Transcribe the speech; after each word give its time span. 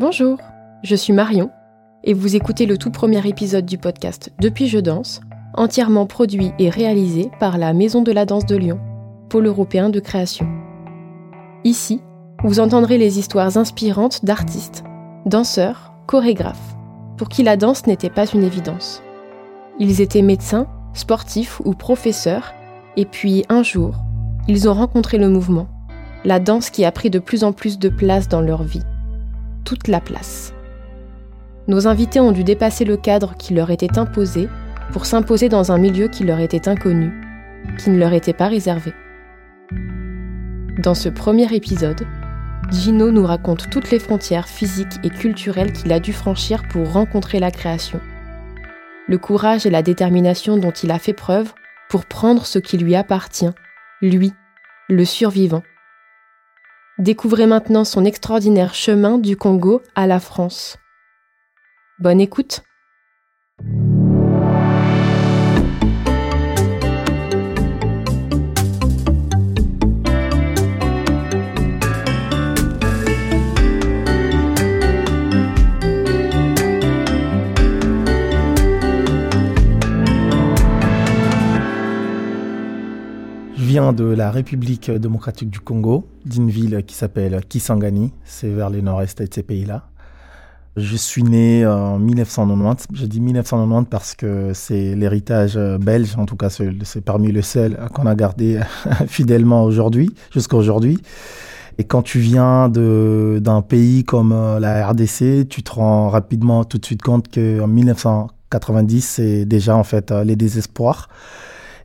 Bonjour, 0.00 0.38
je 0.82 0.96
suis 0.96 1.12
Marion 1.12 1.50
et 2.04 2.14
vous 2.14 2.34
écoutez 2.34 2.64
le 2.64 2.78
tout 2.78 2.90
premier 2.90 3.28
épisode 3.28 3.66
du 3.66 3.76
podcast 3.76 4.32
Depuis 4.40 4.66
je 4.66 4.78
danse, 4.78 5.20
entièrement 5.52 6.06
produit 6.06 6.52
et 6.58 6.70
réalisé 6.70 7.30
par 7.38 7.58
la 7.58 7.74
Maison 7.74 8.00
de 8.00 8.10
la 8.10 8.24
danse 8.24 8.46
de 8.46 8.56
Lyon, 8.56 8.80
pôle 9.28 9.44
européen 9.44 9.90
de 9.90 10.00
création. 10.00 10.48
Ici, 11.64 12.00
vous 12.42 12.60
entendrez 12.60 12.96
les 12.96 13.18
histoires 13.18 13.58
inspirantes 13.58 14.24
d'artistes, 14.24 14.84
danseurs, 15.26 15.92
chorégraphes, 16.06 16.76
pour 17.18 17.28
qui 17.28 17.42
la 17.42 17.58
danse 17.58 17.86
n'était 17.86 18.08
pas 18.08 18.24
une 18.24 18.42
évidence. 18.42 19.02
Ils 19.78 20.00
étaient 20.00 20.22
médecins, 20.22 20.66
sportifs 20.94 21.60
ou 21.66 21.74
professeurs, 21.74 22.54
et 22.96 23.04
puis 23.04 23.44
un 23.50 23.62
jour, 23.62 23.96
ils 24.48 24.66
ont 24.66 24.72
rencontré 24.72 25.18
le 25.18 25.28
mouvement, 25.28 25.68
la 26.24 26.40
danse 26.40 26.70
qui 26.70 26.86
a 26.86 26.90
pris 26.90 27.10
de 27.10 27.18
plus 27.18 27.44
en 27.44 27.52
plus 27.52 27.78
de 27.78 27.90
place 27.90 28.28
dans 28.28 28.40
leur 28.40 28.62
vie 28.62 28.80
toute 29.64 29.88
la 29.88 30.00
place. 30.00 30.52
Nos 31.68 31.86
invités 31.86 32.20
ont 32.20 32.32
dû 32.32 32.44
dépasser 32.44 32.84
le 32.84 32.96
cadre 32.96 33.36
qui 33.36 33.54
leur 33.54 33.70
était 33.70 33.98
imposé 33.98 34.48
pour 34.92 35.06
s'imposer 35.06 35.48
dans 35.48 35.72
un 35.72 35.78
milieu 35.78 36.08
qui 36.08 36.24
leur 36.24 36.40
était 36.40 36.68
inconnu, 36.68 37.12
qui 37.78 37.90
ne 37.90 37.98
leur 37.98 38.12
était 38.12 38.32
pas 38.32 38.48
réservé. 38.48 38.92
Dans 40.82 40.94
ce 40.94 41.08
premier 41.08 41.54
épisode, 41.54 42.06
Gino 42.70 43.10
nous 43.10 43.26
raconte 43.26 43.68
toutes 43.70 43.90
les 43.90 43.98
frontières 43.98 44.48
physiques 44.48 44.98
et 45.02 45.10
culturelles 45.10 45.72
qu'il 45.72 45.92
a 45.92 46.00
dû 46.00 46.12
franchir 46.12 46.62
pour 46.68 46.92
rencontrer 46.92 47.38
la 47.38 47.50
création. 47.50 48.00
Le 49.08 49.18
courage 49.18 49.66
et 49.66 49.70
la 49.70 49.82
détermination 49.82 50.56
dont 50.56 50.70
il 50.70 50.90
a 50.90 50.98
fait 50.98 51.12
preuve 51.12 51.52
pour 51.88 52.06
prendre 52.06 52.46
ce 52.46 52.58
qui 52.58 52.78
lui 52.78 52.94
appartient, 52.94 53.50
lui, 54.00 54.32
le 54.88 55.04
survivant, 55.04 55.62
Découvrez 57.00 57.46
maintenant 57.46 57.84
son 57.86 58.04
extraordinaire 58.04 58.74
chemin 58.74 59.16
du 59.16 59.34
Congo 59.34 59.80
à 59.94 60.06
la 60.06 60.20
France. 60.20 60.76
Bonne 61.98 62.20
écoute 62.20 62.62
de 83.92 84.04
la 84.04 84.30
République 84.30 84.90
démocratique 84.90 85.50
du 85.50 85.60
Congo, 85.60 86.06
d'une 86.24 86.50
ville 86.50 86.82
qui 86.86 86.94
s'appelle 86.94 87.40
Kisangani, 87.48 88.12
c'est 88.24 88.48
vers 88.48 88.70
le 88.70 88.80
nord-est 88.80 89.22
de 89.22 89.28
ces 89.32 89.42
pays-là. 89.42 89.86
Je 90.76 90.96
suis 90.96 91.24
né 91.24 91.66
en 91.66 91.98
1990. 91.98 92.86
Je 92.94 93.06
dis 93.06 93.20
1990 93.20 93.88
parce 93.90 94.14
que 94.14 94.52
c'est 94.54 94.94
l'héritage 94.94 95.58
belge, 95.80 96.14
en 96.16 96.26
tout 96.26 96.36
cas 96.36 96.48
c'est 96.48 97.04
parmi 97.04 97.32
les 97.32 97.42
seuls 97.42 97.76
qu'on 97.92 98.06
a 98.06 98.14
gardé 98.14 98.60
fidèlement 99.06 99.64
aujourd'hui, 99.64 100.14
jusqu'à 100.32 100.56
aujourd'hui. 100.56 100.98
Et 101.80 101.84
quand 101.84 102.02
tu 102.02 102.18
viens 102.18 102.68
d'un 102.68 103.62
pays 103.62 104.04
comme 104.04 104.32
euh, 104.32 104.60
la 104.60 104.86
RDC, 104.86 105.48
tu 105.48 105.62
te 105.62 105.72
rends 105.72 106.10
rapidement 106.10 106.62
tout 106.62 106.76
de 106.76 106.84
suite 106.84 107.00
compte 107.00 107.32
qu'en 107.32 107.66
1990, 107.66 109.00
c'est 109.00 109.44
déjà 109.46 109.76
en 109.76 109.82
fait 109.82 110.12
euh, 110.12 110.22
les 110.22 110.36
désespoirs. 110.36 111.08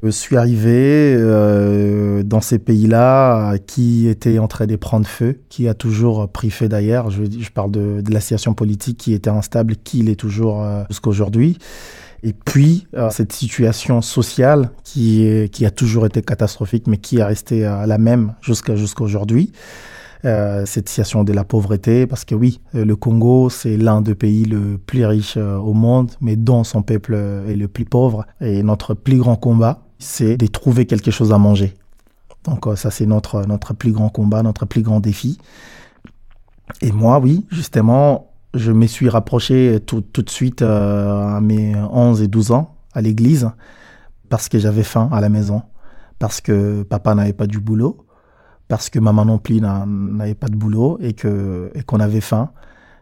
Je 0.04 0.10
suis 0.10 0.38
arrivé 0.38 1.16
euh, 1.18 2.24
dans 2.24 2.42
ces 2.42 2.60
pays-là 2.60 3.58
qui 3.66 4.08
étaient 4.08 4.40
en 4.40 4.48
train 4.48 4.68
de 4.68 4.76
prendre 4.76 5.08
feu, 5.08 5.40
qui 5.50 5.68
a 5.68 5.74
toujours 5.74 6.30
pris 6.30 6.50
feu 6.50 6.68
d'ailleurs. 6.68 7.10
Je, 7.10 7.50
parle 7.54 7.72
de, 7.72 8.04
la 8.10 8.20
situation 8.20 8.54
politique 8.54 8.98
qui 8.98 9.14
était 9.14 9.30
instable, 9.30 9.76
qui 9.78 10.02
l'est 10.02 10.16
toujours 10.16 10.64
euh, 10.64 10.84
jusqu'à 10.90 11.10
aujourd'hui. 11.10 11.58
Et 12.24 12.34
puis, 12.34 12.88
euh, 12.96 13.10
cette 13.10 13.34
situation 13.34 14.02
sociale 14.02 14.72
qui, 14.84 15.50
qui 15.52 15.66
a 15.66 15.72
toujours 15.72 16.06
été 16.06 16.22
catastrophique, 16.22 16.88
mais 16.88 16.98
qui 16.98 17.18
est 17.18 17.24
restée 17.24 17.62
la 17.62 17.98
même 17.98 18.34
jusqu'à 18.42 18.76
jusqu'à 18.76 19.04
aujourd'hui. 19.04 19.52
cette 20.24 20.90
situation 20.90 21.24
de 21.24 21.34
la 21.34 21.44
pauvreté, 21.44 22.08
parce 22.08 22.26
que 22.26 22.34
oui, 22.34 22.60
le 22.74 22.96
Congo, 22.96 23.52
c'est 23.52 23.78
l'un 23.78 24.02
des 24.02 24.16
pays 24.16 24.46
le 24.46 24.80
plus 24.80 25.06
riches 25.06 25.38
au 25.38 25.74
monde, 25.74 26.10
mais 26.20 26.36
dont 26.36 26.64
son 26.64 26.82
peuple 26.82 27.14
est 27.48 27.56
le 27.56 27.68
plus 27.68 27.86
pauvre. 27.86 28.26
Et 28.42 28.64
notre 28.64 28.96
plus 28.96 29.18
grand 29.20 29.36
combat, 29.36 29.85
c'est 30.06 30.38
de 30.38 30.48
trouver 30.48 30.86
quelque 30.86 31.12
chose 31.12 31.34
à 31.34 31.38
manger. 31.38 31.74
Donc 32.44 32.68
euh, 32.68 32.76
ça, 32.76 32.92
c'est 32.92 33.06
notre, 33.06 33.46
notre 33.46 33.74
plus 33.74 33.92
grand 33.92 34.10
combat, 34.10 34.44
notre 34.44 34.66
plus 34.66 34.82
grand 34.82 35.00
défi. 35.00 35.40
Et 36.82 36.92
moi, 36.92 37.20
oui, 37.20 37.46
justement, 37.52 38.32
je 38.54 38.72
me 38.72 38.88
suis 38.88 39.10
rapproché 39.10 39.80
tout, 39.86 40.02
tout 40.02 40.22
de 40.22 40.30
suite 40.30 40.62
euh, 40.62 41.38
à 41.38 41.42
mes 41.42 41.76
11 41.76 42.22
et 42.22 42.28
12 42.28 42.52
ans 42.52 42.76
à 42.94 43.02
l'église 43.02 43.50
parce 44.30 44.50
que 44.50 44.60
j'avais 44.60 44.84
faim 44.84 45.10
à 45.12 45.22
la 45.22 45.30
maison, 45.30 45.62
parce 46.20 46.42
que 46.42 46.84
papa 46.84 47.14
n'avait 47.14 47.34
pas 47.34 47.48
du 47.48 47.60
boulot, 47.60 48.06
parce 48.68 48.90
que 48.90 49.00
maman 49.00 49.26
non 49.26 49.38
plus 49.38 49.62
n'avait 49.62 50.34
pas 50.34 50.48
de 50.48 50.56
boulot 50.56 50.98
et 51.02 51.10
et 51.10 51.84
qu'on 51.84 52.00
avait 52.00 52.22
faim 52.22 52.52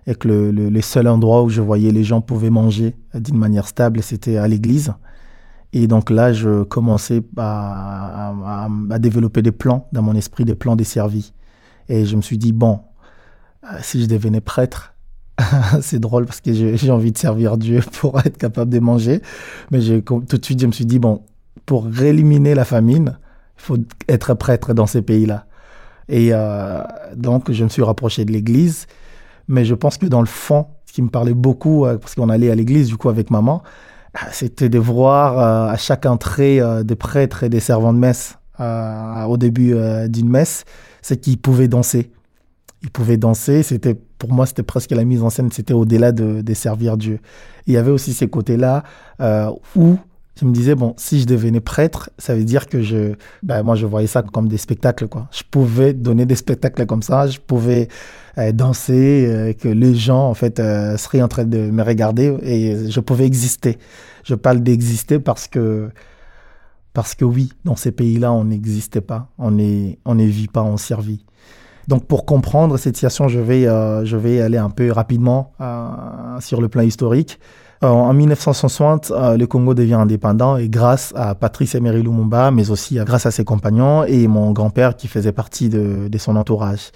et 0.06 0.16
que 0.16 0.28
le, 0.28 0.52
le, 0.52 0.70
le, 0.70 0.82
seul 0.82 1.08
endroit 1.08 1.44
où 1.44 1.50
je 1.50 1.62
voyais 1.62 1.92
les 1.92 2.04
gens 2.04 2.20
pouvaient 2.20 2.50
manger 2.50 2.94
d'une 3.14 3.38
manière 3.38 3.68
stable, 3.68 4.04
c'était 4.04 4.36
à 4.36 4.50
l'église. 4.50 4.94
Et 5.74 5.88
donc 5.88 6.12
là, 6.12 6.32
je 6.32 6.64
commençais 6.64 7.22
à, 7.36 8.32
développer 9.00 9.42
des 9.42 9.52
plans 9.52 9.88
dans 9.92 10.04
mon 10.04 10.16
esprit, 10.16 10.46
des 10.46 10.56
plans 10.56 10.76
desservis. 10.76 11.34
Et 11.90 12.06
je 12.06 12.16
me 12.16 12.22
suis 12.22 12.38
dit, 12.38 12.52
bon, 12.52 12.80
euh, 13.64 13.78
si 13.82 14.02
je 14.02 14.06
devenais 14.06 14.40
prêtre, 14.40 14.94
c'est 15.82 16.00
drôle 16.00 16.26
parce 16.26 16.42
que 16.42 16.54
j'ai 16.54 16.92
envie 16.92 17.12
de 17.12 17.18
servir 17.18 17.58
Dieu 17.58 17.82
pour 18.00 18.20
être 18.20 18.38
capable 18.38 18.72
de 18.72 18.80
manger. 18.80 19.22
Mais 19.72 19.80
tout 20.02 20.22
de 20.22 20.46
suite, 20.46 20.62
je 20.62 20.68
me 20.68 20.72
suis 20.72 20.86
dit, 20.86 21.00
bon, 21.00 21.24
pour 21.66 21.88
éliminer 22.02 22.54
la 22.54 22.66
famine, 22.66 23.18
il 23.58 23.62
faut 23.62 23.78
être 24.08 24.36
prêtre 24.36 24.76
dans 24.76 24.86
ces 24.86 25.02
pays-là. 25.02 25.48
Et 26.08 26.30
euh, 26.34 26.84
donc, 27.16 27.52
je 27.52 27.64
me 27.64 27.70
suis 27.70 27.82
rapproché 27.82 28.26
de 28.26 28.32
l'église. 28.32 28.86
Mais 29.48 29.66
je 29.66 29.74
pense 29.74 29.98
que 29.98 30.06
dans 30.06 30.22
le 30.22 30.28
fond, 30.28 30.68
ce 30.86 30.94
qui 30.94 31.02
me 31.02 31.10
parlait 31.10 31.34
beaucoup, 31.34 31.86
euh, 31.86 31.98
parce 31.98 32.14
qu'on 32.14 32.30
allait 32.30 32.52
à 32.52 32.56
l'église 32.56 32.88
du 32.88 32.98
coup 32.98 33.10
avec 33.10 33.32
maman, 33.32 33.64
c'était 34.32 34.70
de 34.70 34.80
voir 34.80 35.40
euh, 35.40 35.74
à 35.74 35.78
chaque 35.78 36.06
entrée 36.06 36.60
euh, 36.60 36.84
des 36.84 36.96
prêtres 36.96 37.44
et 37.44 37.50
des 37.50 37.60
servants 37.60 37.94
de 37.94 38.00
messe 38.00 38.38
euh, 38.60 39.24
au 39.24 39.38
début 39.38 39.76
d'une 40.08 40.30
messe, 40.30 40.66
c'est 41.02 41.18
qu'ils 41.18 41.40
pouvaient 41.40 41.68
danser. 41.68 42.12
Ils 42.84 42.92
pouvaient 42.92 43.18
danser. 43.18 43.64
C'était 43.64 43.96
pour 43.96 44.32
moi, 44.32 44.46
c'était 44.46 44.64
presque 44.64 44.92
la 44.92 45.04
mise 45.04 45.24
en 45.24 45.30
scène. 45.30 45.52
C'était 45.52 45.74
au-delà 45.74 46.12
de, 46.12 46.42
de, 46.42 46.54
servir 46.54 46.98
Dieu. 46.98 47.20
Il 47.66 47.74
y 47.74 47.78
avait 47.78 47.92
aussi 47.92 48.14
ces 48.14 48.28
côtés-là 48.28 48.84
où 49.76 49.98
je 50.40 50.46
me 50.46 50.52
disais 50.52 50.76
bon, 50.76 50.96
si 50.98 51.20
je 51.20 51.26
devenais 51.26 51.60
prêtre, 51.60 52.10
ça 52.18 52.34
veut 52.34 52.44
dire 52.44 52.68
que 52.68 52.82
je, 52.82 53.14
ben 53.44 53.62
moi, 53.64 53.76
je 53.76 53.86
voyais 53.86 54.08
ça 54.08 54.24
comme 54.24 54.48
des 54.48 54.58
spectacles 54.58 55.08
quoi. 55.08 55.28
Je 55.32 55.44
pouvais 55.50 55.94
donner 55.94 56.26
des 56.26 56.36
spectacles 56.36 56.86
comme 56.86 57.04
ça. 57.04 57.28
Je 57.28 57.40
pouvais 57.40 57.88
danser, 58.52 59.28
euh, 59.28 59.54
que 59.54 59.68
les 59.68 59.94
gens 59.96 60.30
en 60.30 60.34
fait 60.34 60.60
euh, 60.60 60.98
seraient 60.98 61.22
en 61.22 61.28
train 61.28 61.46
de 61.46 61.70
me 61.70 61.84
regarder 61.84 62.36
et 62.42 62.90
je 62.90 63.00
pouvais 63.00 63.26
exister. 63.26 63.78
Je 64.24 64.36
parle 64.36 64.62
d'exister 64.62 65.20
parce 65.20 65.48
que 65.48 65.90
parce 66.94 67.16
que 67.16 67.26
oui, 67.26 67.52
dans 67.66 67.76
ces 67.76 67.92
pays-là, 67.92 68.32
on 68.32 68.46
n'existait 68.46 69.02
pas, 69.02 69.30
on 69.38 69.52
n'est 69.52 70.00
on 70.06 70.16
ne 70.16 70.26
vit 70.26 70.48
pas, 70.48 70.64
on 70.64 70.78
servit. 70.78 71.26
Donc 71.88 72.06
pour 72.06 72.26
comprendre 72.26 72.78
cette 72.78 72.96
situation, 72.96 73.28
je 73.28 73.40
vais 73.40 73.68
euh, 73.68 74.04
je 74.06 74.18
vais 74.18 74.42
aller 74.42 74.58
un 74.58 74.70
peu 74.70 74.92
rapidement 74.92 75.54
sur 76.40 76.60
le 76.60 76.70
plan 76.70 76.82
historique. 76.82 77.40
En 77.84 78.14
1960, 78.14 79.12
le 79.38 79.46
Congo 79.46 79.74
devient 79.74 79.96
indépendant 79.96 80.56
et 80.56 80.70
grâce 80.70 81.12
à 81.18 81.36
Patrice 81.36 81.76
Emery 81.76 82.02
Lumumba, 82.02 82.50
mais 82.50 82.72
aussi 82.72 82.96
grâce 82.96 83.26
à 83.26 83.32
ses 83.32 83.44
compagnons 83.44 84.06
et 84.06 84.28
mon 84.28 84.52
grand-père 84.52 84.96
qui 84.96 85.10
faisait 85.10 85.34
partie 85.34 85.68
de, 85.68 86.18
son 86.18 86.38
entourage. 86.38 86.92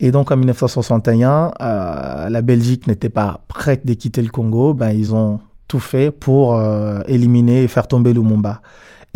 Et 0.00 0.10
donc 0.10 0.32
en 0.32 0.36
1961, 0.36 1.52
euh, 1.60 2.28
la 2.28 2.42
Belgique 2.42 2.88
n'était 2.88 3.10
pas 3.10 3.42
prête 3.46 3.86
de 3.86 3.94
quitter 3.94 4.22
le 4.22 4.28
Congo. 4.28 4.74
Ben, 4.74 4.90
ils 4.90 5.14
ont 5.14 5.38
tout 5.68 5.78
fait 5.78 6.10
pour 6.10 6.56
euh, 6.56 7.00
éliminer 7.06 7.62
et 7.62 7.68
faire 7.68 7.86
tomber 7.86 8.12
Lumumba. 8.12 8.60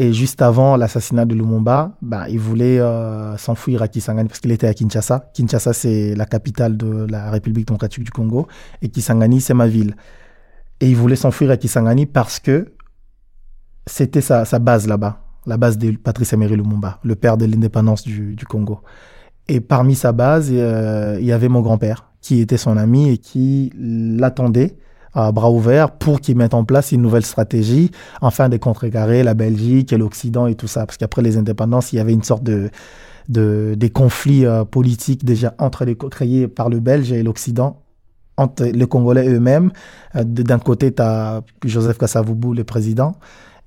Et 0.00 0.12
juste 0.12 0.40
avant 0.40 0.76
l'assassinat 0.76 1.24
de 1.24 1.34
Lumumba, 1.34 1.96
ben, 2.00 2.26
ils 2.28 2.38
voulaient 2.38 2.78
euh, 2.78 3.36
s'enfuir 3.36 3.82
à 3.82 3.88
Kisangani 3.88 4.28
parce 4.28 4.38
qu'il 4.38 4.52
était 4.52 4.68
à 4.68 4.74
Kinshasa. 4.74 5.30
Kinshasa, 5.34 5.72
c'est 5.72 6.14
la 6.14 6.26
capitale 6.26 6.76
de 6.76 7.08
la 7.10 7.32
République 7.32 7.66
démocratique 7.66 8.04
du 8.04 8.12
Congo. 8.12 8.46
Et 8.82 8.88
Kisangani, 8.88 9.40
c'est 9.40 9.54
ma 9.54 9.66
ville. 9.66 9.96
Et 10.80 10.88
ils 10.88 10.96
voulaient 10.96 11.16
s'enfuir 11.16 11.50
à 11.50 11.56
Kisangani 11.56 12.06
parce 12.06 12.38
que 12.38 12.72
c'était 13.86 14.20
sa, 14.20 14.44
base 14.58 14.86
là-bas, 14.86 15.20
la 15.46 15.56
base 15.56 15.78
de 15.78 15.92
Patrice 15.92 16.32
Emery 16.32 16.56
Lumumba, 16.56 17.00
le 17.02 17.16
père 17.16 17.36
de 17.36 17.46
l'indépendance 17.46 18.02
du, 18.04 18.36
Congo. 18.48 18.80
Et 19.48 19.60
parmi 19.60 19.94
sa 19.94 20.12
base, 20.12 20.50
euh, 20.52 21.16
il 21.20 21.26
y 21.26 21.32
avait 21.32 21.48
mon 21.48 21.62
grand-père, 21.62 22.10
qui 22.20 22.40
était 22.40 22.58
son 22.58 22.76
ami 22.76 23.10
et 23.10 23.18
qui 23.18 23.72
l'attendait 23.76 24.76
à 25.14 25.32
bras 25.32 25.50
ouverts 25.50 25.92
pour 25.92 26.20
qu'il 26.20 26.36
mette 26.36 26.54
en 26.54 26.64
place 26.64 26.92
une 26.92 27.00
nouvelle 27.00 27.24
stratégie 27.24 27.90
afin 28.20 28.48
de 28.50 28.58
contrecarrer 28.58 29.22
la 29.22 29.34
Belgique 29.34 29.92
et 29.92 29.96
l'Occident 29.96 30.46
et 30.46 30.54
tout 30.54 30.68
ça. 30.68 30.84
Parce 30.84 30.98
qu'après 30.98 31.22
les 31.22 31.38
indépendances, 31.38 31.92
il 31.92 31.96
y 31.96 31.98
avait 31.98 32.12
une 32.12 32.22
sorte 32.22 32.42
de, 32.44 32.70
de 33.28 33.74
des 33.76 33.90
conflits 33.90 34.44
euh, 34.44 34.64
politiques 34.64 35.24
déjà 35.24 35.54
entre 35.58 35.84
les 35.86 35.96
créés 35.96 36.46
par 36.46 36.68
le 36.68 36.78
Belge 36.78 37.10
et 37.10 37.22
l'Occident 37.22 37.82
entre 38.38 38.64
les 38.64 38.86
Congolais 38.86 39.28
eux-mêmes. 39.28 39.70
D'un 40.14 40.58
côté, 40.58 40.94
tu 40.94 41.02
as 41.02 41.42
Joseph 41.64 41.98
Kasavubu, 41.98 42.54
le 42.54 42.64
président, 42.64 43.16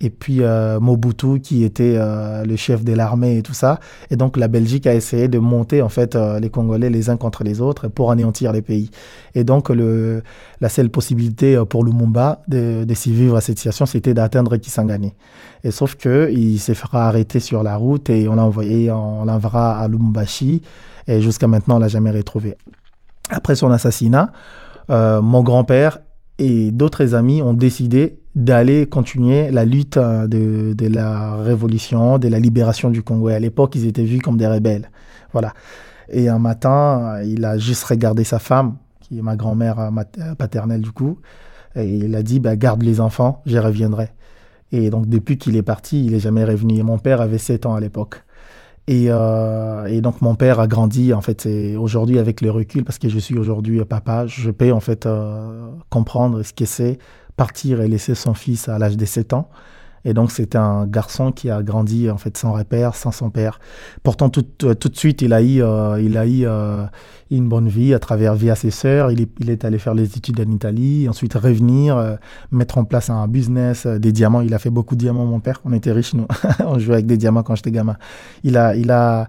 et 0.02 0.10
puis 0.10 0.42
euh, 0.42 0.80
Mobutu 0.80 1.40
qui 1.40 1.64
était 1.64 1.96
euh, 1.96 2.44
le 2.44 2.56
chef 2.56 2.84
de 2.84 2.94
l'armée 2.94 3.38
et 3.38 3.42
tout 3.44 3.54
ça. 3.54 3.80
Et 4.10 4.16
donc 4.16 4.36
la 4.36 4.48
Belgique 4.48 4.88
a 4.88 4.96
essayé 4.96 5.28
de 5.28 5.38
monter 5.38 5.82
en 5.82 5.90
fait 5.90 6.16
euh, 6.16 6.40
les 6.40 6.50
Congolais 6.50 6.90
les 6.90 7.10
uns 7.10 7.18
contre 7.18 7.44
les 7.44 7.62
autres 7.62 7.88
pour 7.88 8.10
anéantir 8.12 8.52
les 8.52 8.64
pays. 8.64 8.90
Et 9.36 9.44
donc 9.44 9.70
le, 9.70 10.24
la 10.60 10.70
seule 10.70 10.90
possibilité 10.90 11.62
pour 11.70 11.86
Lumumba 11.86 12.42
de, 12.48 12.84
de 12.84 12.94
s'y 12.96 13.14
vivre 13.14 13.36
à 13.36 13.42
cette 13.42 13.60
situation, 13.60 13.86
c'était 13.86 14.16
d'atteindre 14.16 14.58
Kisangani. 14.58 15.14
Et 15.64 15.70
sauf 15.70 15.96
que 15.96 16.32
il 16.32 16.58
s'est 16.58 16.74
fait 16.74 16.88
arrêter 16.94 17.40
sur 17.40 17.62
la 17.62 17.76
route 17.76 18.10
et 18.10 18.28
on 18.28 18.36
l'a 18.36 18.46
envoyé, 18.46 18.92
on 18.92 19.26
l'enverra 19.26 19.80
à 19.80 19.88
Lumumbashi. 19.88 20.64
Et 21.08 21.22
jusqu'à 21.22 21.48
maintenant, 21.48 21.76
on 21.76 21.80
l'a 21.80 21.88
jamais 21.88 22.12
retrouvé. 22.12 22.56
Après 23.32 23.56
son 23.56 23.72
assassinat, 23.72 24.32
mon 24.90 25.42
grand-père 25.42 26.00
et 26.38 26.72
d'autres 26.72 27.16
amis 27.16 27.42
ont 27.42 27.54
décidé 27.54 28.22
d'aller 28.36 28.88
continuer 28.88 29.52
la 29.52 29.66
lutte 29.66 29.98
euh, 29.98 30.28
de, 30.28 30.88
la 30.88 31.36
révolution, 31.36 32.18
de 32.18 32.28
la 32.28 32.40
libération 32.40 32.90
du 32.90 33.04
Congo. 33.04 33.30
Et 33.30 33.36
à 33.36 33.40
l'époque, 33.40 33.76
ils 33.76 33.86
étaient 33.86 34.04
vus 34.04 34.20
comme 34.20 34.38
des 34.38 34.48
rebelles. 34.48 34.90
Voilà. 35.34 35.54
Et 36.10 36.30
un 36.30 36.40
matin, 36.40 37.18
euh, 37.18 37.24
il 37.24 37.46
a 37.46 37.58
juste 37.58 37.84
regardé 37.84 38.24
sa 38.24 38.40
femme, 38.40 38.78
qui 39.02 39.20
est 39.20 39.22
ma 39.22 39.36
grand-mère 39.36 39.80
euh, 39.80 40.36
paternelle 40.36 40.82
du 40.82 40.92
coup, 40.92 41.20
et 41.76 41.86
il 41.86 42.16
a 42.16 42.24
dit, 42.24 42.40
bah, 42.40 42.56
garde 42.56 42.82
les 42.82 43.00
enfants, 43.00 43.42
j'y 43.46 43.60
reviendrai. 43.60 44.10
Et 44.72 44.90
donc, 44.90 45.08
depuis 45.08 45.38
qu'il 45.38 45.56
est 45.58 45.64
parti, 45.64 46.06
il 46.06 46.14
n'est 46.14 46.20
jamais 46.20 46.46
revenu. 46.46 46.78
Et 46.78 46.84
mon 46.84 46.98
père 46.98 47.22
avait 47.22 47.38
7 47.38 47.66
ans 47.66 47.76
à 47.76 47.80
l'époque. 47.80 48.24
Et, 48.88 49.06
euh, 49.10 49.86
et, 49.86 50.02
donc 50.02 50.22
mon 50.22 50.36
père 50.36 50.60
a 50.60 50.68
grandi 50.68 51.14
en 51.14 51.22
fait. 51.22 51.48
Aujourd'hui 51.78 52.20
avec 52.20 52.42
le 52.42 52.52
recul, 52.52 52.84
parce 52.84 52.98
que 52.98 53.10
je 53.10 53.20
suis 53.20 53.38
aujourd'hui 53.38 53.84
papa, 53.86 54.26
je 54.28 54.52
peux 54.52 54.72
en 54.72 54.80
fait 54.80 55.06
euh, 55.06 55.70
comprendre 55.90 56.44
ce 56.44 56.54
que 56.54 56.66
c'est 56.66 56.98
partir 57.38 57.82
et 57.82 57.88
laisser 57.88 58.16
son 58.16 58.34
fils 58.34 58.68
à 58.68 58.78
l'âge 58.80 58.98
de 58.98 59.06
7 59.06 59.34
ans. 59.34 59.50
Et 60.06 60.14
donc, 60.14 60.32
c'était 60.32 60.58
un 60.58 60.88
garçon 60.88 61.32
qui 61.32 61.50
a 61.50 61.62
grandi, 61.62 62.10
en 62.10 62.18
fait, 62.18 62.36
sans 62.38 62.54
repère, 62.54 62.96
sans 62.96 63.12
son 63.12 63.30
père. 63.30 63.60
Pourtant, 64.04 64.30
tout, 64.30 64.46
euh, 64.64 64.74
tout 64.74 64.90
de 64.90 64.98
suite, 64.98 65.22
il 65.22 65.34
a 65.34 65.42
eu, 65.42 65.62
euh, 65.62 66.02
il 66.02 66.18
a 66.18 66.26
eu 66.26 66.46
euh, 66.46 66.86
une 67.30 67.48
bonne 67.48 67.68
vie 67.68 67.94
à 67.94 68.00
travers, 68.00 68.34
via 68.34 68.56
ses 68.56 68.72
sœurs. 68.72 69.12
Il 69.12 69.22
est, 69.22 69.30
il 69.40 69.50
est 69.50 69.64
allé 69.64 69.78
faire 69.78 69.94
les 69.94 70.18
études 70.18 70.40
en 70.40 70.52
Italie, 70.52 71.08
ensuite 71.08 71.36
revenir, 71.36 72.18
mettre 72.52 72.78
en 72.78 72.84
place 72.84 73.10
un 73.10 73.28
business, 73.28 73.86
des 73.86 74.12
diamants. 74.12 74.42
Il 74.42 74.54
a 74.54 74.60
fait 74.60 74.72
beaucoup 74.72 74.96
de 74.96 75.02
diamants, 75.02 75.26
mon 75.26 75.40
père. 75.40 75.62
On 75.66 75.74
était 75.74 75.92
riches, 75.92 76.14
nous. 76.14 76.28
On 76.66 76.80
jouait 76.80 76.96
avec 76.96 77.06
des 77.06 77.18
diamants 77.18 77.44
quand 77.44 77.56
j'étais 77.56 77.72
gamin. 77.72 77.98
Il 78.44 78.58
a, 78.58 78.76
il 78.76 78.90
a, 78.90 79.28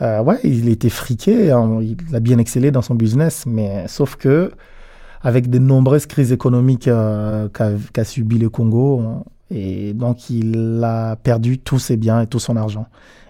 ouais, 0.00 0.38
il 0.44 0.68
était 0.68 0.90
friqué. 0.90 1.50
Hein. 1.50 1.80
il 1.80 1.96
a 2.14 2.20
bien 2.20 2.38
excellé 2.38 2.70
dans 2.70 2.82
son 2.82 2.94
business, 2.94 3.44
mais 3.46 3.88
sauf 3.88 4.16
que, 4.16 4.52
avec 5.22 5.48
de 5.48 5.58
nombreuses 5.58 6.06
crises 6.06 6.32
économiques 6.32 6.90
qu'a 7.52 8.04
subi 8.04 8.38
le 8.38 8.50
Congo, 8.50 9.24
et 9.50 9.92
donc, 9.94 10.30
il 10.30 10.80
a 10.84 11.16
perdu 11.16 11.58
tous 11.58 11.78
ses 11.78 11.96
biens 11.96 12.20
et 12.20 12.26
tout 12.26 12.38
son 12.38 12.56
argent. 12.56 12.86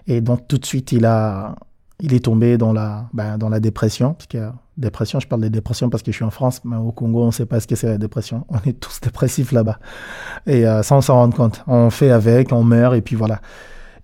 Et 0.07 0.21
donc, 0.21 0.47
tout 0.47 0.57
de 0.57 0.65
suite, 0.65 0.91
il, 0.91 1.05
a, 1.05 1.55
il 1.99 2.13
est 2.13 2.25
tombé 2.25 2.57
dans 2.57 2.73
la, 2.73 3.05
ben, 3.13 3.37
dans 3.37 3.49
la 3.49 3.59
dépression. 3.59 4.13
Parce 4.13 4.27
que, 4.27 4.49
dépression, 4.77 5.19
je 5.19 5.27
parle 5.27 5.41
de 5.41 5.47
dépression 5.47 5.89
parce 5.89 6.03
que 6.03 6.11
je 6.11 6.17
suis 6.17 6.25
en 6.25 6.31
France, 6.31 6.61
mais 6.63 6.75
au 6.75 6.91
Congo, 6.91 7.23
on 7.23 7.27
ne 7.27 7.31
sait 7.31 7.47
pas 7.47 7.59
ce 7.59 7.67
que 7.67 7.75
c'est 7.75 7.87
la 7.87 7.97
dépression. 7.97 8.45
On 8.49 8.57
est 8.69 8.79
tous 8.79 9.01
dépressifs 9.01 9.51
là-bas. 9.51 9.79
Et 10.45 10.67
euh, 10.67 10.83
sans 10.83 11.01
s'en 11.01 11.15
rendre 11.15 11.35
compte. 11.35 11.63
On 11.67 11.89
fait 11.89 12.11
avec, 12.11 12.51
on 12.53 12.63
meurt, 12.63 12.95
et 12.95 13.01
puis 13.01 13.15
voilà. 13.15 13.41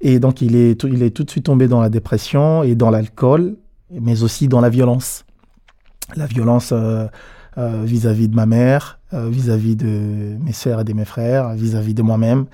Et 0.02 0.20
donc, 0.20 0.42
il 0.42 0.56
est, 0.56 0.84
il 0.84 1.04
est 1.04 1.12
tout 1.12 1.24
de 1.24 1.30
suite 1.30 1.46
tombé 1.46 1.68
dans 1.68 1.82
la 1.82 1.90
dépression 1.90 2.64
et 2.64 2.76
dans 2.76 2.90
l'alcool, 2.90 3.58
mais 3.92 4.24
aussi 4.24 4.48
dans 4.48 4.62
la 4.62 4.70
violence. 4.70 5.24
La 6.16 6.26
violence 6.26 6.72
euh, 6.72 7.06
euh, 7.58 7.84
vis-à-vis 7.84 8.28
de 8.28 8.36
ma 8.36 8.46
mère, 8.46 8.97
euh, 9.14 9.30
vis-à-vis 9.30 9.78
de 9.78 10.36
mes 10.44 10.52
sœurs 10.52 10.82
et 10.82 10.84
de 10.84 10.92
mes 10.92 11.06
frères, 11.06 11.54
vis-à-vis 11.54 11.94
de 11.94 12.02
moi-même. 12.02 12.46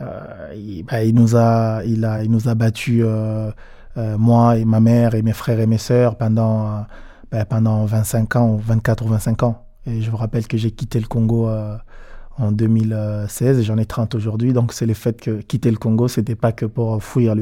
Euh, 0.00 0.52
il, 0.56 0.82
bah, 0.82 1.04
il, 1.04 1.14
nous 1.14 1.36
a, 1.36 1.82
il 1.84 2.04
a, 2.04 2.24
il 2.24 2.30
nous 2.32 2.48
a 2.48 2.56
battu 2.56 3.04
moi 4.18 4.56
et 4.56 4.64
ma 4.64 4.80
mère 4.80 5.14
et 5.14 5.22
mes 5.22 5.32
frères 5.32 5.60
et 5.60 5.68
mes 5.68 5.78
sœurs 5.78 6.16
pendant, 6.16 6.84
bah, 7.30 7.44
pendant 7.44 7.84
25 7.84 8.34
ans, 8.34 8.56
24 8.56 9.04
ou 9.04 9.08
25 9.08 9.42
ans. 9.44 9.64
Et 9.86 10.02
je 10.02 10.10
vous 10.10 10.16
rappelle 10.16 10.48
que 10.48 10.56
j'ai 10.56 10.72
quitté 10.72 10.98
le 10.98 11.06
Congo 11.06 11.48
en 12.38 12.50
2016 12.50 13.60
et 13.60 13.62
j'en 13.62 13.78
ai 13.78 13.86
30 13.86 14.16
aujourd'hui. 14.16 14.52
Donc 14.52 14.72
c'est 14.72 14.86
le 14.86 14.94
fait 14.94 15.20
que 15.20 15.42
quitter 15.42 15.70
le 15.70 15.76
Congo, 15.76 16.08
c'était 16.08 16.34
pas 16.34 16.50
que 16.50 16.66
pour 16.66 17.04
fuir 17.04 17.36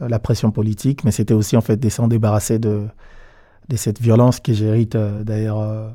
la 0.00 0.18
pression 0.18 0.50
politique, 0.50 1.04
mais 1.04 1.12
c'était 1.12 1.34
aussi 1.34 1.56
en 1.56 1.60
fait 1.60 1.76
de 1.76 1.88
s'en 1.88 2.08
débarrasser 2.08 2.58
de, 2.58 2.88
de 3.68 3.76
cette 3.76 4.00
violence 4.00 4.40
que 4.40 4.52
j'hérite 4.52 4.96
d'ailleurs 4.96 5.94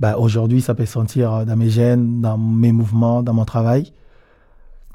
bah, 0.00 0.16
aujourd'hui, 0.16 0.60
ça 0.60 0.74
peut 0.74 0.86
se 0.86 0.92
sentir 0.92 1.32
euh, 1.32 1.44
dans 1.44 1.56
mes 1.56 1.70
gènes, 1.70 2.20
dans 2.20 2.38
mes 2.38 2.72
mouvements, 2.72 3.22
dans 3.22 3.34
mon 3.34 3.44
travail. 3.44 3.92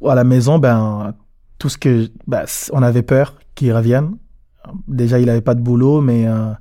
À 0.06 0.16
la 0.16 0.24
maison, 0.24 0.60
ben, 0.60 1.14
tout 1.60 1.70
ce 1.70 1.78
que, 1.78 2.10
bah, 2.28 2.44
on 2.72 2.82
avait 2.82 3.04
peur 3.04 3.36
qu'il 3.56 3.74
revienne. 3.74 4.16
Déjà, 4.88 5.20
il 5.20 5.26
n'avait 5.26 5.42
pas 5.42 5.56
de 5.56 5.62
boulot, 5.62 6.02
mais, 6.02 6.26
euh, 6.28 6.54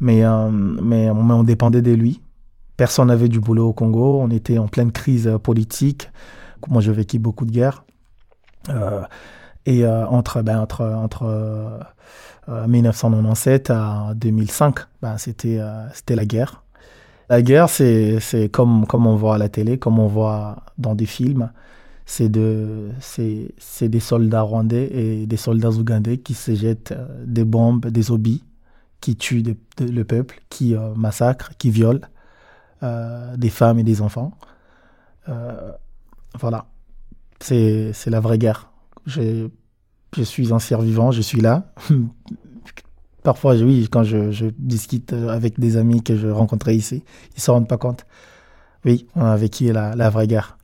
mais, 0.00 0.24
euh, 0.24 0.50
mais, 0.50 1.10
on 1.10 1.44
dépendait 1.44 1.82
de 1.82 1.92
lui. 1.92 2.20
Personne 2.76 3.08
n'avait 3.08 3.28
du 3.28 3.40
boulot 3.40 3.68
au 3.68 3.72
Congo. 3.72 4.20
On 4.20 4.30
était 4.30 4.58
en 4.58 4.66
pleine 4.66 4.90
crise 4.90 5.30
politique. 5.42 6.10
Moi, 6.68 6.80
j'ai 6.82 6.92
vécu 6.92 7.18
beaucoup 7.18 7.44
de 7.44 7.52
guerres. 7.52 7.84
et 9.66 9.86
entre, 9.86 10.42
ben, 10.42 10.60
entre, 10.60 10.84
entre 10.84 11.80
1997 12.48 13.70
à 13.70 14.12
2005, 14.16 14.80
ben, 15.02 15.18
c'était 15.18 15.60
la 16.08 16.24
guerre. 16.24 16.62
La 17.30 17.42
guerre, 17.42 17.70
c'est 17.70 18.50
comme, 18.50 18.84
on 18.92 19.14
voit 19.14 19.36
à 19.36 19.38
la 19.38 19.48
télé, 19.48 19.78
comme 19.78 20.00
on 20.00 20.08
voit 20.08 20.64
dans 20.78 20.96
des 20.96 21.06
films. 21.06 21.52
C'est 22.04 22.28
de, 22.28 22.90
des 23.80 24.00
soldats 24.00 24.40
rwandais 24.42 24.88
et 24.92 25.26
des 25.26 25.36
soldats 25.36 25.70
ougandais 25.70 26.18
qui 26.18 26.34
se 26.34 26.56
jettent 26.56 26.90
euh, 26.90 27.24
des 27.24 27.44
bombes, 27.44 27.86
des 27.86 28.10
obis, 28.10 28.42
qui 29.00 29.14
tuent 29.14 29.44
le 29.78 30.02
peuple, 30.02 30.40
qui 30.50 30.74
euh, 30.74 30.92
massacrent, 30.96 31.56
qui 31.56 31.70
violent 31.70 32.00
euh, 32.82 33.36
des 33.36 33.48
femmes 33.48 33.78
et 33.78 33.84
des 33.84 34.02
enfants. 34.02 34.32
voilà. 36.40 36.66
C'est 37.38 37.92
la 38.06 38.18
vraie 38.18 38.38
guerre. 38.38 38.72
Je, 39.06 39.46
je 40.16 40.22
suis 40.24 40.52
un 40.52 40.58
survivant, 40.58 41.12
je 41.12 41.22
suis 41.22 41.40
là. 41.40 41.72
Parfois, 43.22 43.54
oui, 43.56 43.88
quand 43.90 44.02
je, 44.02 44.50
discute 44.58 45.12
avec 45.12 45.58
des 45.60 45.76
amis 45.76 46.02
que 46.02 46.16
je 46.16 46.28
rencontrais 46.28 46.76
ici, 46.76 47.02
ils 47.32 47.36
ne 47.36 47.40
se 47.40 47.50
rendent 47.50 47.68
pas 47.68 47.78
compte. 47.78 48.06
Oui, 48.84 49.06
on 49.14 49.24
a 49.24 49.36
vécu 49.36 49.72
la, 49.72 49.94
la 49.94 50.08
vraie 50.08 50.26
guerre. 50.26 50.56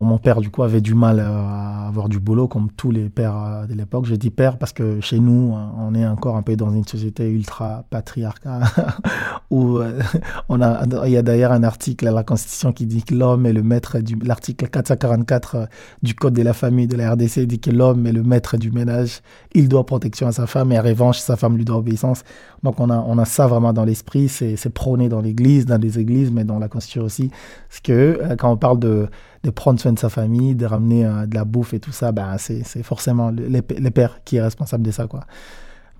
Mon 0.00 0.18
père, 0.18 0.42
du 0.42 0.50
coup, 0.50 0.62
avait 0.62 0.82
du 0.82 0.94
mal 0.94 1.20
à 1.20 1.86
avoir 1.86 2.10
du 2.10 2.20
boulot, 2.20 2.48
comme 2.48 2.70
tous 2.70 2.90
les 2.90 3.08
pères 3.08 3.36
euh, 3.36 3.66
de 3.66 3.72
l'époque. 3.72 4.04
Je 4.04 4.14
dis 4.14 4.28
père 4.28 4.58
parce 4.58 4.74
que 4.74 5.00
chez 5.00 5.18
nous, 5.18 5.54
on 5.78 5.94
est 5.94 6.06
encore 6.06 6.36
un 6.36 6.42
peu 6.42 6.54
dans 6.54 6.70
une 6.70 6.86
société 6.86 7.30
ultra 7.30 7.84
patriarcale, 7.88 8.64
où 9.50 9.78
euh, 9.78 9.98
on 10.50 10.60
a, 10.60 10.84
il 11.06 11.12
y 11.12 11.16
a 11.16 11.22
d'ailleurs 11.22 11.52
un 11.52 11.62
article 11.62 12.06
à 12.08 12.10
la 12.10 12.24
Constitution 12.24 12.74
qui 12.74 12.84
dit 12.84 13.04
que 13.04 13.14
l'homme 13.14 13.46
est 13.46 13.54
le 13.54 13.62
maître 13.62 13.98
du, 14.00 14.16
l'article 14.16 14.68
444 14.68 15.54
euh, 15.54 15.64
du 16.02 16.14
Code 16.14 16.34
de 16.34 16.42
la 16.42 16.52
famille 16.52 16.88
de 16.88 16.96
la 16.96 17.12
RDC 17.12 17.46
dit 17.46 17.60
que 17.60 17.70
l'homme 17.70 18.06
est 18.06 18.12
le 18.12 18.22
maître 18.22 18.58
du 18.58 18.70
ménage. 18.70 19.22
Il 19.54 19.70
doit 19.70 19.86
protection 19.86 20.26
à 20.26 20.32
sa 20.32 20.46
femme 20.46 20.72
et 20.72 20.78
en 20.78 20.82
revanche, 20.82 21.20
sa 21.20 21.36
femme 21.36 21.56
lui 21.56 21.64
doit 21.64 21.78
obéissance. 21.78 22.22
Donc 22.62 22.80
on 22.80 22.90
a, 22.90 22.98
on 22.98 23.16
a 23.16 23.24
ça 23.24 23.46
vraiment 23.46 23.72
dans 23.72 23.84
l'esprit. 23.86 24.28
C'est, 24.28 24.56
c'est 24.56 24.74
prôné 24.74 25.08
dans 25.08 25.22
l'église, 25.22 25.64
dans 25.64 25.80
les 25.80 25.98
églises, 25.98 26.30
mais 26.30 26.44
dans 26.44 26.58
la 26.58 26.68
Constitution 26.68 27.04
aussi. 27.04 27.30
Parce 27.70 27.80
que 27.80 28.20
quand 28.36 28.52
on 28.52 28.58
parle 28.58 28.78
de 28.78 29.08
de 29.42 29.50
prendre 29.50 29.80
soin 29.80 29.92
de 29.92 29.98
sa 29.98 30.08
famille, 30.08 30.54
de 30.54 30.66
ramener 30.66 31.04
euh, 31.04 31.26
de 31.26 31.34
la 31.34 31.44
bouffe 31.44 31.74
et 31.74 31.80
tout 31.80 31.92
ça, 31.92 32.12
ben, 32.12 32.36
c'est 32.38 32.82
forcément 32.82 33.30
les, 33.30 33.62
pères 33.62 34.20
qui 34.24 34.36
est 34.36 34.42
responsable 34.42 34.82
de 34.82 34.90
ça. 34.90 35.06
Quoi. 35.06 35.20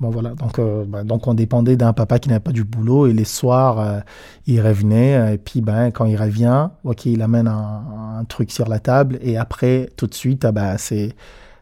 Bon, 0.00 0.10
voilà. 0.10 0.30
Donc, 0.30 0.58
euh, 0.58 0.84
ben, 0.86 1.04
donc 1.04 1.26
on 1.26 1.34
dépendait 1.34 1.76
d'un 1.76 1.92
papa 1.92 2.18
qui 2.18 2.28
n'avait 2.28 2.40
pas 2.40 2.52
du 2.52 2.64
boulot 2.64 3.06
et 3.06 3.12
les 3.12 3.24
soirs, 3.24 3.78
euh, 3.78 4.00
il 4.46 4.60
revenait. 4.60 5.34
Et 5.34 5.38
puis, 5.38 5.60
ben, 5.60 5.90
quand 5.90 6.06
il 6.06 6.16
revient, 6.16 6.68
ok, 6.84 7.06
il 7.06 7.22
amène 7.22 7.48
un, 7.48 8.24
truc 8.28 8.50
sur 8.50 8.68
la 8.68 8.78
table 8.80 9.18
et 9.20 9.36
après, 9.36 9.90
tout 9.96 10.06
de 10.06 10.14
suite, 10.14 10.46
ben, 10.46 10.76
c'est, 10.78 11.14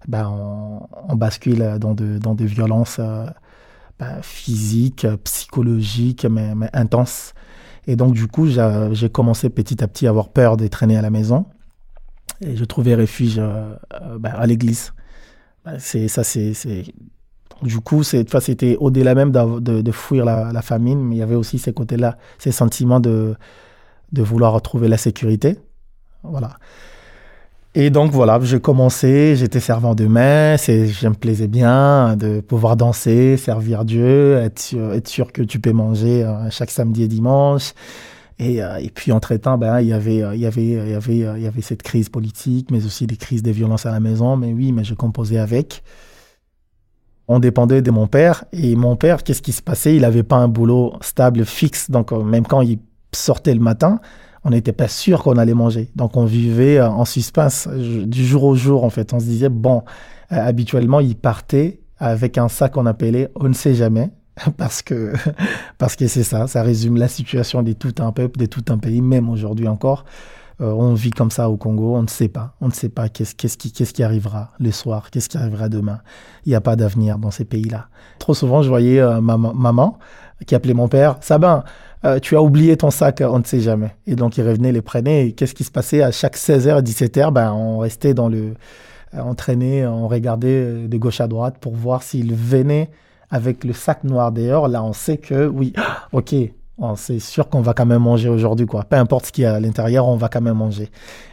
ben, 0.08 0.32
on, 1.08 1.16
bascule 1.16 1.78
dans 1.78 1.94
dans 1.94 2.34
des 2.34 2.46
violences 2.46 3.00
physiques, 4.22 5.06
psychologiques, 5.24 6.26
mais, 6.30 6.54
mais 6.54 6.70
intenses. 6.72 7.34
Et 7.86 7.96
donc, 7.96 8.14
du 8.14 8.28
coup, 8.28 8.46
j'ai 8.46 9.10
commencé 9.10 9.50
petit 9.50 9.82
à 9.82 9.88
petit 9.88 10.06
à 10.06 10.10
avoir 10.10 10.28
peur 10.30 10.56
de 10.56 10.66
traîner 10.68 10.96
à 10.96 11.02
la 11.02 11.10
maison 11.10 11.44
et 12.40 12.56
je 12.56 12.64
trouvais 12.64 12.94
refuge 12.94 13.38
euh, 13.38 13.74
euh, 13.94 14.18
bah, 14.18 14.32
à 14.36 14.46
l'église. 14.46 14.92
Bah, 15.64 15.78
c'est 15.78 16.08
ça, 16.08 16.24
c'est 16.24 16.52
du 17.62 17.80
coup, 17.80 18.02
c'était 18.02 18.76
au-delà 18.76 19.14
même 19.14 19.30
de, 19.30 19.80
de, 19.80 19.92
fuir 19.92 20.24
la, 20.24 20.62
famine, 20.62 21.00
mais 21.00 21.16
il 21.16 21.18
y 21.18 21.22
avait 21.22 21.34
aussi 21.36 21.58
ces 21.58 21.72
côtés-là, 21.72 22.18
ces 22.38 22.52
sentiments 22.52 23.00
de, 23.00 23.36
de 24.12 24.22
vouloir 24.22 24.52
retrouver 24.52 24.88
la 24.88 24.96
sécurité. 24.96 25.56
Voilà. 26.22 26.56
Et 27.76 27.90
donc 27.90 28.12
voilà, 28.12 28.38
j'ai 28.42 28.60
commencé, 28.60 29.34
j'étais 29.34 29.58
servant 29.58 29.94
de 29.96 30.04
et 30.04 30.86
je 30.86 31.08
me 31.08 31.14
plaisais 31.14 31.48
bien 31.48 32.14
de 32.16 32.40
pouvoir 32.40 32.76
danser, 32.76 33.36
servir 33.36 33.84
Dieu, 33.84 34.36
être 34.36 34.60
sûr, 34.60 34.92
être 34.92 35.08
sûr 35.08 35.32
que 35.32 35.42
tu 35.42 35.58
peux 35.58 35.72
manger 35.72 36.22
euh, 36.22 36.50
chaque 36.50 36.70
samedi 36.70 37.02
et 37.02 37.08
dimanche. 37.08 37.72
Et, 38.38 38.62
euh, 38.62 38.76
et 38.76 38.90
puis 38.90 39.12
entre-temps, 39.12 39.58
ben, 39.58 39.80
il 39.80 39.88
y 39.88 39.92
avait, 39.92 40.16
il 40.16 40.40
y 40.40 40.46
avait, 40.46 40.64
il 40.64 40.90
y 40.90 40.94
avait, 40.94 41.16
il 41.16 41.42
y 41.42 41.46
avait 41.46 41.62
cette 41.62 41.82
crise 41.82 42.08
politique, 42.08 42.70
mais 42.70 42.84
aussi 42.84 43.06
des 43.06 43.16
crises 43.16 43.42
des 43.42 43.52
violences 43.52 43.86
à 43.86 43.92
la 43.92 44.00
maison. 44.00 44.36
Mais 44.36 44.52
oui, 44.52 44.72
mais 44.72 44.84
je 44.84 44.94
composais 44.94 45.38
avec. 45.38 45.82
On 47.26 47.38
dépendait 47.38 47.80
de 47.80 47.90
mon 47.90 48.06
père 48.06 48.44
et 48.52 48.76
mon 48.76 48.96
père, 48.96 49.22
qu'est-ce 49.22 49.40
qui 49.40 49.52
se 49.52 49.62
passait? 49.62 49.96
Il 49.96 50.02
n'avait 50.02 50.22
pas 50.22 50.36
un 50.36 50.48
boulot 50.48 50.94
stable, 51.00 51.44
fixe. 51.46 51.90
Donc 51.90 52.12
même 52.12 52.46
quand 52.46 52.60
il 52.60 52.80
sortait 53.12 53.54
le 53.54 53.60
matin, 53.60 54.00
on 54.44 54.50
n'était 54.50 54.72
pas 54.72 54.88
sûr 54.88 55.22
qu'on 55.22 55.38
allait 55.38 55.54
manger. 55.54 55.90
Donc 55.96 56.16
on 56.16 56.26
vivait 56.26 56.78
euh, 56.78 56.88
en 56.88 57.04
suspense 57.04 57.66
du 57.68 58.26
jour 58.26 58.44
au 58.44 58.54
jour 58.54 58.84
en 58.84 58.90
fait. 58.90 59.12
On 59.14 59.20
se 59.20 59.24
disait 59.24 59.48
bon, 59.48 59.82
euh, 60.32 60.36
habituellement 60.36 61.00
il 61.00 61.16
partait 61.16 61.80
avec 61.98 62.36
un 62.36 62.48
sac 62.48 62.72
qu'on 62.72 62.86
appelait 62.86 63.30
on 63.36 63.48
ne 63.48 63.54
sait 63.54 63.74
jamais 63.74 64.10
parce 64.56 64.82
que 64.82 65.12
parce 65.78 65.96
que 65.96 66.06
c'est 66.06 66.22
ça, 66.22 66.46
ça 66.46 66.62
résume 66.62 66.96
la 66.96 67.08
situation 67.08 67.62
de 67.62 67.72
tout 67.72 67.94
un 67.98 68.12
peuple, 68.12 68.38
de 68.38 68.46
tout 68.46 68.64
un 68.68 68.78
pays, 68.78 69.00
même 69.00 69.28
aujourd'hui 69.28 69.68
encore. 69.68 70.04
Euh, 70.60 70.70
on 70.70 70.94
vit 70.94 71.10
comme 71.10 71.32
ça 71.32 71.50
au 71.50 71.56
Congo, 71.56 71.96
on 71.96 72.02
ne 72.02 72.08
sait 72.08 72.28
pas, 72.28 72.54
on 72.60 72.68
ne 72.68 72.72
sait 72.72 72.88
pas 72.88 73.08
qu'est-ce, 73.08 73.34
qu'est-ce 73.34 73.58
qui, 73.58 73.72
qu'est-ce 73.72 73.92
qui 73.92 74.04
arrivera 74.04 74.50
le 74.60 74.70
soir, 74.70 75.10
qu'est-ce 75.10 75.28
qui 75.28 75.36
arrivera 75.36 75.68
demain. 75.68 76.00
Il 76.46 76.50
n'y 76.50 76.54
a 76.54 76.60
pas 76.60 76.76
d'avenir 76.76 77.18
dans 77.18 77.32
ces 77.32 77.44
pays-là. 77.44 77.88
Trop 78.20 78.34
souvent, 78.34 78.62
je 78.62 78.68
voyais 78.68 79.02
ma 79.20 79.36
maman 79.36 79.98
qui 80.46 80.54
appelait 80.54 80.74
mon 80.74 80.86
père, 80.86 81.16
Sabin, 81.22 81.64
euh, 82.04 82.18
tu 82.18 82.36
as 82.36 82.42
oublié 82.42 82.76
ton 82.76 82.90
sac, 82.90 83.22
on 83.26 83.38
ne 83.38 83.44
sait 83.44 83.60
jamais. 83.60 83.94
Et 84.06 84.14
donc, 84.14 84.36
ils 84.36 84.46
revenaient, 84.46 84.72
les 84.72 84.82
prenaient. 84.82 85.28
Et 85.28 85.32
qu'est-ce 85.32 85.54
qui 85.54 85.64
se 85.64 85.70
passait? 85.70 86.02
À 86.02 86.10
chaque 86.10 86.36
16h, 86.36 86.82
17h 86.82 87.32
ben, 87.32 87.52
On 87.52 87.78
restait 87.78 88.14
dans 88.14 88.28
le. 88.28 88.54
Euh, 89.14 89.20
on 89.24 89.34
traînait, 89.34 89.86
on 89.86 90.06
regardait 90.06 90.48
euh, 90.48 90.88
de 90.88 90.96
gauche 90.98 91.20
à 91.20 91.28
droite 91.28 91.56
pour 91.60 91.74
voir 91.74 92.02
s'il 92.02 92.34
venait 92.34 92.90
avec 93.34 93.64
le 93.64 93.72
sac 93.72 94.04
noir 94.04 94.30
dehors. 94.30 94.68
Là, 94.68 94.82
on 94.84 94.92
sait 94.92 95.18
que 95.18 95.46
oui, 95.48 95.72
ok, 96.12 96.36
c'est 96.96 97.18
sûr 97.18 97.48
qu'on 97.48 97.62
va 97.62 97.74
quand 97.74 97.84
même 97.84 98.02
manger 98.02 98.28
aujourd'hui, 98.28 98.64
quoi. 98.64 98.84
Peu 98.84 98.96
importe 98.96 99.26
ce 99.26 99.32
qu'il 99.32 99.42
y 99.42 99.46
a 99.46 99.54
à 99.54 99.60
l'intérieur, 99.60 100.06
on 100.06 100.16
va 100.16 100.28
quand 100.28 100.40
même 100.40 100.56
manger. 100.56 100.88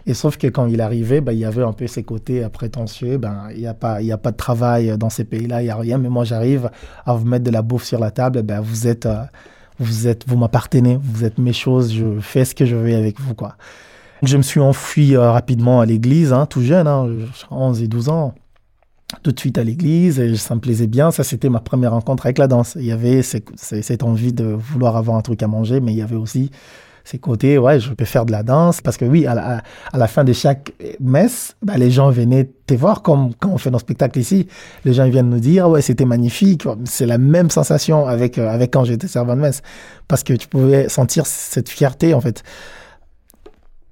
Et 0.08 0.16
sauf 0.16 0.38
que 0.38 0.48
quand 0.48 0.66
il 0.66 0.82
arrivait, 0.82 1.22
ben, 1.22 1.32
il 1.32 1.38
y 1.38 1.46
avait 1.46 1.64
un 1.64 1.74
peu 1.74 1.86
ces 1.86 2.04
côtés 2.04 2.48
prétentieux. 2.50 3.20
Ben, 3.20 3.50
il 3.52 3.60
n'y 3.60 3.68
a 3.68 3.76
pas, 3.76 4.00
a 4.00 4.18
pas 4.18 4.32
de 4.32 4.38
travail 4.38 4.98
dans 4.98 5.12
ces 5.12 5.24
pays-là, 5.24 5.62
il 5.62 5.66
n'y 5.66 5.72
a 5.72 5.76
rien. 5.76 6.00
Mais 6.00 6.10
moi, 6.10 6.24
j'arrive 6.24 6.72
à 7.06 7.14
vous 7.14 7.26
mettre 7.26 7.44
de 7.44 7.52
la 7.52 7.62
bouffe 7.62 7.84
sur 7.84 8.00
la 8.00 8.10
table. 8.10 8.42
Ben, 8.42 8.62
vous 8.62 8.88
êtes, 8.88 9.08
vous 9.78 10.08
êtes, 10.08 10.28
vous 10.28 10.38
m'appartenez, 10.38 11.00
vous 11.02 11.24
êtes 11.24 11.38
mes 11.38 11.54
choses, 11.54 11.94
je 11.94 12.20
fais 12.20 12.46
ce 12.46 12.56
que 12.56 12.66
je 12.66 12.76
veux 12.76 12.96
avec 12.96 13.20
vous, 13.20 13.36
quoi. 13.36 13.58
Je 14.24 14.38
me 14.38 14.44
suis 14.44 14.60
enfui 14.60 15.16
euh, 15.16 15.32
rapidement 15.32 15.82
à 15.82 15.86
l'église, 15.86 16.34
hein, 16.34 16.46
tout 16.48 16.62
jeune, 16.62 16.88
hein, 16.88 17.08
11 17.50 17.82
et 17.82 17.88
12 17.88 18.10
ans. 18.10 18.34
Tout 19.24 19.32
de 19.32 19.40
suite 19.40 19.58
à 19.58 19.64
l'église, 19.64 20.20
et 20.20 20.36
ça 20.36 20.56
me 20.56 20.62
plaisait 20.62 20.88
bien. 20.88 21.12
Ça, 21.12 21.24
c'était 21.24 21.50
ma 21.50 21.60
première 21.60 21.92
rencontre 21.92 22.26
avec 22.26 22.38
la 22.38 22.48
danse. 22.48 22.76
Il 22.76 22.86
y 22.86 22.92
avait 22.92 23.22
cette 23.22 24.04
envie 24.04 24.34
de 24.34 24.46
vouloir 24.46 24.96
avoir 24.96 25.18
un 25.18 25.22
truc 25.22 25.44
à 25.44 25.48
manger, 25.48 25.82
mais 25.82 25.92
il 25.92 25.98
y 25.98 26.02
avait 26.02 26.16
aussi 26.16 26.50
ces 27.04 27.18
côtés, 27.18 27.58
ouais, 27.58 27.80
je 27.80 27.92
peux 27.94 28.06
faire 28.06 28.26
de 28.26 28.32
la 28.32 28.44
danse. 28.44 28.82
Parce 28.82 28.98
que 28.98 29.06
oui, 29.06 29.26
à 29.26 29.62
la, 29.94 30.08
fin 30.08 30.24
de 30.24 30.34
chaque 30.34 30.74
messe, 31.00 31.56
bah, 31.62 31.78
les 31.78 31.92
gens 31.92 32.10
venaient 32.10 32.50
te 32.68 32.74
voir, 32.74 33.02
comme 33.02 33.34
quand 33.36 33.50
on 33.50 33.58
fait 33.58 33.72
nos 33.72 33.80
spectacles 33.80 34.20
ici. 34.20 34.48
Les 34.86 34.94
gens 34.94 35.08
viennent 35.10 35.30
nous 35.30 35.40
dire, 35.40 35.68
ouais, 35.70 35.82
c'était 35.82 36.06
magnifique. 36.06 36.64
C'est 36.86 37.06
la 37.06 37.18
même 37.18 37.50
sensation 37.50 38.08
avec, 38.08 38.38
euh, 38.38 38.48
avec 38.50 38.72
quand 38.72 38.86
j'étais 38.86 39.08
servant 39.08 39.36
de 39.36 39.42
messe. 39.42 39.62
Parce 40.08 40.24
que 40.24 40.34
tu 40.34 40.48
pouvais 40.48 40.90
sentir 40.90 41.26
cette 41.26 41.70
fierté, 41.70 42.14
en 42.14 42.22
fait. 42.22 42.44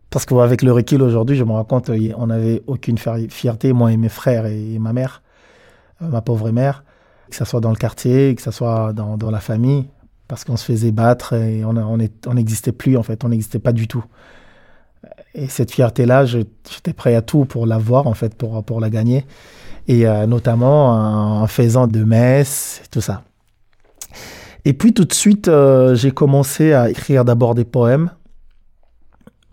Parce 0.09 0.25
qu'avec 0.25 0.63
le 0.63 0.71
recul 0.71 1.01
aujourd'hui, 1.01 1.35
je 1.35 1.43
me 1.43 1.51
rends 1.51 1.63
compte, 1.63 1.91
on 2.17 2.27
n'avait 2.27 2.63
aucune 2.67 2.97
fierté, 2.97 3.73
moi 3.73 3.91
et 3.91 3.97
mes 3.97 4.09
frères 4.09 4.45
et 4.45 4.79
ma 4.79 4.93
mère, 4.93 5.21
euh, 6.01 6.07
ma 6.07 6.21
pauvre 6.21 6.49
mère, 6.51 6.83
que 7.29 7.35
ce 7.35 7.45
soit 7.45 7.61
dans 7.61 7.69
le 7.69 7.75
quartier, 7.75 8.33
que 8.35 8.41
ce 8.41 8.51
soit 8.51 8.93
dans, 8.93 9.17
la 9.29 9.39
famille 9.39 9.87
parce 10.27 10.43
qu'on 10.43 10.57
se 10.57 10.65
faisait 10.65 10.91
battre 10.91 11.33
et 11.33 11.63
on 11.65 12.33
n'existait 12.33 12.71
plus 12.71 12.97
en 12.97 13.03
fait, 13.03 13.23
on 13.23 13.29
n'existait 13.29 13.59
pas 13.59 13.71
du 13.71 13.87
tout. 13.87 14.03
Et 15.35 15.47
cette 15.47 15.71
fierté-là, 15.71 16.25
j'étais 16.25 16.93
prêt 16.93 17.15
à 17.15 17.21
tout 17.21 17.45
pour 17.45 17.65
l'avoir 17.65 18.07
en 18.07 18.13
fait, 18.13 18.35
pour, 18.35 18.63
pour 18.63 18.79
la 18.79 18.89
gagner. 18.89 19.25
Et 19.87 20.07
euh, 20.07 20.27
notamment 20.27 21.41
en, 21.41 21.47
faisant 21.47 21.87
de 21.87 22.03
messes, 22.03 22.81
tout 22.91 23.01
ça. 23.01 23.23
Et 24.65 24.73
puis 24.73 24.93
tout 24.93 25.05
de 25.05 25.13
suite, 25.13 25.47
euh, 25.47 25.95
j'ai 25.95 26.11
commencé 26.11 26.73
à 26.73 26.89
écrire 26.89 27.25
d'abord 27.25 27.55
des 27.55 27.63
poèmes, 27.63 28.11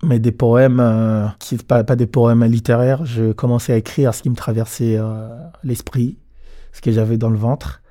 mais 0.07 0.19
des 0.19 0.33
poèmes 0.33 0.81
euh, 0.81 1.27
qui 1.39 1.57
pas, 1.59 1.85
pas 1.85 1.97
des 1.97 2.07
poèmes 2.07 2.45
littéraires. 2.45 3.05
Je 3.05 3.33
commençais 3.33 3.73
à 3.73 3.77
écrire 3.77 4.15
ce 4.15 4.23
qui 4.23 4.31
me 4.31 4.37
traversait 4.37 4.99
l'esprit, 5.63 6.19
ce 6.73 6.81
que 6.81 6.93
j'avais 6.93 7.19
dans 7.19 7.31
le 7.31 7.39
ventre. 7.39 7.83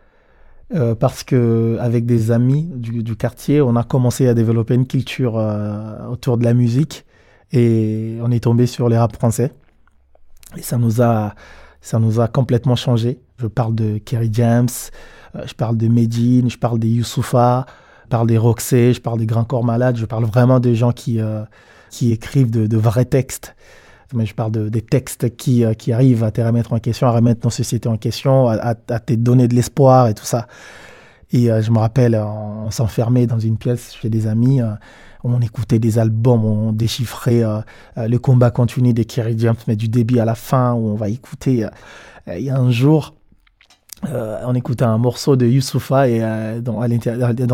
Euh, 0.73 0.95
parce 0.95 1.23
que 1.23 1.77
avec 1.79 2.07
des 2.07 2.31
amis 2.31 2.63
du, 2.73 3.15
quartier, 3.15 3.61
on 3.61 3.75
a 3.75 3.83
commencé 3.83 4.27
à 4.27 4.33
développer 4.33 4.73
une 4.73 4.87
culture 4.87 5.37
euh, 5.37 6.07
autour 6.07 6.39
de 6.39 6.43
la 6.43 6.55
musique 6.55 7.05
et 7.51 8.17
on 8.23 8.31
est 8.31 8.43
tombé 8.43 8.65
sur 8.65 8.89
les 8.89 8.97
rap 8.97 9.15
français 9.15 9.51
et 10.57 10.63
ça 10.63 10.77
nous 10.77 11.03
a 11.03 11.35
ça 11.81 11.99
nous 11.99 12.19
a 12.19 12.27
complètement 12.27 12.75
changé. 12.75 13.19
Je 13.37 13.45
parle 13.45 13.75
de 13.75 13.99
Kerry 13.99 14.29
James, 14.31 14.69
euh, 15.35 15.43
je 15.45 15.53
parle 15.53 15.77
de 15.77 15.87
Medine, 15.87 16.49
je 16.49 16.57
parle 16.57 16.79
des 16.79 16.89
Youssoufa, 16.89 17.67
je 18.05 18.09
parle 18.09 18.25
des 18.25 18.39
Roxy, 18.39 18.93
je 18.93 19.01
parle 19.01 19.19
des 19.19 19.27
Grands 19.27 19.45
Corps 19.45 19.63
Malades, 19.63 19.97
je 19.97 20.05
parle 20.05 20.25
vraiment 20.25 20.59
de 20.59 20.73
gens 20.73 20.93
qui 20.93 21.19
qui 21.95 22.11
écrivent 22.11 22.51
de, 22.51 22.77
vrais 22.77 23.05
textes 23.05 23.55
mais 24.13 24.25
je 24.25 24.35
parle 24.35 24.51
de, 24.51 24.69
des 24.69 24.81
textes 24.81 25.35
qui, 25.35 25.65
euh, 25.65 25.73
qui 25.73 25.91
arrivent 25.91 26.23
à 26.23 26.31
te 26.31 26.39
remettre 26.39 26.73
en 26.73 26.79
question, 26.79 27.07
à 27.07 27.11
remettre 27.11 27.41
nos 27.43 27.49
sociétés 27.49 27.89
en 27.89 27.97
question, 27.97 28.47
à, 28.47 28.75
te 28.75 29.13
donner 29.13 29.47
de 29.47 29.55
l'espoir 29.55 30.07
et 30.07 30.13
tout 30.13 30.25
ça. 30.25 30.47
Et 31.31 31.51
euh, 31.51 31.61
je 31.61 31.71
me 31.71 31.79
rappelle, 31.79 32.15
on, 32.15 32.69
s'enfermait 32.69 33.25
dans 33.25 33.39
une 33.39 33.57
pièce 33.57 33.95
chez 33.99 34.09
des 34.09 34.27
amis, 34.27 34.61
euh, 34.61 34.71
on 35.23 35.41
écoutait 35.41 35.79
des 35.79 35.97
albums, 35.97 36.45
on 36.45 36.71
déchiffrait 36.71 37.43
le 37.97 38.17
combat 38.17 38.51
continu 38.51 38.93
des 38.93 39.05
Kerry 39.05 39.35
James, 39.39 39.55
mais 39.67 39.75
du 39.75 39.89
début 39.89 40.19
à 40.19 40.25
la 40.25 40.35
fin, 40.35 40.73
où 40.73 40.87
on 40.89 40.95
va 40.95 41.09
écouter. 41.09 41.65
A 41.65 41.71
un 42.27 42.69
jour, 42.69 43.15
euh, 44.03 44.39
on 44.45 44.53
écoutait 44.53 44.83
un 44.83 44.97
morceau 44.97 45.35
de 45.35 45.45
Youssoufa 45.45 46.09
et 46.09 46.19
euh, 46.21 46.59
dans, 46.59 46.79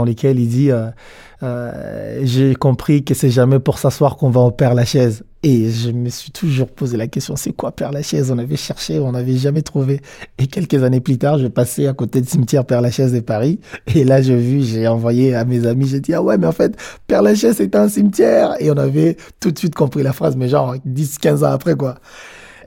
lequel 0.06 0.40
il 0.40 0.48
dit 0.48 0.72
euh, 0.72 2.20
j'ai 2.24 2.56
compris 2.56 3.04
que 3.04 3.14
c'est 3.14 3.30
jamais 3.30 3.60
pour 3.60 3.78
s'asseoir 3.78 4.18
qu'on 4.18 4.30
va 4.30 4.42
au 4.42 4.52
Père 4.52 4.74
Lachaise. 4.74 5.24
Et 5.44 5.70
je 5.72 5.92
me 5.92 6.10
suis 6.10 6.32
toujours 6.32 6.68
posé 6.68 6.98
la 6.98 7.08
question 7.08 7.36
c'est 7.36 7.54
quoi 7.54 7.72
Père 7.72 7.92
Lachaise? 7.92 8.32
On 8.32 8.38
avait 8.38 8.58
cherché 8.58 9.00
on 9.00 9.12
n'avait 9.12 9.38
jamais 9.38 9.62
trouvé. 9.62 10.02
Et 10.40 10.48
quelques 10.48 10.84
années 10.84 11.00
plus 11.00 11.18
tard 11.18 11.38
je 11.38 11.48
passais 11.48 11.88
à 11.88 11.94
côté 11.94 12.22
du 12.22 12.28
cimetière 12.28 12.66
Père 12.66 12.82
Lachaise 12.82 13.14
de 13.14 13.20
Paris. 13.20 13.60
Et 13.96 14.04
là 14.04 14.22
j'ai 14.22 14.36
vu 14.36 14.64
j'ai 14.64 14.88
envoyé 14.88 15.36
à 15.36 15.46
mes 15.46 15.68
amis 15.68 15.88
j'ai 15.88 16.00
dit 16.00 16.14
ah 16.14 16.24
ouais 16.24 16.38
mais 16.38 16.48
en 16.48 16.52
fait 16.52 16.76
Père 17.08 17.22
Lachaise 17.22 17.56
c'est 17.58 17.76
un 17.76 17.88
cimetière. 17.88 18.56
Et 18.60 18.72
on 18.72 18.78
avait 18.78 19.16
tout 19.40 19.52
de 19.52 19.60
suite 19.60 19.76
compris 19.76 20.04
la 20.04 20.12
phrase 20.12 20.36
mais 20.36 20.50
genre 20.50 20.76
10 20.84 21.20
15 21.20 21.44
ans 21.44 21.52
après 21.52 21.76
quoi. 21.76 21.96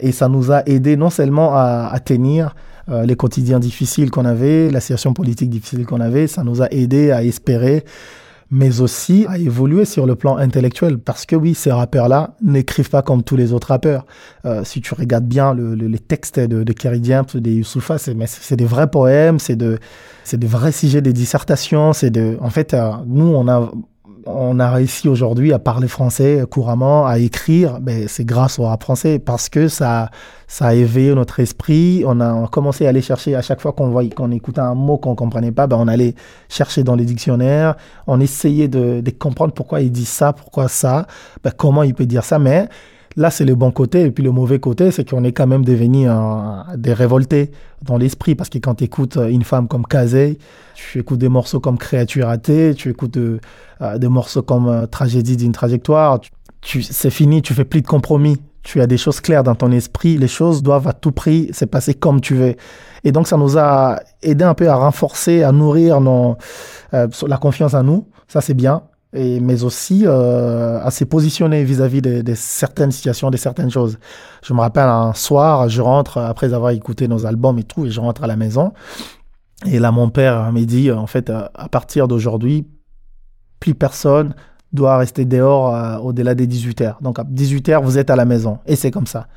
Et 0.01 0.13
ça 0.13 0.29
nous 0.29 0.53
a 0.53 0.63
aidé 0.67 0.97
non 0.97 1.11
seulement 1.11 1.57
à 1.57 1.97
tenir 2.05 2.55
euh, 2.89 3.05
les 3.05 3.17
quotidiens 3.17 3.59
difficiles 3.59 4.11
qu'on 4.11 4.25
avait, 4.25 4.71
la 4.71 4.81
situation 4.81 5.15
politique 5.15 5.51
difficile 5.51 5.87
qu'on 5.87 6.01
avait, 6.01 6.27
ça 6.27 6.45
nous 6.45 6.63
a 6.63 6.69
aidé 6.71 7.11
à 7.11 7.23
espérer, 7.25 7.85
mais 8.51 8.81
aussi 8.81 9.27
à 9.29 9.39
évoluer 9.39 9.85
sur 9.85 10.07
le 10.07 10.15
plan 10.15 10.37
intellectuel. 10.37 10.99
Parce 10.99 11.27
que 11.27 11.35
oui, 11.35 11.55
ces 11.55 11.73
rappeurs-là 11.73 12.37
n'écrivent 12.43 12.91
pas 12.91 13.03
comme 13.03 13.23
tous 13.23 13.37
les 13.37 13.53
autres 13.53 13.69
rappeurs. 13.69 14.07
Euh, 14.45 14.63
si 14.65 14.81
tu 14.81 14.95
regardes 14.95 15.27
bien 15.27 15.55
les 15.55 15.99
textes 15.99 16.39
de, 16.39 16.63
de 16.63 16.73
Kerry 16.73 17.01
James, 17.03 17.25
de 17.35 17.51
Youssoufa, 17.51 17.99
c'est 17.99 18.57
des 18.57 18.65
vrais 18.65 18.91
poèmes, 18.91 19.39
c'est 19.39 19.57
de, 19.57 19.79
c'est 20.23 20.39
de 20.39 20.47
vrais 20.47 20.73
sujets 20.73 21.01
des 21.01 21.13
dissertations. 21.13 21.93
C'est 21.93 22.11
de, 22.11 22.37
en 22.41 22.51
fait, 22.51 22.75
euh, 22.75 22.91
nous, 23.07 23.27
on 23.27 23.49
a 23.49 23.73
on 24.27 24.59
a 24.59 24.71
réussi 24.71 25.09
aujourd'hui 25.09 25.53
à 25.53 25.59
parler 25.59 25.89
français 25.89 26.45
couramment, 26.51 27.07
à 27.07 27.19
écrire, 27.19 27.81
ben, 27.81 28.07
c'est 28.09 28.25
grâce 28.25 28.59
au 28.59 28.65
rap 28.65 28.83
français 28.83 29.19
parce 29.19 29.49
que 29.49 29.69
ça, 29.69 30.11
ça 30.47 30.67
a 30.69 30.75
éveillé 30.75 31.15
notre 31.15 31.41
esprit. 31.41 32.05
On 32.07 32.21
a 32.21 32.47
commencé 32.49 32.87
à 32.87 32.91
aller 32.91 33.03
chercher 33.03 33.35
à 33.35 33.43
chaque 33.43 33.61
fois 33.61 33.73
qu'on 33.73 33.89
voyait, 33.89 34.11
qu'on 34.11 34.31
écoutait 34.31 34.61
un 34.61 34.75
mot 34.75 34.97
qu'on 34.97 35.15
comprenait 35.15 35.53
pas, 35.53 35.67
ben, 35.67 35.77
on 35.79 35.89
allait 35.89 36.15
chercher 36.49 36.83
dans 36.83 36.95
les 36.95 37.05
dictionnaires. 37.05 37.77
On 38.07 38.21
essayait 38.21 38.69
de, 38.69 39.01
de 39.01 39.11
comprendre 39.11 39.53
pourquoi 39.53 39.81
il 39.81 39.93
dit 39.93 40.07
ça, 40.07 40.33
pourquoi 40.33 40.69
ça, 40.69 41.07
ben, 41.43 41.53
comment 41.57 41.83
il 41.83 41.95
peut 41.95 42.07
dire 42.07 42.25
ça, 42.25 42.39
mais 42.39 42.69
Là, 43.17 43.31
c'est 43.31 43.45
le 43.45 43.55
bon 43.55 43.71
côté. 43.71 44.03
Et 44.03 44.11
puis 44.11 44.25
le 44.25 44.33
mauvais 44.33 44.59
côté, 44.59 44.91
c'est 44.91 45.09
qu'on 45.09 45.25
est 45.25 45.33
quand 45.33 45.47
même 45.47 45.65
devenu 45.65 46.07
des 46.77 46.93
révoltés 46.93 47.53
dans 47.83 47.97
l'esprit. 47.97 48.35
Parce 48.35 48.49
que 48.49 48.59
quand 48.59 48.77
tu 48.77 48.85
écoutes 48.85 49.17
une 49.17 49.45
femme 49.45 49.69
comme 49.69 49.87
Kazé, 49.87 50.39
tu 50.75 50.99
écoutes 50.99 51.19
des 51.19 51.29
morceaux 51.29 51.61
comme 51.61 51.79
Créature 51.79 52.27
ratée, 52.27 52.75
tu 52.75 52.91
écoutes 52.91 53.17
euh, 53.17 53.39
des 53.99 54.09
morceaux 54.09 54.43
comme 54.43 54.69
euh, 54.69 54.87
Tragédie 54.87 55.37
d'une 55.37 55.53
trajectoire. 55.53 56.21
Tu, 56.61 56.83
c'est 56.83 57.11
fini, 57.11 57.43
tu 57.43 57.55
fais 57.55 57.65
plus 57.65 57.83
de 57.83 57.87
compromis. 57.87 58.39
Tu 58.63 58.81
as 58.81 58.87
des 58.87 58.97
choses 58.97 59.21
claires 59.21 59.45
dans 59.45 59.55
ton 59.55 59.71
esprit. 59.73 60.17
Les 60.17 60.29
choses 60.29 60.63
doivent 60.63 60.89
à 60.89 60.95
tout 60.95 61.13
prix 61.13 61.51
se 61.53 61.67
passer 61.67 61.95
comme 61.95 62.21
tu 62.21 62.35
veux. 62.35 62.55
Et 63.05 63.13
donc, 63.13 63.29
ça 63.29 63.37
nous 63.37 63.59
a 63.59 64.01
aidé 64.23 64.45
un 64.45 64.55
peu 64.55 64.69
à 64.69 64.75
renforcer, 64.75 65.43
à 65.43 65.53
nourrir 65.53 66.01
nos, 66.01 66.37
euh, 66.95 67.07
la 67.27 67.37
confiance 67.37 67.75
en 67.75 67.83
nous. 67.83 68.09
Ça, 68.27 68.41
c'est 68.41 68.55
bien. 68.55 68.83
Mais 69.15 69.63
aussi 69.63 70.03
euh, 70.07 70.81
à 70.83 70.91
se 70.91 71.05
positionner 71.05 71.63
vis-à-vis 71.63 72.03
de, 72.03 72.35
certaines 72.35 72.91
situations, 72.91 73.31
de 73.31 73.37
certaines 73.37 73.71
choses. 73.71 73.99
Je 74.43 74.53
me 74.53 74.61
rappelle 74.61 74.89
un 74.89 75.15
soir, 75.15 75.69
je 75.69 75.81
rentre 75.81 76.19
après 76.19 76.53
avoir 76.53 76.73
écouté 76.73 77.07
nos 77.07 77.25
albums 77.25 77.59
et 77.59 77.65
tout, 77.65 77.87
et 77.87 77.91
je 77.91 78.01
rentre 78.01 78.25
à 78.25 78.27
la 78.27 78.37
maison. 78.37 78.73
Et 79.67 79.79
là, 79.79 79.93
mon 79.93 80.11
père 80.11 80.53
m'a 80.53 80.61
dit, 80.61 80.91
en 80.91 81.07
fait, 81.07 81.31
à 81.31 81.69
partir 81.69 82.09
d'aujourd'hui, 82.09 82.67
plus 83.61 83.75
personne 83.75 84.35
doit 84.73 84.99
rester 84.99 85.25
dehors 85.25 85.75
euh, 85.75 85.99
au-delà 85.99 86.35
des 86.35 86.49
18 86.49 86.81
heures. 86.81 86.99
Donc 87.01 87.21
à 87.21 87.25
18 87.25 87.69
heures, 87.69 87.83
vous 87.83 87.97
êtes 87.97 88.11
à 88.11 88.17
la 88.17 88.25
maison. 88.25 88.59
Et 88.67 88.75
c'est 88.75 88.91
comme 88.91 89.07
ça. 89.07 89.29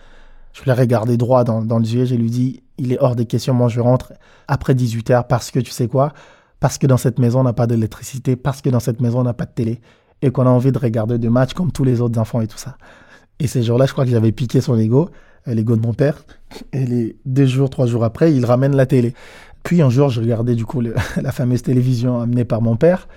Je 0.53 0.63
l'ai 0.65 0.73
regardé 0.73 1.17
droit 1.17 1.43
dans, 1.43 1.61
dans 1.61 1.77
les 1.77 1.93
yeux, 1.93 2.05
je 2.05 2.15
lui 2.15 2.31
dit, 2.31 2.63
il 2.79 2.91
est 2.91 2.97
hors 2.99 3.15
des 3.15 3.25
questions, 3.25 3.53
moi 3.53 3.69
je 3.69 3.79
rentre 3.79 4.13
après 4.47 4.73
18 4.73 5.11
heures 5.11 5.27
parce 5.27 5.51
que 5.51 5.59
tu 5.59 5.69
sais 5.69 5.87
quoi? 5.87 6.13
Parce 6.59 6.77
que 6.77 6.87
dans 6.87 6.97
cette 6.97 7.19
maison, 7.19 7.41
on 7.41 7.43
n'a 7.43 7.53
pas 7.53 7.67
d'électricité, 7.67 8.35
parce 8.35 8.61
que 8.61 8.69
dans 8.69 8.79
cette 8.79 9.01
maison, 9.01 9.19
on 9.19 9.23
n'a 9.23 9.33
pas 9.33 9.45
de 9.45 9.51
télé, 9.51 9.81
et 10.21 10.31
qu'on 10.31 10.45
a 10.45 10.49
envie 10.49 10.71
de 10.71 10.79
regarder 10.79 11.17
des 11.17 11.29
matchs 11.29 11.53
comme 11.53 11.71
tous 11.71 11.83
les 11.83 12.01
autres 12.01 12.19
enfants 12.19 12.41
et 12.41 12.47
tout 12.47 12.57
ça. 12.57 12.77
Et 13.39 13.47
ces 13.47 13.63
jours-là, 13.63 13.85
je 13.85 13.91
crois 13.91 14.05
que 14.05 14.11
j'avais 14.11 14.31
piqué 14.31 14.61
son 14.61 14.77
ego, 14.77 15.09
euh, 15.47 15.53
l'ego 15.53 15.75
de 15.75 15.81
mon 15.81 15.93
père, 15.93 16.23
et 16.73 16.85
les 16.85 17.15
deux 17.25 17.45
jours, 17.45 17.69
trois 17.69 17.85
jours 17.85 18.03
après, 18.03 18.33
il 18.33 18.45
ramène 18.45 18.75
la 18.75 18.85
télé. 18.85 19.13
Puis 19.63 19.81
un 19.81 19.89
jour, 19.89 20.09
je 20.09 20.21
regardais 20.21 20.55
du 20.55 20.65
coup 20.65 20.81
la 21.21 21.31
fameuse 21.31 21.61
télévision 21.61 22.19
amenée 22.19 22.45
par 22.45 22.61
mon 22.61 22.75
père, 22.75 23.07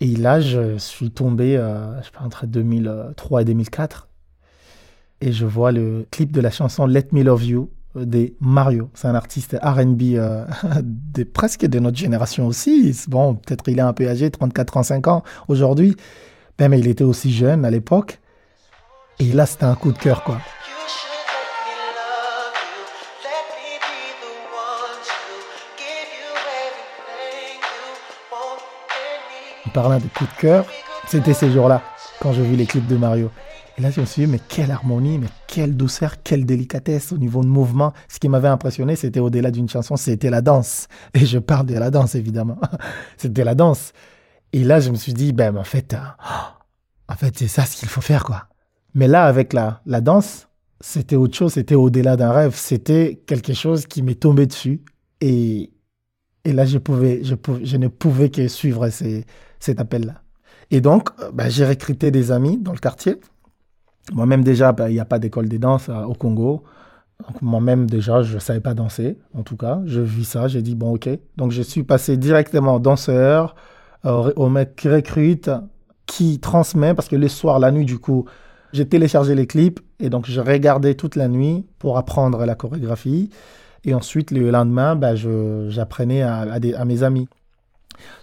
et 0.00 0.14
là, 0.14 0.40
je 0.40 0.78
suis 0.78 1.10
tombé, 1.10 1.56
euh, 1.56 1.98
je 2.00 2.06
sais 2.06 2.12
pas, 2.16 2.24
entre 2.24 2.46
2003 2.46 3.42
et 3.42 3.44
2004. 3.44 4.08
Et 5.20 5.32
je 5.32 5.44
vois 5.44 5.72
le 5.72 6.06
clip 6.10 6.30
de 6.30 6.40
la 6.40 6.50
chanson 6.50 6.86
Let 6.86 7.08
Me 7.10 7.24
Love 7.24 7.44
You 7.44 7.70
de 7.94 8.32
Mario. 8.40 8.90
C'est 8.94 9.08
un 9.08 9.14
artiste 9.14 9.56
RB 9.62 10.02
euh, 10.14 10.44
de, 10.82 11.24
presque 11.24 11.66
de 11.66 11.78
notre 11.78 11.96
génération 11.96 12.46
aussi. 12.46 12.96
Bon, 13.08 13.34
peut-être 13.34 13.68
il 13.68 13.78
est 13.78 13.82
un 13.82 13.92
peu 13.92 14.08
âgé, 14.08 14.28
34-35 14.28 15.08
ans 15.08 15.22
aujourd'hui. 15.48 15.96
Ben, 16.58 16.68
mais 16.68 16.78
il 16.78 16.88
était 16.88 17.04
aussi 17.04 17.32
jeune 17.32 17.64
à 17.64 17.70
l'époque. 17.70 18.20
Et 19.18 19.32
là, 19.32 19.46
c'était 19.46 19.64
un 19.64 19.74
coup 19.74 19.92
de 19.92 19.98
cœur, 19.98 20.22
quoi. 20.22 20.38
parlant 29.80 29.98
de 29.98 30.08
coup 30.08 30.24
de 30.24 30.40
cœur, 30.40 30.64
c'était 31.06 31.34
ces 31.34 31.50
jours-là, 31.50 31.82
quand 32.20 32.32
j'ai 32.32 32.42
vu 32.42 32.56
les 32.56 32.66
clips 32.66 32.86
de 32.86 32.96
Mario. 32.96 33.30
Et 33.76 33.80
là, 33.80 33.90
je 33.90 34.00
me 34.00 34.06
suis 34.06 34.24
dit, 34.24 34.30
mais 34.30 34.40
quelle 34.48 34.70
harmonie, 34.70 35.18
mais 35.18 35.28
quelle 35.48 35.76
douceur, 35.76 36.22
quelle 36.22 36.46
délicatesse 36.46 37.10
au 37.10 37.18
niveau 37.18 37.42
de 37.42 37.48
mouvement. 37.48 37.92
Ce 38.06 38.20
qui 38.20 38.28
m'avait 38.28 38.48
impressionné, 38.48 38.94
c'était 38.94 39.18
au-delà 39.18 39.50
d'une 39.50 39.68
chanson, 39.68 39.96
c'était 39.96 40.30
la 40.30 40.42
danse. 40.42 40.86
Et 41.14 41.26
je 41.26 41.38
parle 41.38 41.66
de 41.66 41.74
la 41.74 41.90
danse, 41.90 42.14
évidemment. 42.14 42.58
c'était 43.16 43.42
la 43.42 43.56
danse. 43.56 43.92
Et 44.52 44.62
là, 44.62 44.78
je 44.78 44.90
me 44.90 44.96
suis 44.96 45.14
dit, 45.14 45.32
ben, 45.32 45.56
en 45.56 45.64
fait, 45.64 45.94
euh, 45.94 45.98
en 47.08 47.14
fait, 47.16 47.36
c'est 47.36 47.48
ça 47.48 47.64
ce 47.64 47.76
qu'il 47.76 47.88
faut 47.88 48.00
faire, 48.00 48.24
quoi. 48.24 48.44
Mais 48.94 49.08
là, 49.08 49.24
avec 49.24 49.52
la, 49.52 49.80
la 49.86 50.00
danse, 50.00 50.48
c'était 50.80 51.16
autre 51.16 51.36
chose, 51.36 51.54
c'était 51.54 51.74
au-delà 51.74 52.16
d'un 52.16 52.30
rêve, 52.30 52.54
c'était 52.54 53.20
quelque 53.26 53.52
chose 53.52 53.86
qui 53.86 54.02
m'est 54.02 54.20
tombé 54.20 54.46
dessus. 54.46 54.82
Et, 55.20 55.72
et 56.44 56.52
là, 56.52 56.64
je, 56.66 56.78
pouvais, 56.78 57.24
je, 57.24 57.34
je 57.62 57.76
ne 57.76 57.88
pouvais 57.88 58.30
que 58.30 58.48
suivre 58.48 58.88
cet 58.88 59.80
appel-là. 59.80 60.22
Et 60.70 60.80
donc, 60.80 61.08
euh, 61.20 61.30
bah, 61.32 61.48
j'ai 61.48 61.66
recruté 61.66 62.10
des 62.10 62.30
amis 62.30 62.58
dans 62.58 62.72
le 62.72 62.78
quartier. 62.78 63.16
Moi-même, 64.12 64.42
déjà, 64.42 64.72
bah, 64.72 64.90
il 64.90 64.94
n'y 64.94 65.00
a 65.00 65.04
pas 65.04 65.18
d'école 65.18 65.48
de 65.48 65.56
danse 65.56 65.88
euh, 65.88 66.02
au 66.04 66.14
Congo. 66.14 66.64
Moi-même, 67.40 67.88
déjà, 67.88 68.22
je 68.22 68.34
ne 68.34 68.40
savais 68.40 68.60
pas 68.60 68.74
danser, 68.74 69.18
en 69.34 69.42
tout 69.42 69.56
cas. 69.56 69.80
Je 69.84 70.00
vis 70.00 70.24
ça, 70.24 70.48
j'ai 70.48 70.62
dit, 70.62 70.74
bon, 70.74 70.94
ok. 70.94 71.08
Donc, 71.36 71.52
je 71.52 71.62
suis 71.62 71.82
passé 71.82 72.16
directement 72.16 72.78
danseur, 72.78 73.54
euh, 74.04 74.32
au 74.36 74.48
mec 74.48 74.86
recrute, 74.90 75.50
qui 76.06 76.38
transmet, 76.38 76.94
parce 76.94 77.08
que 77.08 77.16
le 77.16 77.28
soir, 77.28 77.58
la 77.58 77.70
nuit, 77.70 77.84
du 77.84 77.98
coup, 77.98 78.24
j'ai 78.72 78.86
téléchargé 78.86 79.34
les 79.34 79.46
clips 79.46 79.80
et 79.98 80.10
donc 80.10 80.26
je 80.26 80.40
regardais 80.40 80.94
toute 80.94 81.16
la 81.16 81.28
nuit 81.28 81.66
pour 81.78 81.96
apprendre 81.98 82.44
la 82.44 82.54
chorégraphie. 82.54 83.30
Et 83.84 83.94
ensuite, 83.94 84.30
le 84.30 84.50
lendemain, 84.50 84.96
bah, 84.96 85.14
j'apprenais 85.14 86.22
à, 86.22 86.84
mes 86.84 87.02
amis. 87.02 87.28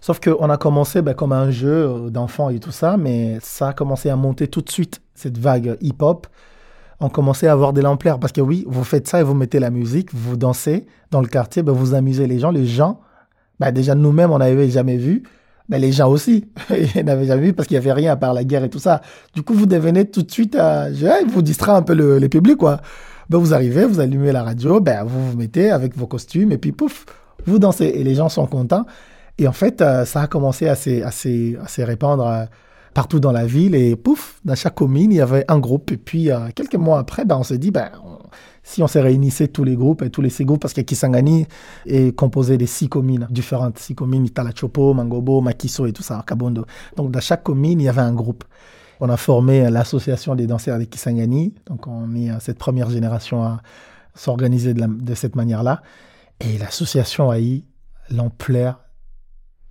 Sauf 0.02 0.20
qu'on 0.20 0.50
a 0.50 0.58
commencé 0.58 1.02
ben, 1.02 1.14
comme 1.14 1.34
un 1.34 1.52
jeu 1.52 1.88
euh, 1.88 2.10
d'enfants 2.10 2.50
et 2.50 2.60
tout 2.60 2.72
ça, 2.72 2.96
mais 2.96 3.40
ça 3.42 3.70
a 3.70 3.74
commencé 3.74 4.10
à 4.10 4.16
monter 4.16 4.48
tout 4.48 4.62
de 4.62 4.70
suite, 4.70 5.02
cette 5.16 5.38
vague 5.38 5.78
hip-hop. 5.82 6.28
On 7.00 7.10
commençait 7.10 7.48
à 7.48 7.52
avoir 7.52 7.74
de 7.74 7.82
l'ampleur 7.82 8.20
parce 8.20 8.32
que 8.32 8.42
oui, 8.42 8.66
vous 8.68 8.84
faites 8.84 9.08
ça 9.08 9.20
et 9.20 9.24
vous 9.24 9.34
mettez 9.34 9.60
la 9.60 9.70
musique, 9.70 10.14
vous 10.14 10.38
dansez 10.38 10.86
dans 11.12 11.22
le 11.22 11.28
quartier, 11.28 11.64
ben, 11.64 11.74
vous 11.74 11.94
amusez 11.94 12.28
les 12.28 12.40
gens. 12.40 12.52
Les 12.52 12.66
gens, 12.66 13.00
ben, 13.60 13.72
déjà 13.72 13.96
nous-mêmes, 13.96 14.32
on 14.32 14.38
n'avait 14.38 14.70
jamais 14.70 14.98
vu. 14.98 15.24
Ben, 15.68 15.80
les 15.82 15.92
gens 15.92 16.10
aussi, 16.10 16.46
ils 16.96 17.04
n'avaient 17.04 17.26
jamais 17.26 17.48
vu 17.48 17.54
parce 17.54 17.68
qu'il 17.68 17.76
n'y 17.76 17.84
avait 17.84 17.94
rien 17.94 18.14
à 18.14 18.16
part 18.16 18.34
la 18.34 18.44
guerre 18.44 18.64
et 18.64 18.70
tout 18.70 18.80
ça. 18.80 19.02
Du 19.34 19.42
coup, 19.44 19.54
vous 19.54 19.66
devenez 19.66 20.10
tout 20.10 20.22
de 20.22 20.32
suite, 20.32 20.56
à... 20.56 20.90
vous 21.28 21.42
distrait 21.42 21.72
un 21.72 21.82
peu 21.82 21.94
le, 21.94 22.18
les 22.18 22.30
publics, 22.30 22.58
quoi. 22.58 22.82
Ben, 23.30 23.40
vous 23.40 23.54
arrivez, 23.54 23.86
vous 23.86 24.00
allumez 24.00 24.32
la 24.32 24.44
radio, 24.44 24.80
ben, 24.80 25.04
vous 25.04 25.32
vous 25.32 25.38
mettez 25.38 25.72
avec 25.72 25.98
vos 25.98 26.08
costumes 26.08 26.52
et 26.52 26.58
puis 26.58 26.72
pouf, 26.72 27.06
vous 27.46 27.60
dansez 27.60 27.86
et 27.86 28.04
les 28.04 28.16
gens 28.16 28.30
sont 28.30 28.46
contents. 28.46 28.86
Et 29.38 29.48
en 29.48 29.52
fait, 29.52 29.82
euh, 29.82 30.06
ça 30.06 30.22
a 30.22 30.28
commencé 30.28 30.68
à 30.68 30.76
se, 30.76 31.82
répandre 31.82 32.26
euh, 32.26 32.46
partout 32.96 33.20
dans 33.20 33.34
la 33.34 33.46
ville. 33.46 33.76
Et 33.76 33.96
pouf, 33.96 34.40
dans 34.44 34.56
chaque 34.56 34.74
commune, 34.74 35.12
il 35.12 35.18
y 35.18 35.22
avait 35.22 35.46
un 35.48 35.60
groupe. 35.60 35.92
Et 35.92 35.98
puis, 35.98 36.32
euh, 36.32 36.50
quelques 36.56 36.76
mois 36.76 36.98
après, 36.98 37.26
ben, 37.26 37.38
on 37.38 37.44
s'est 37.44 37.60
dit, 37.60 37.70
ben, 37.70 37.92
si 38.64 38.82
on 38.82 38.88
s'est 38.88 39.02
réunissait 39.02 39.50
tous 39.50 39.64
les 39.64 39.76
groupes 39.76 40.02
et 40.02 40.10
tous 40.10 40.22
les 40.22 40.32
six 40.32 40.46
groupes, 40.46 40.62
parce 40.62 40.74
que 40.74 40.82
Kisangani 40.82 41.46
est 41.86 42.16
composé 42.16 42.58
de 42.58 42.66
six 42.66 42.90
communes 42.90 43.28
différentes. 43.30 43.78
Six 43.78 43.94
communes, 43.94 44.26
Italachopo, 44.26 44.94
Mangobo, 44.96 45.42
Makiso 45.42 45.86
et 45.86 45.94
tout 45.94 46.02
ça, 46.02 46.24
Kabondo. 46.26 46.66
Donc, 46.96 47.12
dans 47.12 47.20
chaque 47.20 47.44
commune, 47.44 47.82
il 47.82 47.84
y 47.84 47.90
avait 47.90 48.02
un 48.02 48.14
groupe. 48.14 48.46
On 49.02 49.10
a 49.10 49.18
formé 49.18 49.70
l'association 49.70 50.34
des 50.36 50.48
danseurs 50.48 50.80
de 50.80 50.86
Kisangani. 50.86 51.54
Donc, 51.68 51.86
on 51.88 52.16
est 52.16 52.32
cette 52.40 52.58
première 52.58 52.90
génération 52.90 53.44
à 53.44 53.62
s'organiser 54.16 54.74
de, 54.74 55.14
cette 55.16 55.36
manière-là. 55.36 55.82
Et 56.40 56.58
l'association 56.58 57.30
a 57.30 57.42
eu 57.42 57.64
l'ampleur 58.10 58.80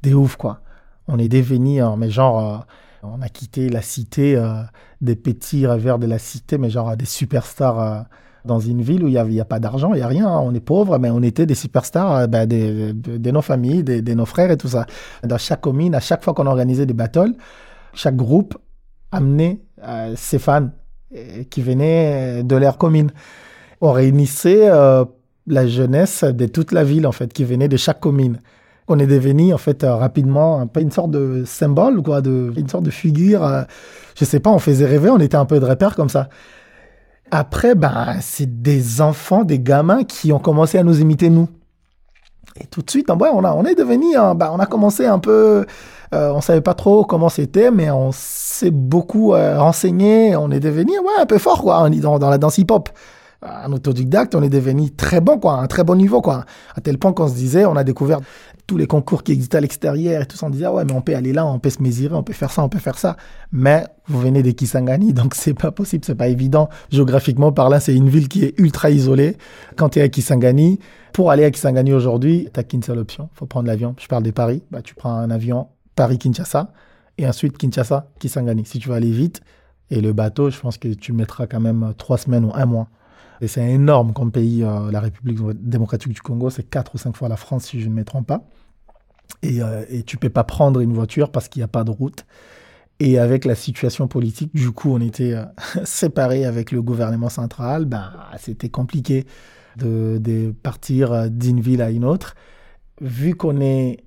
des 0.03 0.13
ouf, 0.13 0.37
quoi. 0.37 0.61
On 1.09 1.19
est 1.19 1.29
devenu, 1.29 1.81
hein, 1.81 1.97
mais 1.99 2.11
genre, 2.11 2.39
euh, 2.39 2.59
on 3.05 3.23
a 3.23 3.29
quitté 3.29 3.69
la 3.69 3.83
cité, 3.83 4.37
euh, 4.37 4.63
des 5.01 5.17
petits 5.17 5.67
rêveurs 5.67 5.99
de 5.99 6.07
la 6.07 6.19
cité, 6.19 6.59
mais 6.59 6.71
genre 6.71 6.97
des 6.97 7.05
superstars 7.05 7.81
euh, 7.81 8.01
dans 8.45 8.61
une 8.61 8.83
ville 8.83 9.05
où 9.05 9.09
il 9.09 9.23
n'y 9.23 9.41
a, 9.41 9.45
pas 9.45 9.59
d'argent, 9.59 9.95
il 9.95 9.97
n'y 9.97 10.03
a 10.03 10.07
rien. 10.07 10.29
Hein. 10.29 10.41
on 10.45 10.55
est 10.55 10.61
pauvre, 10.61 10.99
mais 10.99 11.11
on 11.11 11.23
était 11.23 11.47
des 11.47 11.55
superstars 11.55 12.29
ben, 12.29 12.47
de, 12.47 13.31
nos 13.31 13.41
familles, 13.41 13.83
de, 13.83 14.15
nos 14.15 14.27
frères 14.27 14.51
et 14.51 14.59
tout 14.59 14.69
ça. 14.69 14.87
Dans 15.23 15.39
chaque 15.39 15.63
commune, 15.63 15.95
à 15.95 16.01
chaque 16.01 16.23
fois 16.23 16.35
qu'on 16.35 16.47
organisait 16.47 16.85
des 16.85 16.93
battles, 16.93 17.33
chaque 17.95 18.17
groupe 18.17 18.59
amenait 19.13 19.61
ses 20.15 20.39
fans 20.39 20.69
qui 21.49 21.63
venaient 21.63 22.43
de 22.43 22.57
leur 22.57 22.77
commune. 22.77 23.13
On 23.81 23.93
réunissait 23.93 24.69
la 25.47 25.67
jeunesse 25.67 26.23
de 26.25 26.45
toute 26.45 26.73
la 26.73 26.85
ville, 26.85 27.07
en 27.07 27.13
fait, 27.13 27.33
qui 27.33 27.45
venait 27.45 27.69
de 27.69 27.79
chaque 27.79 28.01
commune 28.01 28.41
on 28.89 28.99
est 28.99 29.07
devenu 29.07 29.53
en 29.55 29.59
fait 29.59 29.85
euh, 29.85 29.95
rapidement 29.95 30.67
peu 30.67 30.81
une 30.81 30.91
sorte 30.91 31.11
de 31.11 31.45
symbole 31.47 32.03
quoi, 32.03 32.21
de 32.21 32.53
une 32.57 32.69
sorte 32.69 32.85
de 32.85 32.91
figure. 32.91 33.45
Euh, 33.45 33.63
je 34.17 34.25
sais 34.25 34.41
pas, 34.41 34.51
on 34.51 34.59
faisait 34.59 34.87
rêver, 34.87 35.11
on 35.11 35.19
était 35.19 35.37
un 35.37 35.47
peu 35.47 35.61
de 35.61 35.65
repères 35.65 35.97
comme 35.97 36.09
ça. 36.09 36.29
Après, 37.31 37.75
ben 37.75 38.17
c'est 38.21 38.63
des 38.63 39.01
enfants, 39.01 39.45
des 39.45 39.59
gamins 39.59 40.05
qui 40.05 40.33
ont 40.33 40.39
commencé 40.39 40.79
à 40.79 40.83
nous 40.83 41.01
imiter 41.01 41.31
nous. 41.31 41.49
Et 42.61 42.67
tout 42.67 42.83
de 42.83 42.91
suite, 42.91 43.11
on 43.11 43.19
a, 43.21 43.53
on 43.53 43.65
est 43.65 43.75
devenu, 43.75 44.15
ben, 44.37 44.51
on 44.53 44.61
a 44.61 44.67
commencé 44.67 45.07
un 45.07 45.19
peu, 45.19 45.67
euh, 46.15 46.33
on 46.33 46.41
savait 46.41 46.61
pas 46.61 46.75
trop 46.75 47.05
comment 47.05 47.29
c'était, 47.29 47.73
mais 47.73 47.91
on 47.91 48.11
s'est 48.13 48.71
beaucoup 48.71 49.31
renseigné, 49.31 50.37
on 50.37 50.53
est 50.53 50.61
devenu 50.61 50.93
ouais 50.93 51.21
un 51.21 51.27
peu 51.27 51.39
fort 51.39 51.63
quoi, 51.63 51.91
dans, 51.91 52.21
dans 52.21 52.31
la 52.31 52.39
danse 52.39 52.59
hip-hop 52.59 52.91
un 53.45 53.73
autodidacte, 53.73 54.35
on 54.35 54.43
est 54.43 54.49
devenu 54.49 54.91
très 54.91 55.21
bon, 55.21 55.39
quoi, 55.39 55.55
un 55.55 55.67
très 55.67 55.85
bon 55.85 55.97
niveau, 55.97 56.21
quoi. 56.21 56.45
À 56.75 56.81
tel 56.81 56.99
point 56.99 57.13
qu'on 57.13 57.29
se 57.29 57.35
disait, 57.35 57.65
on 57.67 57.77
a 57.77 57.85
découvert 57.85 58.21
tous 58.67 58.77
les 58.77 58.87
concours 58.87 59.23
qui 59.23 59.33
existaient 59.33 59.59
à 59.59 59.61
l'extérieur 59.61 60.23
et 60.23 60.27
tout 60.27 60.37
ça. 60.37 60.47
On 60.47 60.51
disait, 60.51 60.65
ah 60.65 60.73
ouais, 60.73 60.85
mais 60.85 60.93
on 60.93 61.03
peut 61.03 61.15
aller 61.15 61.33
là, 61.33 61.47
on 61.47 61.59
peut 61.59 61.71
se 61.71 61.83
mesurer, 61.83 62.15
on 62.15 62.23
peut 62.23 62.33
faire 62.33 62.51
ça, 62.51 62.63
on 62.63 62.69
peut 62.69 62.79
faire 62.79 62.99
ça. 62.99 63.17
Mais 63.53 63.85
vous 64.07 64.21
venez 64.21 64.43
de 64.43 64.51
Kisangani, 64.51 65.13
donc 65.13 65.35
c'est 65.37 65.55
pas 65.55 65.71
possible, 65.71 66.05
c'est 66.05 66.15
pas 66.15 66.29
évident. 66.29 66.69
Géographiquement 66.91 67.53
parlant, 67.53 67.81
c'est 67.81 67.95
une 67.95 68.09
ville 68.09 68.29
qui 68.29 68.45
est 68.45 68.59
ultra 68.59 68.91
isolée. 68.91 69.37
Quand 69.77 69.91
tu 69.91 69.99
es 69.99 70.03
à 70.03 70.09
Kisangani, 70.09 70.79
pour 71.13 71.31
aller 71.31 71.45
à 71.45 71.51
Kisangani 71.51 71.93
aujourd'hui, 71.93 72.49
tu 72.53 72.65
qu'une 72.65 72.83
seule 72.83 72.99
option. 72.99 73.29
faut 73.35 73.47
prendre 73.47 73.67
l'avion. 73.67 73.95
Je 74.01 74.07
parle 74.07 74.23
de 74.23 74.31
Paris. 74.31 74.63
Bah, 74.71 74.83
tu 74.83 74.95
prends 74.95 75.15
un 75.15 75.31
avion 75.31 75.69
Paris-Kinshasa 75.95 76.73
et 77.19 77.29
ensuite 77.29 77.57
Kinshasa-Kisangani. 77.59 78.65
Si 78.65 78.79
tu 78.79 78.89
veux 78.89 78.95
aller 78.95 79.11
vite, 79.11 79.43
et 79.91 80.01
le 80.01 80.13
bateau, 80.13 80.51
je 80.51 80.59
pense 80.59 80.79
que 80.79 80.89
tu 80.89 81.13
mettras 81.13 81.47
quand 81.47 81.61
même 81.61 81.93
trois 81.99 82.19
semaines 82.19 82.45
ou 82.45 82.53
un 82.55 82.67
mois. 82.67 82.89
Et 83.41 83.49
c'est 83.49 83.69
énorme 83.69 84.13
comme 84.13 84.33
pays, 84.33 84.63
euh, 84.63 84.91
la 84.91 85.01
République 85.01 85.39
démocratique 85.55 86.13
du 86.13 86.23
Congo. 86.23 86.51
C'est 86.51 86.63
quatre 86.63 86.95
ou 86.95 86.99
cinq 86.99 87.17
fois 87.17 87.29
la 87.29 87.37
France, 87.37 87.67
si 87.67 87.81
je 87.81 87.89
ne 87.89 87.95
me 87.95 88.05
trompe 88.05 88.27
pas. 88.27 88.45
Et, 89.43 89.63
euh, 89.63 89.85
et 89.89 90.03
tu 90.03 90.17
peux 90.17 90.29
pas 90.31 90.45
prendre 90.45 90.81
une 90.81 90.93
voiture 90.93 91.31
parce 91.31 91.49
qu'il 91.49 91.61
n'y 91.61 91.65
a 91.65 91.69
pas 91.69 91.85
de 91.85 91.91
route. 91.91 92.25
Et 93.01 93.19
avec 93.19 93.45
la 93.45 93.55
situation 93.55 94.07
politique, 94.07 94.55
du 94.55 94.71
coup, 94.71 94.93
on 94.93 95.01
était 95.01 95.35
euh, 95.35 95.45
séparés 95.85 96.45
avec 96.45 96.71
le 96.71 96.81
gouvernement 96.83 97.29
central. 97.29 97.85
Ben, 97.87 98.13
c'était 98.39 98.69
compliqué 98.69 99.27
de, 99.77 100.19
de 100.21 100.53
partir 100.63 101.31
d'une 101.31 101.61
ville 101.61 101.83
à 101.83 101.91
une 101.91 102.05
autre. 102.05 102.37
Vu 103.01 103.35
qu'on 103.35 103.61
est, 103.61 104.04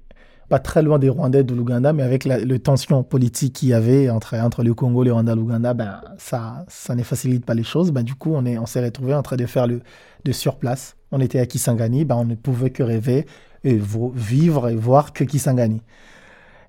pas 0.49 0.59
très 0.59 0.81
loin 0.81 0.97
des 0.99 1.09
Rwandais 1.09 1.43
de 1.43 1.53
l'Ouganda, 1.53 1.93
mais 1.93 2.03
avec 2.03 2.23
la, 2.23 2.39
le 2.39 2.59
tension 2.59 3.03
politique 3.03 3.53
qu'il 3.53 3.69
y 3.69 3.73
avait 3.73 4.09
entre, 4.09 4.35
entre 4.35 4.63
le 4.63 4.73
Congo, 4.73 5.03
le 5.03 5.11
Rwanda, 5.11 5.35
l'Ouganda, 5.35 5.73
ben, 5.73 6.01
ça, 6.17 6.65
ça 6.67 6.95
ne 6.95 7.03
facilite 7.03 7.45
pas 7.45 7.53
les 7.53 7.63
choses. 7.63 7.91
Ben, 7.91 8.03
du 8.03 8.15
coup, 8.15 8.33
on, 8.33 8.45
est, 8.45 8.57
on 8.57 8.65
s'est 8.65 8.83
retrouvé 8.83 9.13
en 9.13 9.23
train 9.23 9.35
de 9.35 9.45
faire 9.45 9.67
le, 9.67 9.81
de 10.23 10.31
surplace. 10.31 10.95
On 11.11 11.19
était 11.19 11.39
à 11.39 11.45
Kisangani, 11.45 12.05
ben, 12.05 12.15
on 12.15 12.25
ne 12.25 12.35
pouvait 12.35 12.69
que 12.69 12.83
rêver 12.83 13.25
et 13.63 13.79
vivre 14.13 14.69
et 14.69 14.75
voir 14.75 15.13
que 15.13 15.23
Kisangani. 15.23 15.81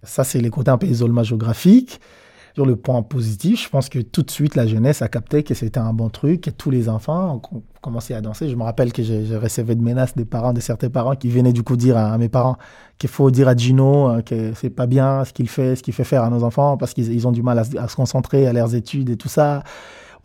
Ça, 0.03 0.25
c'est 0.25 0.41
les 0.41 0.51
côtés 0.51 0.71
un 0.71 0.79
peu 0.79 0.87
isolement 0.87 1.23
géographique. 1.23 2.01
Sur 2.59 2.67
le 2.67 2.75
point 2.75 3.03
positif, 3.03 3.63
je 3.63 3.69
pense 3.69 3.89
que 3.89 4.01
tout 4.01 4.23
de 4.23 4.33
suite, 4.33 4.57
la 4.57 4.67
jeunesse 4.67 5.01
a 5.01 5.07
capté 5.07 5.45
que 5.45 5.55
c'était 5.55 5.79
un 5.79 5.93
bon 5.93 6.09
truc, 6.09 6.49
et 6.49 6.51
tous 6.51 6.73
les 6.73 6.89
enfants 6.89 7.41
ont 7.45 7.63
commencé 7.81 8.15
à 8.15 8.21
danser. 8.21 8.49
Je 8.49 8.57
me 8.57 8.65
rappelle 8.65 8.93
que 8.93 9.01
j'ai 9.01 9.37
recevais 9.37 9.77
de 9.77 9.81
menaces 9.81 10.17
des 10.17 10.25
parents, 10.25 10.53
de 10.53 10.59
certains 10.59 10.91
parents 10.91 11.15
qui 11.15 11.29
venaient 11.29 11.53
du 11.53 11.63
coup 11.63 11.77
dire 11.77 11.97
à, 11.97 12.19
mes 12.19 12.29
parents 12.29 12.57
qu'il 12.99 13.11
faut 13.11 13.31
dire 13.31 13.47
à 13.47 13.55
Gino 13.55 14.11
euh, 14.11 14.23
que 14.23 14.55
c'est 14.57 14.71
pas 14.71 14.89
bien 14.89 15.25
ce 15.25 15.33
qu'il 15.33 15.49
fait, 15.49 15.77
ce 15.77 15.85
qu'il 15.85 15.95
fait 15.95 16.03
faire 16.03 16.25
à 16.25 16.31
nos 16.31 16.43
enfants, 16.43 16.77
parce 16.77 16.95
qu'ils 16.95 17.29
ont 17.29 17.31
du 17.31 17.45
mal 17.45 17.61
à, 17.61 17.87
se 17.87 17.95
concentrer 17.95 18.49
à 18.49 18.53
leurs 18.53 18.75
études 18.75 19.09
et 19.11 19.17
tout 19.17 19.29
ça. 19.29 19.63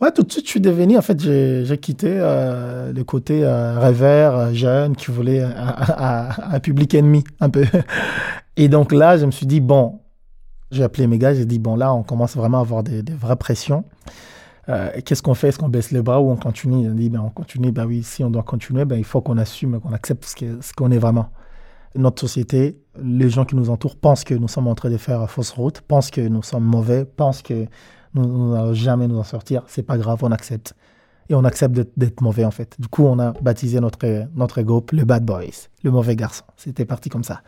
Ouais, 0.00 0.10
tout 0.10 0.24
de 0.24 0.32
suite, 0.32 0.46
je 0.46 0.50
suis 0.50 0.60
devenu, 0.60 0.98
en 0.98 1.02
fait, 1.02 1.20
j'ai 1.20 1.78
quitté 1.78 2.08
euh, 2.10 2.92
le 2.92 3.04
côté 3.04 3.44
euh, 3.44 3.78
rêveur, 3.78 4.52
jeune, 4.52 4.96
qui 4.96 5.12
voulait 5.12 5.44
un 5.96 6.58
public 6.58 6.94
ennemi, 6.94 7.22
un 7.38 7.48
peu. 7.48 7.64
Et 8.56 8.66
donc 8.66 8.90
là, 8.90 9.18
je 9.18 9.24
me 9.24 9.30
suis 9.30 9.46
dit, 9.46 9.60
bon, 9.60 10.00
j'ai 10.74 10.82
appelé 10.82 11.06
mes 11.06 11.18
gars, 11.18 11.34
j'ai 11.34 11.46
dit, 11.46 11.58
bon, 11.58 11.76
là, 11.76 11.94
on 11.94 12.02
commence 12.02 12.36
vraiment 12.36 12.58
à 12.58 12.60
avoir 12.62 12.82
des, 12.82 13.02
vraies 13.12 13.36
pressions. 13.36 13.84
Euh, 14.68 14.90
qu'est-ce 15.04 15.22
qu'on 15.22 15.34
fait? 15.34 15.48
Est-ce 15.48 15.58
qu'on 15.58 15.68
baisse 15.68 15.90
les 15.90 16.02
bras 16.02 16.20
ou 16.20 16.30
on 16.30 16.36
continue? 16.36 16.84
Ils 16.84 16.90
ont 16.90 16.94
dit, 16.94 17.10
ben, 17.10 17.20
on 17.20 17.30
continue. 17.30 17.70
Ben 17.70 17.84
oui, 17.86 18.02
si 18.02 18.24
on 18.24 18.30
doit 18.30 18.42
continuer, 18.42 18.84
ben, 18.84 18.96
il 18.96 19.04
faut 19.04 19.20
qu'on 19.20 19.38
assume, 19.38 19.80
qu'on 19.80 19.92
accepte 19.92 20.24
ce 20.24 20.72
qu'on 20.72 20.90
est 20.90 20.98
vraiment. 20.98 21.30
Notre 21.94 22.20
société, 22.20 22.80
les 23.00 23.30
gens 23.30 23.44
qui 23.44 23.54
nous 23.54 23.70
entourent 23.70 23.96
pensent 23.96 24.24
que 24.24 24.34
nous 24.34 24.48
sommes 24.48 24.66
en 24.66 24.74
train 24.74 24.90
de 24.90 24.96
faire 24.96 25.30
fausse 25.30 25.50
route, 25.50 25.80
pensent 25.82 26.10
que 26.10 26.22
nous 26.22 26.42
sommes 26.42 26.64
mauvais, 26.64 27.04
pensent 27.04 27.42
que 27.42 27.66
nous 28.14 28.52
n'allons 28.52 28.74
jamais 28.74 29.06
nous 29.06 29.18
en 29.18 29.24
sortir. 29.24 29.62
C'est 29.68 29.82
pas 29.82 29.98
grave, 29.98 30.18
on 30.22 30.32
accepte. 30.32 30.74
Et 31.28 31.34
on 31.34 31.44
accepte 31.44 31.74
d'être 31.96 32.20
mauvais, 32.20 32.44
en 32.44 32.50
fait. 32.50 32.74
Du 32.78 32.88
coup, 32.88 33.04
on 33.04 33.18
a 33.18 33.32
baptisé 33.32 33.80
notre, 33.80 34.26
notre 34.34 34.62
groupe 34.62 34.92
le 34.92 35.04
Bad 35.04 35.24
Boys, 35.24 35.68
le 35.82 35.90
mauvais 35.90 36.16
garçon. 36.16 36.44
C'était 36.56 36.84
parti 36.84 37.08
comme 37.08 37.24
ça. 37.24 37.42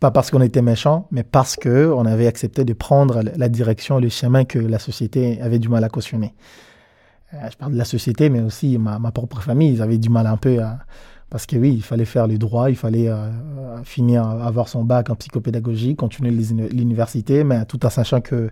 Pas 0.00 0.10
parce 0.10 0.30
qu'on 0.30 0.40
était 0.40 0.62
méchant, 0.62 1.06
mais 1.10 1.22
parce 1.22 1.56
qu'on 1.56 2.04
avait 2.04 2.26
accepté 2.26 2.64
de 2.64 2.72
prendre 2.72 3.22
la 3.22 3.48
direction, 3.48 3.98
le 3.98 4.08
chemin 4.08 4.44
que 4.44 4.58
la 4.58 4.78
société 4.78 5.40
avait 5.40 5.58
du 5.58 5.68
mal 5.68 5.84
à 5.84 5.88
cautionner. 5.88 6.34
Euh, 7.32 7.48
je 7.50 7.56
parle 7.56 7.72
de 7.72 7.78
la 7.78 7.84
société, 7.84 8.28
mais 8.28 8.40
aussi 8.40 8.78
ma, 8.78 8.98
propre 9.12 9.40
famille, 9.40 9.72
ils 9.72 9.82
avaient 9.82 9.98
du 9.98 10.10
mal 10.10 10.26
un 10.26 10.36
peu 10.36 10.60
à... 10.60 10.78
Parce 11.30 11.46
que 11.46 11.56
oui, 11.56 11.72
il 11.72 11.82
fallait 11.82 12.04
faire 12.04 12.28
le 12.28 12.38
droit, 12.38 12.70
il 12.70 12.76
fallait 12.76 13.08
euh, 13.08 13.82
finir, 13.82 14.24
avoir 14.24 14.68
son 14.68 14.84
bac 14.84 15.10
en 15.10 15.16
psychopédagogie, 15.16 15.96
continuer 15.96 16.30
l'université, 16.30 17.42
mais 17.42 17.64
tout 17.64 17.84
en 17.84 17.90
sachant 17.90 18.20
que 18.20 18.50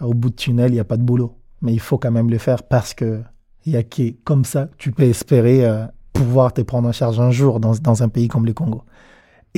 au 0.00 0.14
bout 0.14 0.30
de 0.30 0.36
tunnel, 0.36 0.70
il 0.70 0.74
n'y 0.74 0.80
a 0.80 0.84
pas 0.84 0.96
de 0.96 1.02
boulot. 1.02 1.36
Mais 1.62 1.72
il 1.72 1.80
faut 1.80 1.98
quand 1.98 2.10
même 2.10 2.30
le 2.30 2.38
faire 2.38 2.62
parce 2.62 2.94
que 2.94 3.22
il 3.64 3.72
y 3.72 3.76
a 3.76 3.82
qui, 3.82 4.16
comme 4.24 4.44
ça, 4.44 4.68
tu 4.78 4.92
peux 4.92 5.04
espérer 5.04 5.64
euh, 5.64 5.84
pouvoir 6.12 6.52
te 6.52 6.60
prendre 6.62 6.88
en 6.88 6.92
charge 6.92 7.20
un 7.20 7.30
jour 7.30 7.60
dans, 7.60 7.72
dans 7.72 8.02
un 8.02 8.08
pays 8.08 8.28
comme 8.28 8.46
le 8.46 8.52
Congo. 8.52 8.82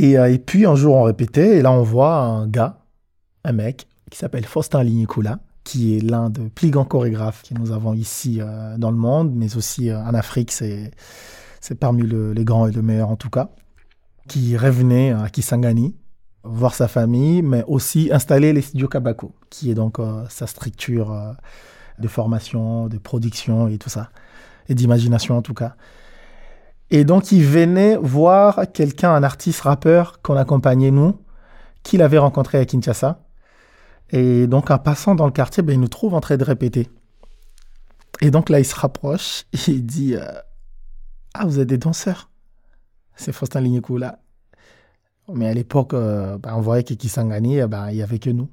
Euh, 0.02 0.26
et, 0.26 0.38
puis 0.38 0.66
un 0.66 0.74
jour 0.74 0.96
on 0.96 1.02
répétait, 1.04 1.58
et 1.58 1.62
là 1.62 1.72
on 1.72 1.82
voit 1.82 2.16
un 2.16 2.46
gars, 2.46 2.78
un 3.44 3.52
mec, 3.52 3.86
qui 4.10 4.18
s'appelle 4.18 4.44
Faustin 4.44 4.82
Lignicula, 4.82 5.38
qui 5.62 5.96
est 5.96 6.00
l'un 6.00 6.30
des 6.30 6.48
plus 6.48 6.70
grands 6.70 6.84
chorégraphes 6.84 7.42
que 7.48 7.54
nous 7.54 7.70
avons 7.70 7.94
ici 7.94 8.38
euh, 8.40 8.76
dans 8.76 8.90
le 8.90 8.96
monde, 8.96 9.32
mais 9.34 9.56
aussi 9.56 9.90
euh, 9.90 10.02
en 10.02 10.14
Afrique, 10.14 10.52
c'est, 10.52 10.90
c'est 11.60 11.76
parmi 11.76 12.02
les 12.02 12.44
grands 12.44 12.66
et 12.66 12.72
les 12.72 12.82
meilleurs 12.82 13.10
en 13.10 13.16
tout 13.16 13.30
cas, 13.30 13.50
qui 14.28 14.56
revenait 14.56 15.12
à 15.12 15.28
Kisangani, 15.28 15.96
voir 16.42 16.74
sa 16.74 16.88
famille, 16.88 17.42
mais 17.42 17.64
aussi 17.66 18.10
installer 18.12 18.52
les 18.52 18.62
studios 18.62 18.88
Kabako, 18.88 19.34
qui 19.48 19.70
est 19.70 19.74
donc 19.74 19.98
sa 20.28 20.46
structure 20.46 21.34
de 21.98 22.08
formation, 22.08 22.88
de 22.88 22.98
production 22.98 23.68
et 23.68 23.78
tout 23.78 23.88
ça, 23.88 24.10
et 24.68 24.74
d'imagination 24.74 25.38
en 25.38 25.42
tout 25.42 25.54
cas. 25.54 25.76
Et 26.90 27.04
donc, 27.04 27.32
il 27.32 27.44
venait 27.44 27.96
voir 27.96 28.66
quelqu'un, 28.72 29.14
un 29.14 29.22
artiste 29.22 29.62
rappeur 29.62 30.20
qu'on 30.22 30.36
accompagnait 30.36 30.90
nous, 30.90 31.18
qu'il 31.82 32.02
avait 32.02 32.18
rencontré 32.18 32.58
à 32.58 32.64
Kinshasa. 32.64 33.20
Et 34.10 34.46
donc, 34.46 34.70
en 34.70 34.78
passant 34.78 35.14
dans 35.14 35.26
le 35.26 35.32
quartier, 35.32 35.62
ben, 35.62 35.72
il 35.72 35.80
nous 35.80 35.88
trouve 35.88 36.14
en 36.14 36.20
train 36.20 36.36
de 36.36 36.44
répéter. 36.44 36.88
Et 38.20 38.30
donc 38.30 38.48
là, 38.48 38.60
il 38.60 38.64
se 38.64 38.74
rapproche 38.74 39.44
et 39.52 39.58
il 39.70 39.84
dit 39.84 40.14
euh, 40.14 40.24
Ah, 41.34 41.46
vous 41.46 41.58
êtes 41.58 41.68
des 41.68 41.78
danseurs 41.78 42.30
C'est 43.16 43.32
Faustin 43.32 43.60
Lignekou 43.60 43.98
là. 43.98 44.20
Mais 45.32 45.48
à 45.48 45.54
l'époque, 45.54 45.94
euh, 45.94 46.36
ben, 46.38 46.54
on 46.54 46.60
voyait 46.60 46.84
que 46.84 46.94
Kisangani, 46.94 47.58
eh 47.58 47.66
ben, 47.66 47.90
il 47.90 47.96
n'y 47.96 48.02
avait 48.02 48.18
que 48.18 48.30
nous. 48.30 48.50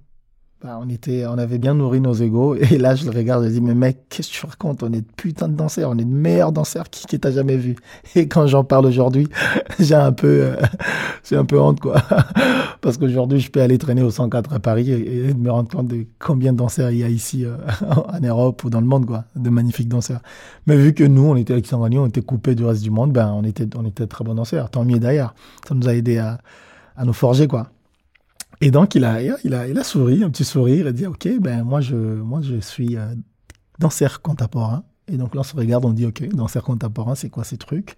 Bah, 0.63 0.77
on, 0.79 0.87
était, 0.89 1.25
on 1.25 1.39
avait 1.39 1.57
bien 1.57 1.73
nourri 1.73 1.99
nos 1.99 2.13
égaux. 2.13 2.53
Et 2.55 2.77
là, 2.77 2.93
je 2.93 3.05
le 3.05 3.09
regarde, 3.09 3.45
je 3.45 3.49
dis, 3.49 3.61
mais 3.61 3.73
mec, 3.73 3.97
qu'est-ce 4.09 4.29
que 4.29 4.33
tu 4.33 4.45
racontes? 4.45 4.83
On 4.83 4.93
est 4.93 5.01
de 5.01 5.11
putain 5.17 5.47
de 5.47 5.55
danseurs, 5.55 5.89
on 5.89 5.97
est 5.97 6.03
de 6.03 6.13
meilleurs 6.13 6.51
danseurs 6.51 6.87
qui, 6.87 7.03
qui 7.07 7.19
t'a 7.19 7.31
jamais 7.31 7.57
vu. 7.57 7.75
Et 8.13 8.27
quand 8.27 8.45
j'en 8.45 8.63
parle 8.63 8.85
aujourd'hui, 8.85 9.27
j'ai 9.79 9.95
un 9.95 10.11
peu, 10.11 10.53
euh, 10.53 11.35
un 11.35 11.45
peu 11.45 11.59
honte, 11.59 11.79
quoi. 11.79 11.95
Parce 12.81 12.97
qu'aujourd'hui, 12.97 13.39
je 13.39 13.49
peux 13.49 13.59
aller 13.59 13.79
traîner 13.79 14.03
au 14.03 14.11
104 14.11 14.53
à 14.53 14.59
Paris 14.59 14.91
et, 14.91 15.33
me 15.33 15.49
rendre 15.49 15.69
compte 15.69 15.87
de 15.87 16.05
combien 16.19 16.53
de 16.53 16.59
danseurs 16.59 16.91
il 16.91 16.99
y 16.99 17.03
a 17.03 17.09
ici 17.09 17.43
euh, 17.43 17.55
en 18.13 18.19
Europe 18.19 18.63
ou 18.63 18.69
dans 18.69 18.81
le 18.81 18.87
monde, 18.87 19.07
quoi. 19.07 19.23
De 19.35 19.49
magnifiques 19.49 19.89
danseurs. 19.89 20.21
Mais 20.67 20.77
vu 20.77 20.93
que 20.93 21.03
nous, 21.03 21.25
on 21.25 21.37
était 21.37 21.53
avec 21.53 21.65
Sangani, 21.65 21.97
on 21.97 22.05
était 22.05 22.21
coupés 22.21 22.53
du 22.53 22.65
reste 22.65 22.83
du 22.83 22.91
monde, 22.91 23.13
ben, 23.13 23.33
on 23.35 23.43
était, 23.43 23.67
on 23.75 23.85
était 23.87 24.05
très 24.05 24.23
bons 24.23 24.35
danseurs. 24.35 24.69
Tant 24.69 24.85
mieux 24.85 24.99
d'ailleurs. 24.99 25.33
Ça 25.67 25.73
nous 25.73 25.89
a 25.89 25.95
aidé 25.95 26.19
à, 26.19 26.37
à 26.95 27.03
nous 27.03 27.13
forger, 27.13 27.47
quoi. 27.47 27.71
Et 28.61 28.69
donc, 28.69 28.93
il 28.93 29.03
a, 29.03 29.21
il 29.43 29.55
a, 29.55 29.67
il 29.67 29.77
a 29.77 29.83
souri, 29.83 30.23
un 30.23 30.29
petit 30.29 30.45
sourire, 30.45 30.87
et 30.87 30.93
dit, 30.93 31.07
OK, 31.07 31.27
ben, 31.39 31.63
moi, 31.63 31.81
je, 31.81 31.95
moi, 31.95 32.41
je 32.43 32.59
suis 32.59 32.95
euh, 32.95 33.15
danseur 33.79 34.21
contemporain. 34.21 34.83
Et 35.07 35.17
donc, 35.17 35.33
là, 35.33 35.41
on 35.41 35.43
se 35.43 35.55
regarde, 35.55 35.83
on 35.83 35.93
dit, 35.93 36.05
OK, 36.05 36.23
danseur 36.29 36.63
contemporain, 36.63 37.15
c'est 37.15 37.29
quoi 37.29 37.43
ces 37.43 37.57
trucs? 37.57 37.95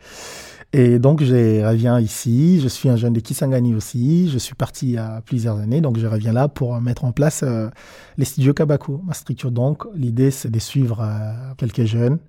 Et 0.72 1.00
donc, 1.00 1.22
je 1.22 1.66
reviens 1.68 2.00
ici. 2.00 2.62
Je 2.62 2.70
suis 2.70 2.88
un 2.90 2.96
jeune 2.96 3.12
de 3.12 3.20
Kisangani 3.20 3.76
aussi. 3.76 4.30
Je 4.30 4.38
suis 4.38 4.56
parti 4.56 4.88
il 4.88 4.92
y 4.94 4.98
a 4.98 5.22
plusieurs 5.22 5.58
années. 5.60 5.82
Donc, 5.82 6.00
je 6.00 6.08
reviens 6.08 6.32
là 6.32 6.48
pour 6.48 6.80
mettre 6.80 7.04
en 7.04 7.12
place 7.12 7.44
euh, 7.44 7.70
les 8.18 8.26
studios 8.26 8.54
Kabako. 8.54 9.02
Ma 9.04 9.14
structure, 9.14 9.52
donc, 9.52 9.84
l'idée, 9.94 10.32
c'est 10.32 10.50
de 10.50 10.60
suivre 10.60 11.02
euh, 11.02 11.54
quelques 11.58 11.84
jeunes 11.84 12.20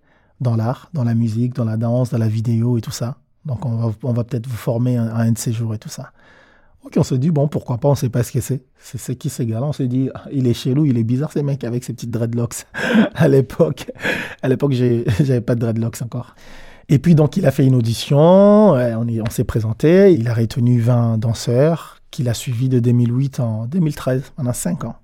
dans 0.41 0.57
l'art, 0.57 0.91
dans 0.93 1.05
la 1.05 1.15
musique, 1.15 1.55
dans 1.55 1.65
la 1.65 1.77
danse, 1.77 2.11
dans 2.11 2.19
la 2.19 2.29
vidéo 2.29 2.77
et 2.79 2.81
tout 2.81 2.91
ça. 2.91 3.17
Donc, 3.47 3.65
on 3.65 3.77
va, 3.77 3.95
on 4.03 4.13
va 4.13 4.25
peut-être 4.25 4.49
vous 4.49 4.57
former 4.57 4.97
à 4.97 5.17
un 5.19 5.31
de 5.31 5.39
ces 5.39 5.53
jours 5.53 5.73
et 5.73 5.79
tout 5.79 5.89
ça. 5.89 6.13
Ok, 6.85 6.95
on 6.99 7.03
se 7.03 7.15
dit, 7.15 7.31
bon, 7.31 7.49
pourquoi 7.49 7.79
pas, 7.79 7.89
on 7.89 7.95
sait 7.95 8.11
pas 8.11 8.23
ce 8.23 8.31
que 8.31 8.41
c'est. 8.41 8.63
C'est 8.79 9.17
qui 9.17 9.31
ce 9.31 9.43
gars-là 9.43 9.67
On 9.67 9.73
se 9.73 9.83
dit, 9.83 10.11
ah, 10.15 10.25
il 10.31 10.47
est 10.47 10.55
chelou, 10.55 10.85
il 10.85 10.99
est 10.99 11.05
bizarre, 11.05 11.33
ce 11.33 11.39
mec 11.39 11.65
avec 11.65 11.83
ses 11.83 11.95
petites 11.95 12.11
dreadlocks. 12.11 12.67
à 13.15 13.27
l'époque, 13.27 13.91
à 14.43 14.49
l'époque, 14.49 14.73
j'avais 15.21 15.41
pas 15.41 15.55
de 15.55 15.61
dreadlocks 15.61 16.03
encore. 16.03 16.35
Et 16.91 16.99
puis, 16.99 17.15
donc, 17.15 17.39
il 17.39 17.47
a 17.47 17.51
fait 17.51 17.65
une 17.65 17.75
audition, 17.75 18.19
on, 18.19 19.31
s'est 19.31 19.45
présenté, 19.45 20.13
il 20.13 20.29
a 20.29 20.35
retenu 20.35 20.79
20 20.79 21.17
danseurs, 21.17 22.03
qu'il 22.11 22.29
a 22.29 22.35
suivi 22.35 22.69
de 22.69 22.79
2008 22.81 23.41
en 23.41 23.67
2013, 23.67 24.33
pendant 24.37 24.53
5 24.53 24.85
ans. 24.85 24.97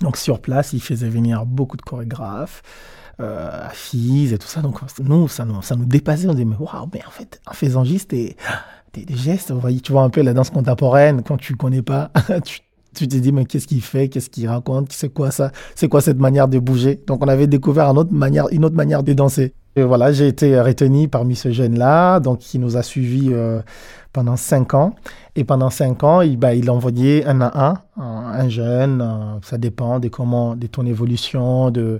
Donc, 0.00 0.16
sur 0.16 0.40
place, 0.40 0.72
il 0.72 0.80
faisait 0.80 1.08
venir 1.08 1.44
beaucoup 1.44 1.76
de 1.76 1.82
chorégraphes, 1.82 2.62
euh, 3.18 3.68
filles 3.72 4.32
et 4.32 4.38
tout 4.38 4.46
ça. 4.46 4.60
Donc, 4.60 4.78
nous, 5.02 5.26
ça 5.26 5.44
nous, 5.44 5.60
ça 5.62 5.74
nous 5.74 5.86
dépassait. 5.86 6.28
On 6.28 6.32
disait, 6.32 6.44
mais 6.44 6.56
waouh, 6.56 6.88
mais 6.92 7.04
en 7.04 7.10
fait, 7.10 7.40
en 7.48 7.52
faisant 7.52 7.82
juste, 7.82 8.12
et 8.12 8.36
des, 8.94 9.16
gestes. 9.16 9.52
Tu 9.82 9.92
vois 9.92 10.02
un 10.02 10.10
peu 10.10 10.22
la 10.22 10.32
danse 10.32 10.50
contemporaine, 10.50 11.22
quand 11.22 11.36
tu 11.36 11.56
connais 11.56 11.82
pas, 11.82 12.10
tu, 12.94 13.08
te 13.08 13.16
dis, 13.16 13.32
mais 13.32 13.44
qu'est-ce 13.44 13.66
qu'il 13.66 13.82
fait, 13.82 14.08
qu'est-ce 14.08 14.30
qu'il 14.30 14.48
raconte, 14.48 14.92
c'est 14.92 15.12
quoi 15.12 15.30
ça, 15.30 15.50
c'est 15.74 15.88
quoi 15.88 16.00
cette 16.00 16.18
manière 16.18 16.48
de 16.48 16.58
bouger? 16.58 17.02
Donc 17.06 17.24
on 17.24 17.28
avait 17.28 17.46
découvert 17.46 17.90
une 17.90 17.98
autre 17.98 18.12
manière, 18.12 19.02
de 19.02 19.12
danser. 19.12 19.54
Et 19.76 19.82
voilà, 19.82 20.12
j'ai 20.12 20.28
été 20.28 20.60
retenu 20.60 21.08
parmi 21.08 21.34
ce 21.34 21.50
jeune-là, 21.50 22.20
donc 22.20 22.38
qui 22.38 22.60
nous 22.60 22.76
a 22.76 22.82
suivis 22.82 23.30
euh, 23.32 23.60
pendant 24.12 24.36
cinq 24.36 24.72
ans. 24.74 24.94
Et 25.34 25.42
pendant 25.42 25.70
cinq 25.70 26.04
ans, 26.04 26.20
il, 26.20 26.36
bah, 26.38 26.54
il 26.54 26.70
envoyait 26.70 27.26
un 27.26 27.40
à 27.40 27.74
un, 27.96 28.02
un 28.02 28.48
jeune, 28.48 29.00
euh, 29.02 29.40
ça 29.42 29.58
dépend 29.58 29.98
de 29.98 30.06
comment, 30.08 30.54
de 30.54 30.68
ton 30.68 30.86
évolution, 30.86 31.72
de 31.72 31.98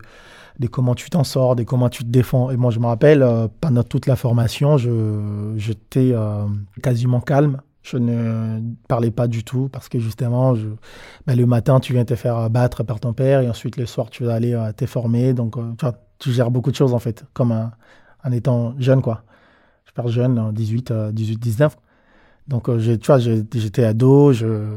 de 0.58 0.66
comment 0.68 0.94
tu 0.94 1.10
t'en 1.10 1.24
sors, 1.24 1.56
de 1.56 1.64
comment 1.64 1.88
tu 1.88 2.04
te 2.04 2.08
défends. 2.08 2.50
Et 2.50 2.56
moi, 2.56 2.70
je 2.70 2.78
me 2.78 2.86
rappelle, 2.86 3.22
euh, 3.22 3.48
pendant 3.60 3.82
toute 3.82 4.06
la 4.06 4.16
formation, 4.16 4.76
j'étais 5.56 6.12
euh, 6.12 6.46
quasiment 6.82 7.20
calme. 7.20 7.60
Je 7.82 7.98
ne 7.98 8.60
parlais 8.88 9.10
pas 9.10 9.26
du 9.26 9.44
tout 9.44 9.68
parce 9.70 9.90
que 9.90 9.98
justement, 9.98 10.54
ben, 11.26 11.36
le 11.36 11.44
matin, 11.44 11.80
tu 11.80 11.92
viens 11.92 12.06
te 12.06 12.14
faire 12.14 12.48
battre 12.48 12.82
par 12.82 12.98
ton 12.98 13.12
père 13.12 13.42
et 13.42 13.48
ensuite 13.48 13.76
le 13.76 13.84
soir, 13.84 14.08
tu 14.08 14.24
vas 14.24 14.34
aller 14.34 14.54
euh, 14.54 14.72
te 14.72 14.86
former. 14.86 15.34
Donc, 15.34 15.56
tu, 15.56 15.84
vois, 15.84 15.94
tu, 16.18 16.32
gères 16.32 16.50
beaucoup 16.50 16.70
de 16.70 16.76
choses 16.76 16.94
en 16.94 16.98
fait, 16.98 17.24
comme 17.34 17.70
en 18.24 18.32
étant 18.32 18.74
jeune, 18.78 19.02
quoi. 19.02 19.22
Je 19.84 19.92
parle 19.92 20.10
jeune, 20.10 20.52
18, 20.52 20.92
18 21.12 21.36
19. 21.36 21.76
Donc, 22.48 22.64
tu 22.64 23.06
vois, 23.06 23.18
j'étais 23.18 23.84
ado, 23.84 24.32
je, 24.32 24.76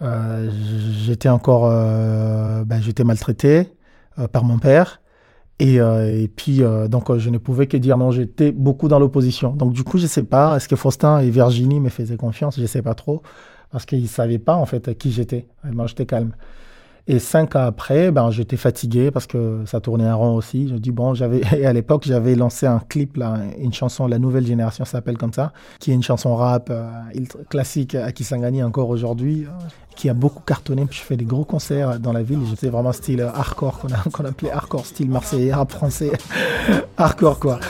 j'étais 0.00 1.30
encore, 1.30 1.70
ben, 1.70 2.82
j'étais 2.82 3.04
maltraité. 3.04 3.70
Euh, 4.20 4.28
par 4.28 4.44
mon 4.44 4.58
père. 4.58 5.00
Et, 5.58 5.80
euh, 5.80 6.26
puis, 6.36 6.62
euh, 6.62 6.86
donc, 6.86 7.16
je 7.16 7.30
ne 7.30 7.38
pouvais 7.38 7.66
que 7.66 7.76
dire 7.76 7.98
non, 7.98 8.12
j'étais 8.12 8.52
beaucoup 8.52 8.86
dans 8.86 9.00
l'opposition. 9.00 9.50
Donc, 9.50 9.72
du 9.72 9.82
coup, 9.82 9.98
je 9.98 10.04
ne 10.04 10.08
sais 10.08 10.22
pas, 10.22 10.56
est-ce 10.56 10.68
que 10.68 10.76
Faustin 10.76 11.18
et 11.18 11.30
Virginie 11.30 11.80
me 11.80 11.88
faisaient 11.88 12.16
confiance? 12.16 12.56
Je 12.56 12.62
ne 12.62 12.66
sais 12.66 12.82
pas 12.82 12.94
trop. 12.94 13.22
parce 13.72 13.86
qu'ils 13.86 14.02
ne 14.02 14.06
savaient 14.06 14.38
pas 14.38 14.54
en 14.54 14.66
fait 14.66 14.96
qui 14.96 15.10
j'étais. 15.10 15.48
Moi, 15.64 15.88
j'étais 15.88 16.06
calme. 16.06 16.32
Et 17.06 17.18
cinq 17.18 17.54
ans 17.54 17.66
après, 17.66 18.10
ben, 18.10 18.30
j'étais 18.30 18.56
fatigué 18.56 19.10
parce 19.10 19.26
que 19.26 19.62
ça 19.66 19.78
tournait 19.80 20.06
un 20.06 20.14
rond 20.14 20.34
aussi. 20.36 20.68
Je 20.68 20.74
dis, 20.76 20.90
bon, 20.90 21.12
j'avais, 21.12 21.42
et 21.56 21.66
à 21.66 21.72
l'époque, 21.72 22.04
j'avais 22.06 22.34
lancé 22.34 22.66
un 22.66 22.78
clip, 22.78 23.18
là, 23.18 23.36
une 23.58 23.74
chanson, 23.74 24.06
La 24.06 24.18
Nouvelle 24.18 24.46
Génération 24.46 24.86
s'appelle 24.86 25.18
comme 25.18 25.32
ça, 25.32 25.52
qui 25.80 25.90
est 25.90 25.94
une 25.94 26.02
chanson 26.02 26.34
rap 26.34 26.68
euh, 26.70 26.90
classique 27.50 27.94
à 27.94 28.10
Kisangani 28.10 28.62
encore 28.62 28.88
aujourd'hui, 28.88 29.44
euh, 29.44 29.50
qui 29.96 30.08
a 30.08 30.14
beaucoup 30.14 30.42
cartonné. 30.42 30.86
Je 30.90 31.00
fais 31.00 31.16
des 31.16 31.26
gros 31.26 31.44
concerts 31.44 32.00
dans 32.00 32.12
la 32.12 32.22
ville. 32.22 32.40
J'étais 32.48 32.70
vraiment 32.70 32.92
style 32.92 33.20
hardcore, 33.20 33.80
qu'on, 33.80 33.88
qu'on 34.12 34.24
appelait 34.24 34.50
hardcore, 34.50 34.86
style 34.86 35.10
marseillais, 35.10 35.52
rap 35.52 35.72
français, 35.72 36.12
hardcore 36.96 37.38
quoi. 37.38 37.60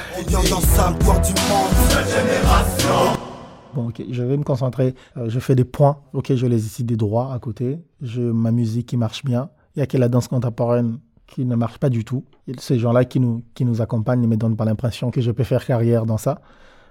Bon, 3.75 3.89
ok, 3.89 4.03
je 4.11 4.23
vais 4.23 4.37
me 4.37 4.45
concentrer. 4.45 4.95
Euh, 5.17 5.29
je 5.29 5.41
fais 5.41 5.55
des 5.55 5.65
points. 5.65 5.99
Ok, 6.13 6.35
je 6.35 6.47
les 6.47 6.67
ici 6.67 6.85
des 6.85 6.97
droits 6.97 7.33
à 7.33 7.39
côté. 7.39 7.79
Je, 8.01 8.23
ma 8.23 8.53
musique 8.53 8.87
qui 8.87 8.97
marche 8.97 9.25
bien. 9.25 9.51
Il 9.75 9.81
y 9.81 9.83
a 9.83 9.87
que 9.87 9.97
la 9.97 10.09
danse 10.09 10.29
contemporaine 10.29 10.99
qui 11.27 11.45
ne 11.45 11.57
marche 11.57 11.79
pas 11.79 11.91
du 11.91 12.05
tout. 12.05 12.25
Ces 12.59 12.79
gens-là 12.79 13.05
qui 13.05 13.19
nous, 13.19 13.43
qui 13.55 13.65
nous 13.65 13.81
accompagnent 13.81 14.21
ne 14.21 14.27
me 14.27 14.37
donnent 14.37 14.57
pas 14.57 14.65
l'impression 14.65 15.11
que 15.11 15.21
je 15.21 15.31
peux 15.31 15.45
faire 15.45 15.65
carrière 15.65 16.07
dans 16.07 16.19
ça. 16.19 16.41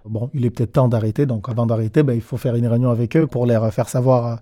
Bon, 0.06 0.30
il 0.34 0.43
est 0.46 0.50
peut-être 0.50 0.74
temps 0.74 0.89
d'arrêter. 0.89 1.26
Donc, 1.26 1.48
avant 1.48 1.65
d'arrêter, 1.65 2.04
ben, 2.04 2.13
il 2.13 2.22
faut 2.22 2.36
faire 2.36 2.56
une 2.56 2.67
réunion 2.67 2.89
avec 2.89 3.15
eux 3.15 3.28
pour 3.28 3.46
leur 3.46 3.72
faire 3.74 3.88
savoir 3.88 4.26
euh, 4.26 4.36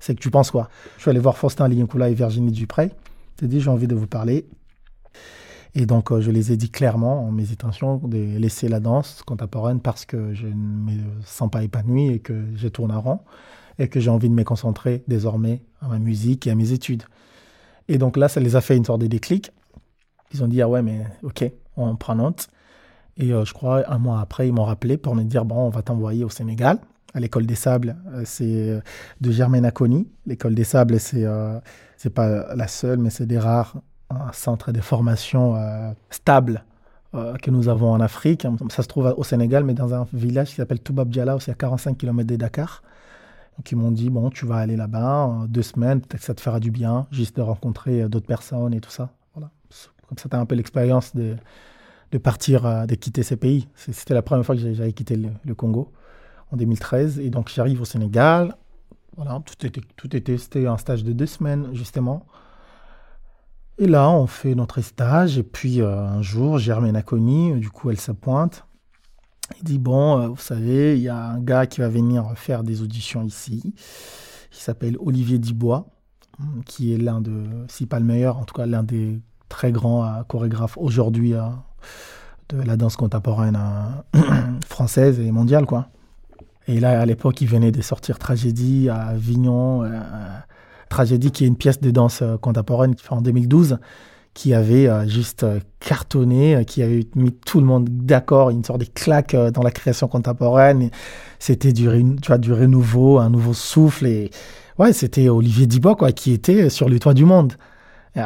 ce 0.00 0.12
que 0.12 0.18
tu 0.18 0.30
penses, 0.30 0.50
quoi. 0.50 0.68
Je 0.96 1.02
suis 1.02 1.10
allé 1.10 1.20
voir 1.20 1.36
Faustin 1.36 1.68
Lignacoula 1.68 2.08
et 2.10 2.14
Virginie 2.14 2.50
Dupré. 2.50 2.90
Je 3.40 3.46
dit, 3.46 3.60
j'ai 3.60 3.70
envie 3.70 3.86
de 3.86 3.94
vous 3.94 4.08
parler. 4.08 4.46
Et 5.74 5.86
donc, 5.86 6.12
euh, 6.12 6.20
je 6.20 6.30
les 6.30 6.52
ai 6.52 6.56
dit 6.56 6.70
clairement 6.70 7.26
en 7.26 7.32
mes 7.32 7.50
intentions 7.50 7.96
de 7.96 8.38
laisser 8.38 8.68
la 8.68 8.80
danse 8.80 9.22
contemporaine 9.26 9.80
parce 9.80 10.04
que 10.04 10.32
je 10.32 10.46
ne 10.46 10.52
me 10.54 10.92
sens 11.24 11.50
pas 11.50 11.64
épanoui 11.64 12.08
et 12.10 12.18
que 12.20 12.44
je 12.54 12.68
tourne 12.68 12.92
à 12.92 12.98
rond 12.98 13.20
et 13.78 13.88
que 13.88 13.98
j'ai 13.98 14.10
envie 14.10 14.28
de 14.28 14.34
me 14.34 14.44
concentrer 14.44 15.02
désormais 15.08 15.62
à 15.80 15.88
ma 15.88 15.98
musique 15.98 16.46
et 16.46 16.50
à 16.50 16.54
mes 16.54 16.72
études. 16.72 17.02
Et 17.88 17.98
donc 17.98 18.16
là, 18.16 18.28
ça 18.28 18.40
les 18.40 18.54
a 18.54 18.60
fait 18.60 18.76
une 18.76 18.84
sorte 18.84 19.00
de 19.00 19.08
déclic. 19.08 19.50
Ils 20.32 20.44
ont 20.44 20.48
dit, 20.48 20.62
ah 20.62 20.68
ouais, 20.68 20.82
mais 20.82 21.06
ok, 21.24 21.50
on 21.76 21.96
prend 21.96 22.14
note. 22.14 22.48
Et 23.16 23.32
euh, 23.32 23.44
je 23.44 23.52
crois, 23.52 23.82
un 23.92 23.98
mois 23.98 24.20
après, 24.20 24.46
ils 24.46 24.52
m'ont 24.52 24.64
rappelé 24.64 24.96
pour 24.96 25.16
me 25.16 25.24
dire, 25.24 25.44
bon, 25.44 25.56
on 25.56 25.70
va 25.70 25.82
t'envoyer 25.82 26.24
au 26.24 26.30
Sénégal, 26.30 26.78
à 27.14 27.20
l'école 27.20 27.46
des 27.46 27.54
sables. 27.56 27.96
Euh, 28.12 28.22
c'est 28.24 28.80
de 29.20 29.30
Germaine 29.32 29.64
Aconi. 29.64 30.08
L'école 30.24 30.54
des 30.54 30.64
sables, 30.64 31.00
c'est 31.00 31.24
c'est 31.96 32.10
pas 32.10 32.54
la 32.54 32.68
seule, 32.68 32.98
mais 32.98 33.10
c'est 33.10 33.26
des 33.26 33.38
rares 33.38 33.76
un 34.10 34.32
centre 34.32 34.72
de 34.72 34.80
formation 34.80 35.56
euh, 35.56 35.92
stable 36.10 36.64
euh, 37.14 37.34
que 37.36 37.50
nous 37.50 37.68
avons 37.68 37.92
en 37.92 38.00
Afrique. 38.00 38.46
Ça 38.70 38.82
se 38.82 38.88
trouve 38.88 39.14
au 39.16 39.24
Sénégal, 39.24 39.64
mais 39.64 39.74
dans 39.74 39.94
un 39.94 40.06
village 40.12 40.50
qui 40.50 40.54
s'appelle 40.56 40.80
Toubab 40.80 41.08
Diala, 41.08 41.36
aussi 41.36 41.50
à 41.50 41.54
45 41.54 41.96
km 41.96 42.28
de 42.28 42.36
Dakar. 42.36 42.82
Donc 43.56 43.70
ils 43.70 43.76
m'ont 43.76 43.92
dit, 43.92 44.10
bon, 44.10 44.30
tu 44.30 44.46
vas 44.46 44.56
aller 44.56 44.76
là-bas, 44.76 45.46
deux 45.48 45.62
semaines, 45.62 46.00
peut-être 46.00 46.20
que 46.20 46.26
ça 46.26 46.34
te 46.34 46.40
fera 46.40 46.58
du 46.58 46.70
bien, 46.70 47.06
juste 47.12 47.36
de 47.36 47.42
rencontrer 47.42 48.02
euh, 48.02 48.08
d'autres 48.08 48.26
personnes 48.26 48.74
et 48.74 48.80
tout 48.80 48.90
ça. 48.90 49.10
Voilà. 49.34 49.50
Comme 50.08 50.18
ça, 50.18 50.28
tu 50.28 50.36
as 50.36 50.40
un 50.40 50.46
peu 50.46 50.54
l'expérience 50.54 51.14
de, 51.14 51.36
partir, 52.18 52.86
de 52.86 52.94
quitter 52.94 53.22
ces 53.22 53.36
pays. 53.36 53.68
C'était 53.74 54.14
la 54.14 54.22
première 54.22 54.44
fois 54.44 54.54
que 54.54 54.60
j'avais 54.60 54.92
quitté 54.92 55.16
le, 55.16 55.54
Congo, 55.54 55.92
en 56.52 56.56
2013. 56.56 57.20
Et 57.20 57.30
donc 57.30 57.50
j'arrive 57.52 57.80
au 57.80 57.84
Sénégal. 57.84 58.54
Voilà, 59.16 59.40
tout 59.46 59.66
était, 59.66 59.80
tout 59.96 60.14
était, 60.14 60.36
c'était 60.36 60.66
un 60.66 60.76
stage 60.76 61.04
de 61.04 61.12
deux 61.12 61.26
semaines, 61.26 61.68
justement. 61.72 62.26
Et 63.78 63.86
là, 63.88 64.10
on 64.10 64.26
fait 64.26 64.54
notre 64.54 64.80
stage. 64.80 65.38
Et 65.38 65.42
puis, 65.42 65.80
euh, 65.80 66.06
un 66.06 66.22
jour, 66.22 66.58
Germaine 66.58 66.96
a 66.96 67.02
connu. 67.02 67.58
Du 67.58 67.70
coup, 67.70 67.90
elle 67.90 68.00
se 68.00 68.12
pointe. 68.12 68.66
Il 69.58 69.64
dit 69.64 69.78
Bon, 69.78 70.20
euh, 70.20 70.28
vous 70.28 70.36
savez, 70.36 70.96
il 70.96 71.02
y 71.02 71.08
a 71.08 71.16
un 71.16 71.40
gars 71.40 71.66
qui 71.66 71.80
va 71.80 71.88
venir 71.88 72.32
faire 72.36 72.62
des 72.62 72.82
auditions 72.82 73.24
ici. 73.24 73.62
Il 74.52 74.58
s'appelle 74.58 74.96
Olivier 75.00 75.38
Dubois, 75.38 75.88
hum, 76.38 76.62
qui 76.64 76.94
est 76.94 76.98
l'un 76.98 77.20
de, 77.20 77.42
si 77.68 77.86
pas 77.86 77.98
le 77.98 78.04
meilleur, 78.04 78.38
en 78.38 78.44
tout 78.44 78.54
cas, 78.54 78.66
l'un 78.66 78.84
des 78.84 79.20
très 79.48 79.72
grands 79.72 80.04
euh, 80.04 80.22
chorégraphes 80.22 80.78
aujourd'hui 80.78 81.34
de 82.48 82.62
la 82.62 82.76
danse 82.76 82.96
contemporaine 82.96 83.58
française 84.66 85.18
et 85.18 85.32
mondiale, 85.32 85.66
quoi. 85.66 85.88
Et 86.66 86.80
là, 86.80 87.00
à 87.00 87.04
l'époque, 87.04 87.40
il 87.40 87.48
venait 87.48 87.72
de 87.72 87.82
sortir 87.82 88.18
Tragédie 88.18 88.88
à 88.88 89.08
Avignon. 89.08 89.82
Tragédie, 90.88 91.30
qui 91.30 91.44
est 91.44 91.46
une 91.46 91.56
pièce 91.56 91.80
de 91.80 91.90
danse 91.90 92.22
euh, 92.22 92.36
contemporaine 92.36 92.94
en 93.10 93.20
2012, 93.20 93.78
qui 94.32 94.54
avait 94.54 94.88
euh, 94.88 95.06
juste 95.06 95.44
euh, 95.44 95.60
cartonné, 95.80 96.64
qui 96.66 96.82
avait 96.82 97.06
mis 97.14 97.32
tout 97.32 97.60
le 97.60 97.66
monde 97.66 97.88
d'accord, 97.90 98.50
une 98.50 98.64
sorte 98.64 98.80
de 98.80 98.86
claque 98.86 99.34
dans 99.34 99.62
la 99.62 99.70
création 99.70 100.08
contemporaine. 100.08 100.90
C'était 101.38 101.72
du, 101.72 101.88
tu 102.20 102.26
vois, 102.26 102.38
du 102.38 102.52
renouveau, 102.52 103.18
un 103.18 103.30
nouveau 103.30 103.54
souffle. 103.54 104.06
Et 104.06 104.30
ouais, 104.78 104.92
c'était 104.92 105.28
Olivier 105.28 105.66
Dubois, 105.66 105.96
quoi, 105.96 106.12
qui 106.12 106.32
était 106.32 106.68
sur 106.70 106.88
le 106.88 106.98
toit 106.98 107.14
du 107.14 107.24
monde. 107.24 107.54
tu 108.14 108.20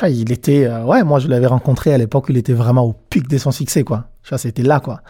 vois, 0.00 0.08
il 0.08 0.32
était, 0.32 0.68
ouais, 0.68 1.04
moi 1.04 1.18
je 1.20 1.28
l'avais 1.28 1.46
rencontré 1.46 1.94
à 1.94 1.98
l'époque, 1.98 2.26
il 2.28 2.36
était 2.36 2.52
vraiment 2.52 2.84
au 2.84 2.92
pic 2.92 3.28
de 3.28 3.38
son 3.38 3.50
succès, 3.50 3.84
quoi. 3.84 4.08
Tu 4.22 4.30
vois, 4.30 4.38
c'était 4.38 4.62
là, 4.62 4.80
quoi. 4.80 5.00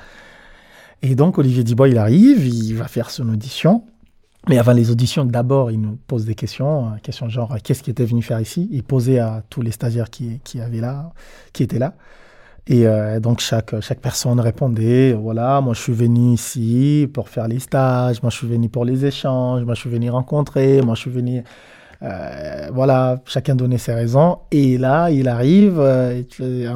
Et 1.02 1.14
donc 1.14 1.36
Olivier 1.38 1.64
Dubois, 1.64 1.88
il 1.88 1.98
arrive, 1.98 2.46
il 2.46 2.74
va 2.74 2.88
faire 2.88 3.10
son 3.10 3.28
audition. 3.28 3.84
Mais 4.48 4.58
avant 4.58 4.72
les 4.72 4.90
auditions, 4.90 5.24
d'abord, 5.24 5.70
il 5.70 5.80
nous 5.80 5.96
pose 6.06 6.26
des 6.26 6.34
questions, 6.34 6.88
euh, 6.88 6.96
questions 7.02 7.28
genre 7.30 7.52
euh, 7.52 7.56
qu'est-ce 7.62 7.82
qui 7.82 7.90
était 7.90 8.04
venu 8.04 8.20
faire 8.20 8.40
ici? 8.40 8.68
Il 8.72 8.82
posait 8.82 9.18
à 9.18 9.42
tous 9.48 9.62
les 9.62 9.70
stagiaires 9.70 10.10
qui, 10.10 10.40
qui, 10.44 10.60
avaient 10.60 10.80
là, 10.80 11.12
qui 11.54 11.62
étaient 11.62 11.78
là. 11.78 11.94
Et 12.66 12.86
euh, 12.86 13.20
donc 13.20 13.40
chaque, 13.40 13.78
chaque 13.80 14.00
personne 14.00 14.40
répondait, 14.40 15.14
voilà, 15.14 15.60
moi 15.62 15.72
je 15.74 15.80
suis 15.80 15.92
venu 15.92 16.34
ici 16.34 17.08
pour 17.12 17.28
faire 17.30 17.48
les 17.48 17.58
stages, 17.58 18.22
moi 18.22 18.30
je 18.30 18.36
suis 18.36 18.46
venu 18.46 18.68
pour 18.68 18.84
les 18.84 19.04
échanges, 19.04 19.64
moi 19.64 19.74
je 19.74 19.80
suis 19.80 19.90
venu 19.90 20.10
rencontrer, 20.10 20.82
moi 20.82 20.94
je 20.94 21.00
suis 21.00 21.10
venu... 21.10 21.42
voilà, 22.72 23.22
chacun 23.26 23.54
donnait 23.54 23.78
ses 23.78 23.94
raisons. 23.94 24.38
Et 24.50 24.76
là, 24.78 25.10
il 25.10 25.28
arrive 25.28 25.80
à, 25.80 26.12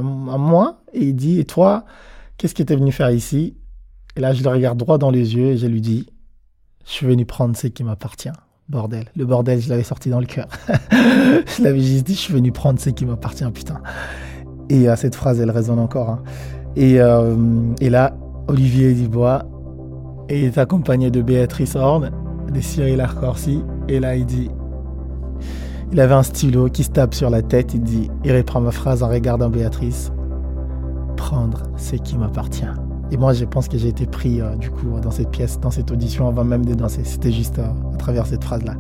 moi 0.01 0.81
et 0.95 1.05
il 1.05 1.15
dit, 1.15 1.41
et 1.41 1.45
toi, 1.45 1.85
qu'est-ce 2.37 2.55
qui 2.55 2.63
était 2.63 2.77
venu 2.77 2.93
faire 2.93 3.11
ici? 3.11 3.57
Et 4.17 4.21
là, 4.21 4.33
je 4.33 4.43
le 4.43 4.49
regarde 4.49 4.79
droit 4.79 4.99
dans 4.99 5.11
les 5.11 5.37
yeux 5.37 5.49
et 5.49 5.57
je 5.59 5.67
lui 5.67 5.81
dis, 5.81 6.07
je 6.89 6.95
suis 6.95 7.07
venu 7.07 7.27
prendre 7.27 7.55
ce 7.55 7.67
qui 7.67 7.85
m'appartient. 7.85 8.33
Bordel. 8.71 9.05
Le 9.15 9.27
bordel, 9.27 9.61
je 9.61 9.69
l'avais 9.69 9.83
sorti 9.83 10.09
dans 10.09 10.21
le 10.21 10.27
cœur. 10.27 10.49
je 10.91 11.63
l'avais 11.63 11.81
juste 11.81 12.07
dit, 12.07 12.15
je 12.15 12.19
suis 12.19 12.33
venu 12.33 12.51
prendre 12.51 12.81
ce 12.81 12.89
qui 12.91 13.05
m'appartient, 13.05 13.49
putain. 13.53 13.81
Et 14.71 14.89
euh, 14.89 14.97
cette 14.97 15.15
phrase, 15.15 15.39
elle 15.39 15.51
résonne 15.51 15.79
encore. 15.79 16.09
Hein. 16.09 16.23
Et, 16.77 17.01
euh, 17.01 17.37
et, 17.81 17.91
là, 17.91 18.17
Olivier 18.49 18.95
Dubois 18.95 19.45
est 20.31 20.57
accompagné 20.57 21.11
de 21.11 21.21
Béatrice 21.21 21.77
Horn, 21.77 22.11
de 22.53 22.61
Cyril 22.61 23.01
Arcorsi. 23.03 23.63
Et 23.89 24.01
là, 24.01 24.17
il 24.17 24.25
dit, 24.25 24.51
il 25.93 26.01
avait 26.01 26.15
un 26.15 26.23
stylo 26.23 26.69
qui 26.71 26.85
se 26.85 26.91
tape 26.91 27.15
sur 27.15 27.29
la 27.29 27.43
tête. 27.43 27.75
Il 27.75 27.83
dit, 27.83 28.11
il 28.25 28.35
reprend 28.35 28.63
ma 28.63 28.73
phrase 28.73 29.03
en 29.03 29.09
regardant 29.09 29.51
Béatrice. 29.51 30.11
Prendre 31.17 31.65
ce 31.77 31.97
qui 31.97 32.17
m'appartient. 32.17 32.65
Et 33.11 33.17
moi, 33.17 33.33
je 33.33 33.45
pense 33.47 33.69
que 33.69 33.79
j'ai 33.79 33.89
été 33.89 34.07
pris 34.07 34.41
euh, 34.41 34.55
du 34.57 34.71
coup 34.71 35.01
dans 35.01 35.11
cette 35.11 35.31
pièce, 35.31 35.59
dans 35.61 35.71
cette 35.71 35.91
audition 35.91 36.29
avant 36.29 36.45
même 36.45 36.65
de 36.67 36.75
danser. 36.75 37.05
C'était 37.05 37.33
juste 37.33 37.59
euh, 37.59 37.69
à 37.95 37.97
travers 37.97 38.27
cette 38.27 38.45
phrase-là. 38.45 38.75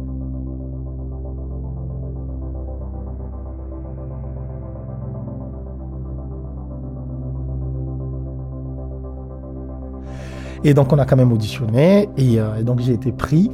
Et 10.64 10.74
donc 10.74 10.92
on 10.92 10.98
a 10.98 11.06
quand 11.06 11.16
même 11.16 11.32
auditionné 11.32 12.08
et, 12.16 12.40
euh, 12.40 12.62
donc 12.62 12.80
j'ai 12.80 12.92
été 12.92 13.12
pris. 13.12 13.50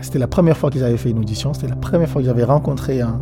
C'était 0.00 0.18
la 0.18 0.26
première 0.26 0.56
fois 0.56 0.70
que 0.70 0.78
j'avais 0.78 0.96
fait 0.96 1.10
une 1.10 1.20
audition, 1.20 1.54
c'était 1.54 1.68
la 1.68 1.76
première 1.76 2.08
fois 2.08 2.20
que 2.20 2.26
j'avais 2.26 2.44
rencontré 2.44 3.00
un, 3.00 3.20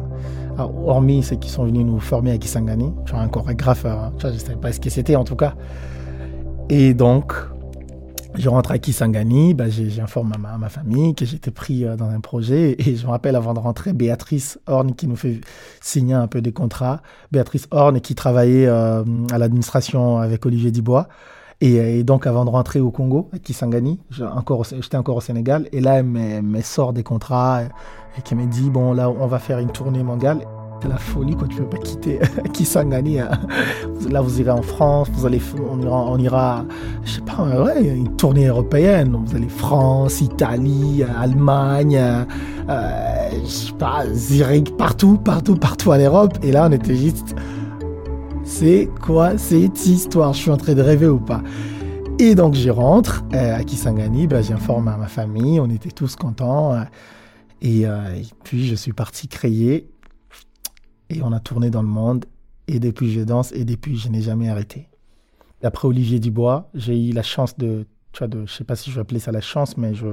hormis 0.59 1.23
ceux 1.23 1.37
qui 1.37 1.51
sont 1.51 1.65
venus 1.65 1.85
nous 1.85 2.01
former 2.01 2.33
à 2.33 2.39
Kisangani, 2.39 2.93
genre 3.05 3.21
un 3.21 3.29
chorégraphe, 3.29 3.87
je 4.19 4.27
ne 4.27 4.33
savais 4.33 4.57
pas 4.57 4.73
ce 4.73 4.81
que 4.81 4.91
c'était 4.91 5.17
en 5.17 5.25
tout 5.25 5.37
cas. 5.37 5.55
Et 6.69 6.95
donc, 6.95 7.33
je 8.35 8.49
rentre 8.49 8.73
à 8.73 8.79
Kisangani, 8.79 9.55
bah, 9.55 9.69
j'informe 9.69 10.33
à, 10.33 10.59
ma, 10.59 10.69
famille 10.69 11.15
que 11.15 11.25
j'étais 11.25 11.51
pris 11.53 11.85
euh, 11.85 11.97
dans 11.97 12.09
un 12.09 12.21
projet. 12.21 12.75
Et 12.79 12.97
je 12.97 13.07
me 13.07 13.11
rappelle 13.11 13.37
avant 13.37 13.55
de 13.55 13.61
rentrer, 13.61 13.93
Béatrice 13.93 14.59
Horn 14.67 14.95
qui 14.95 15.07
nous 15.07 15.17
fait 15.17 15.41
signer 15.81 16.15
un 16.15 16.27
peu 16.27 16.41
des 16.41 16.53
contrats. 16.53 17.03
Béatrice 17.31 17.69
Horn 17.71 18.01
qui 18.01 18.15
travaillait 18.15 18.67
euh, 18.67 19.05
à 19.31 19.39
l'administration 19.39 20.19
avec 20.19 20.45
Olivier 20.45 20.71
Dubois. 20.73 21.09
Et, 21.63 22.05
donc 22.05 22.27
avant 22.27 22.45
de 22.45 22.51
rentrer 22.51 22.81
au 22.81 22.91
Congo, 22.91 23.31
à 23.33 23.39
Kisangani, 23.39 23.99
j'étais 24.11 24.97
encore 24.97 25.17
au 25.17 25.21
Sénégal. 25.21 25.69
Et 25.73 25.81
là, 25.81 26.01
elle 26.01 26.05
me, 26.05 26.61
sort 26.61 26.93
des 26.93 27.03
contrats 27.03 27.63
et, 27.63 27.69
et 28.19 28.23
qui 28.23 28.35
me 28.35 28.45
dit, 28.47 28.69
bon 28.69 28.93
là, 28.93 29.09
on 29.09 29.27
va 29.27 29.39
faire 29.39 29.59
une 29.59 29.71
tournée 29.71 30.03
mondiale. 30.03 30.41
C'est 30.83 30.89
la 30.89 30.99
folie, 30.99 31.35
quoi. 31.35 31.49
Tu 31.49 31.57
peux 31.57 31.69
pas 31.69 31.79
quitter 31.79 32.19
Kisangani. 32.53 33.21
Hein. 33.21 33.31
Là, 34.11 34.21
vous 34.21 34.41
irez 34.41 34.51
en 34.51 34.63
France, 34.63 35.09
vous 35.13 35.27
allez, 35.27 35.41
on 35.71 35.81
ira, 35.81 36.05
on 36.11 36.19
ira 36.19 36.65
je 37.05 37.13
sais 37.13 37.21
pas, 37.23 37.75
une 37.81 38.15
tournée 38.17 38.47
européenne. 38.47 39.17
Vous 39.27 39.37
allez 39.37 39.49
France, 39.49 40.21
Italie, 40.21 41.03
Allemagne, 41.03 41.97
euh, 41.97 43.31
je 43.43 43.49
sais 43.49 43.73
pas, 43.73 44.05
Zurich, 44.13 44.77
partout, 44.77 45.17
partout, 45.17 45.57
partout 45.57 45.91
en 45.91 45.99
Europe. 45.99 46.39
Et 46.43 46.53
là, 46.53 46.67
on 46.69 46.73
était 46.73 46.97
juste, 46.97 47.35
c'est 48.45 48.89
quoi 49.03 49.39
cette 49.39 49.87
histoire? 49.87 50.35
Je 50.35 50.41
suis 50.41 50.51
en 50.51 50.57
train 50.59 50.75
de 50.75 50.83
rêver 50.83 51.09
ou 51.09 51.19
pas? 51.19 51.43
Et 52.19 52.35
donc, 52.35 52.55
je 52.55 52.71
rentre 52.71 53.25
à 53.33 53.63
Kisangani, 53.65 54.27
ben, 54.27 54.43
j'informe 54.43 54.95
ma 54.99 55.07
famille, 55.07 55.59
on 55.59 55.69
était 55.71 55.91
tous 55.91 56.17
contents. 56.17 56.75
Et, 57.63 57.83
et 57.83 57.89
puis, 58.45 58.67
je 58.67 58.75
suis 58.75 58.93
parti 58.93 59.29
créer 59.29 59.89
et 61.11 61.23
on 61.23 61.33
a 61.33 61.41
tourné 61.41 61.71
dans 61.71 61.83
le 61.83 61.89
monde. 61.89 62.25
Et 62.69 62.81
depuis, 62.81 63.13
je 63.13 63.21
danse 63.21 63.53
et 63.53 63.65
depuis, 63.65 63.97
je 63.97 64.09
n'ai 64.09 64.23
jamais 64.23 64.49
arrêté. 64.49 64.89
Après 65.63 65.89
Olivier 65.89 66.21
Dubois, 66.21 66.69
j'ai 66.75 67.09
eu 67.09 67.13
la 67.13 67.23
chance 67.23 67.57
de, 67.57 67.87
tu 68.13 68.19
vois, 68.19 68.29
de, 68.29 68.45
je 68.47 68.53
sais 68.53 68.65
pas 68.65 68.77
si 68.77 68.91
je 68.91 68.97
vais 68.97 69.01
appeler 69.01 69.21
ça 69.21 69.33
la 69.33 69.41
chance, 69.41 69.77
mais 69.77 69.95
je, 69.95 70.07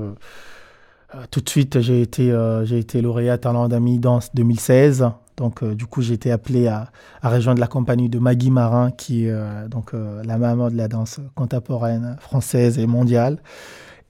euh, 1.15 1.25
tout 1.29 1.41
de 1.41 1.49
suite, 1.49 1.79
j'ai 1.79 2.01
été, 2.01 2.31
euh, 2.31 2.65
j'ai 2.65 2.79
été 2.79 3.01
lauréat 3.01 3.37
Talent 3.37 3.67
d'Ami 3.67 3.99
Danse 3.99 4.33
2016. 4.33 5.09
Donc, 5.37 5.63
euh, 5.63 5.75
du 5.75 5.85
coup, 5.85 6.01
j'ai 6.01 6.13
été 6.13 6.31
appelé 6.31 6.67
à, 6.67 6.91
à, 7.21 7.29
rejoindre 7.29 7.59
la 7.59 7.67
compagnie 7.67 8.09
de 8.09 8.19
Maggie 8.19 8.51
Marin, 8.51 8.91
qui 8.91 9.25
est 9.25 9.69
donc 9.69 9.93
la 9.93 10.37
maman 10.37 10.69
de 10.69 10.75
la 10.75 10.87
danse 10.87 11.19
contemporaine 11.35 12.17
française 12.19 12.77
et 12.79 12.87
mondiale. 12.87 13.41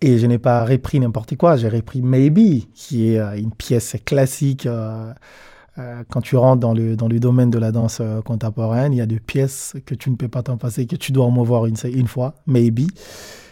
Et 0.02 0.18
je 0.18 0.26
n'ai 0.26 0.38
pas 0.38 0.66
repris 0.66 1.00
n'importe 1.00 1.38
quoi, 1.38 1.56
j'ai 1.56 1.70
repris 1.70 2.02
Maybe, 2.02 2.66
qui 2.74 3.08
est 3.08 3.40
une 3.40 3.54
pièce 3.54 3.96
classique 4.06 4.68
euh, 5.80 6.04
quand 6.10 6.22
tu 6.22 6.36
rentres 6.36 6.60
dans 6.60 6.74
le, 6.74 6.96
dans 6.96 7.08
le 7.08 7.20
domaine 7.20 7.50
de 7.50 7.58
la 7.58 7.72
danse 7.72 7.98
euh, 8.00 8.22
contemporaine, 8.22 8.94
il 8.94 8.98
y 8.98 9.02
a 9.02 9.08
des 9.08 9.20
pièces 9.20 9.74
que 9.86 9.96
tu 9.96 10.12
ne 10.12 10.16
peux 10.16 10.28
pas 10.28 10.44
t'en 10.44 10.58
passer, 10.58 10.86
que 10.86 10.96
tu 10.96 11.12
dois 11.12 11.26
au 11.26 11.32
moins 11.32 11.44
voir 11.44 11.66
une, 11.66 11.76
une 11.86 12.08
fois, 12.08 12.36
maybe. 12.46 12.92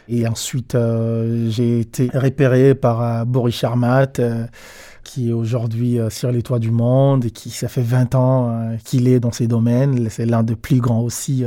Et 0.07 0.27
ensuite, 0.27 0.75
euh, 0.75 1.49
j'ai 1.49 1.79
été 1.79 2.09
repéré 2.13 2.75
par 2.75 3.25
Boris 3.25 3.55
Charmat, 3.55 4.19
qui 5.03 5.29
est 5.29 5.33
aujourd'hui 5.33 5.97
sur 6.09 6.31
les 6.31 6.43
toits 6.43 6.59
du 6.59 6.69
monde 6.69 7.25
et 7.25 7.31
qui, 7.31 7.49
ça 7.49 7.67
fait 7.67 7.81
20 7.81 8.15
ans 8.15 8.75
qu'il 8.83 9.07
est 9.07 9.19
dans 9.19 9.31
ces 9.31 9.47
domaines. 9.47 10.09
C'est 10.09 10.25
l'un 10.25 10.43
des 10.43 10.55
plus 10.55 10.79
grands 10.79 11.01
aussi 11.01 11.45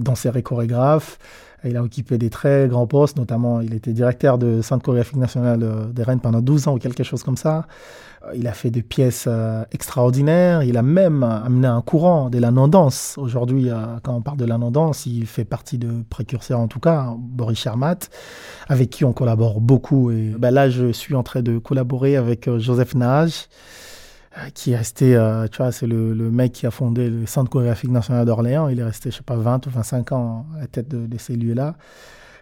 danseurs 0.00 0.36
et 0.36 0.42
chorégraphes. 0.42 1.18
Il 1.64 1.76
a 1.76 1.82
occupé 1.82 2.18
des 2.18 2.30
très 2.30 2.68
grands 2.68 2.86
postes, 2.86 3.16
notamment 3.16 3.60
il 3.60 3.74
était 3.74 3.92
directeur 3.92 4.38
de 4.38 4.62
Centre 4.62 4.84
chorégraphique 4.84 5.16
national 5.16 5.92
des 5.92 6.02
Rennes 6.02 6.20
pendant 6.20 6.40
12 6.40 6.68
ans 6.68 6.74
ou 6.74 6.78
quelque 6.78 7.02
chose 7.02 7.22
comme 7.22 7.36
ça. 7.36 7.66
Il 8.34 8.46
a 8.46 8.52
fait 8.52 8.70
des 8.70 8.82
pièces 8.82 9.26
euh, 9.28 9.64
extraordinaires. 9.72 10.62
Il 10.62 10.76
a 10.78 10.82
même 10.82 11.22
amené 11.22 11.66
un 11.66 11.82
courant 11.82 12.30
de 12.30 12.38
la 12.38 12.50
non-danse. 12.50 13.16
Aujourd'hui, 13.18 13.68
euh, 13.68 13.74
quand 14.02 14.14
on 14.14 14.22
parle 14.22 14.38
de 14.38 14.44
la 14.44 14.56
non-danse, 14.56 15.06
il 15.06 15.26
fait 15.26 15.44
partie 15.44 15.78
de 15.78 16.02
précurseurs, 16.08 16.60
en 16.60 16.68
tout 16.68 16.80
cas, 16.80 17.14
Boris 17.18 17.58
Charmat, 17.58 17.98
avec 18.68 18.90
qui 18.90 19.04
on 19.04 19.12
collabore 19.12 19.60
beaucoup. 19.60 20.10
Et 20.10 20.34
ben 20.38 20.50
là, 20.50 20.70
je 20.70 20.92
suis 20.92 21.14
en 21.14 21.22
train 21.22 21.42
de 21.42 21.58
collaborer 21.58 22.16
avec 22.16 22.48
euh, 22.48 22.58
Joseph 22.58 22.94
Nage, 22.94 23.48
qui 24.54 24.72
est 24.72 24.76
resté, 24.76 25.18
tu 25.52 25.58
vois, 25.58 25.72
c'est 25.72 25.86
le, 25.86 26.14
mec 26.30 26.52
qui 26.52 26.66
a 26.66 26.70
fondé 26.70 27.08
le 27.08 27.26
Centre 27.26 27.50
chorégraphique 27.50 27.90
national 27.90 28.26
d'Orléans. 28.26 28.68
Il 28.68 28.80
est 28.80 28.84
resté, 28.84 29.10
je 29.10 29.16
sais 29.16 29.22
pas, 29.22 29.36
20 29.36 29.66
ou 29.66 29.70
25 29.70 30.12
ans 30.12 30.46
à 30.56 30.60
la 30.60 30.66
tête 30.66 30.88
de, 30.88 31.18
ces 31.18 31.36
lieux-là. 31.36 31.76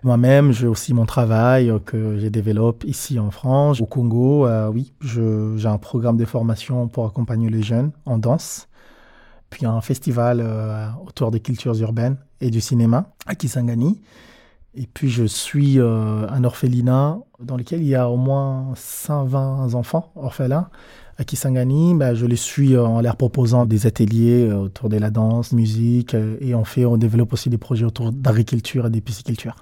Moi-même, 0.05 0.51
j'ai 0.51 0.67
aussi 0.67 0.95
mon 0.95 1.07
travail 1.07 1.71
euh, 1.71 1.79
que 1.79 2.19
j'ai 2.19 2.31
développé 2.31 2.89
ici 2.89 3.21
en 3.21 3.31
France. 3.31 3.81
Au 3.81 3.87
Congo, 3.87 4.47
euh, 4.47 4.69
oui, 4.69 4.93
j'ai 5.01 5.69
un 5.69 5.79
programme 5.79 6.17
de 6.17 6.25
formation 6.25 6.89
pour 6.89 7.07
accompagner 7.07 7.49
les 7.51 7.63
jeunes 7.63 7.93
en 8.05 8.19
danse. 8.19 8.69
Puis 9.49 9.65
un 9.65 9.81
festival 9.81 10.41
euh, 10.41 10.89
autour 11.07 11.31
des 11.31 11.39
cultures 11.39 11.81
urbaines 11.81 12.17
et 12.41 12.51
du 12.51 12.61
cinéma 12.61 13.13
à 13.27 13.37
Kisangani. 13.37 14.01
Et 14.75 14.89
puis 14.93 15.11
je 15.11 15.25
suis 15.25 15.79
un 15.79 16.45
orphelinat 16.45 17.19
dans 17.41 17.59
lequel 17.59 17.83
il 17.83 17.89
y 17.89 17.95
a 17.95 18.09
au 18.09 18.17
moins 18.17 18.73
120 18.75 19.75
enfants 19.75 20.11
orphelins 20.17 20.71
à 21.19 21.25
Kisangani. 21.25 21.95
Bah, 21.95 22.15
je 22.15 22.27
les 22.27 22.37
suis 22.37 22.77
en 22.77 23.01
leur 23.01 23.17
proposant 23.17 23.67
des 23.67 23.87
ateliers 23.87 24.51
autour 24.53 24.89
de 24.89 24.97
la 24.97 25.11
danse, 25.11 25.53
musique, 25.53 26.15
et 26.41 26.55
on 26.55 26.65
fait, 26.65 26.85
on 26.85 26.97
développe 26.97 27.33
aussi 27.33 27.51
des 27.51 27.59
projets 27.59 27.85
autour 27.85 28.13
d'agriculture 28.13 28.87
et 28.87 28.91
de 28.91 29.01
pisciculture. 29.01 29.57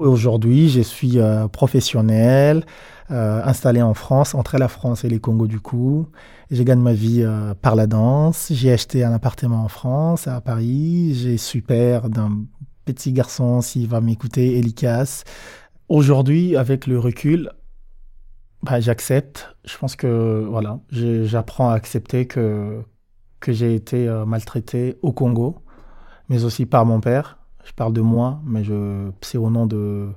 Aujourd'hui, 0.00 0.68
je 0.68 0.80
suis 0.80 1.20
euh, 1.20 1.46
professionnel, 1.46 2.64
euh, 3.12 3.40
installé 3.44 3.80
en 3.80 3.94
France, 3.94 4.34
entre 4.34 4.58
la 4.58 4.66
France 4.66 5.04
et 5.04 5.08
les 5.08 5.20
Congo 5.20 5.46
du 5.46 5.60
coup. 5.60 6.08
Je 6.50 6.62
gagne 6.64 6.80
ma 6.80 6.92
vie 6.92 7.22
euh, 7.22 7.54
par 7.54 7.76
la 7.76 7.86
danse. 7.86 8.48
J'ai 8.50 8.72
acheté 8.72 9.04
un 9.04 9.12
appartement 9.12 9.62
en 9.64 9.68
France, 9.68 10.26
à 10.26 10.40
Paris. 10.40 11.14
J'ai 11.14 11.36
super 11.36 12.08
d'un 12.08 12.44
petit 12.84 13.12
garçon, 13.12 13.60
s'il 13.60 13.86
va 13.86 14.00
m'écouter, 14.00 14.58
Elikas. 14.58 15.22
Aujourd'hui, 15.88 16.56
avec 16.56 16.88
le 16.88 16.98
recul, 16.98 17.50
bah, 18.64 18.80
j'accepte. 18.80 19.54
Je 19.64 19.76
pense 19.78 19.96
que 19.96 20.44
voilà, 20.48 20.80
j'apprends 20.90 21.70
à 21.70 21.74
accepter 21.74 22.26
que, 22.26 22.82
que 23.40 23.52
j'ai 23.52 23.74
été 23.74 24.08
maltraité 24.26 24.98
au 25.02 25.12
Congo, 25.12 25.56
mais 26.28 26.44
aussi 26.44 26.66
par 26.66 26.84
mon 26.86 27.00
père 27.00 27.38
je 27.64 27.72
parle 27.72 27.92
de 27.92 28.00
moi, 28.00 28.40
mais 28.44 28.62
je, 28.62 29.10
c'est 29.20 29.38
au 29.38 29.50
nom 29.50 29.66
de, 29.66 30.08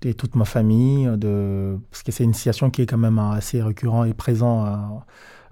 de 0.00 0.12
toute 0.12 0.34
ma 0.34 0.44
famille, 0.44 1.08
de, 1.16 1.78
parce 1.90 2.02
que 2.02 2.12
c'est 2.12 2.24
une 2.24 2.34
situation 2.34 2.70
qui 2.70 2.82
est 2.82 2.86
quand 2.86 2.98
même 2.98 3.18
assez 3.18 3.62
récurrent 3.62 4.04
et 4.04 4.14
présent 4.14 4.64
euh, 4.64 4.76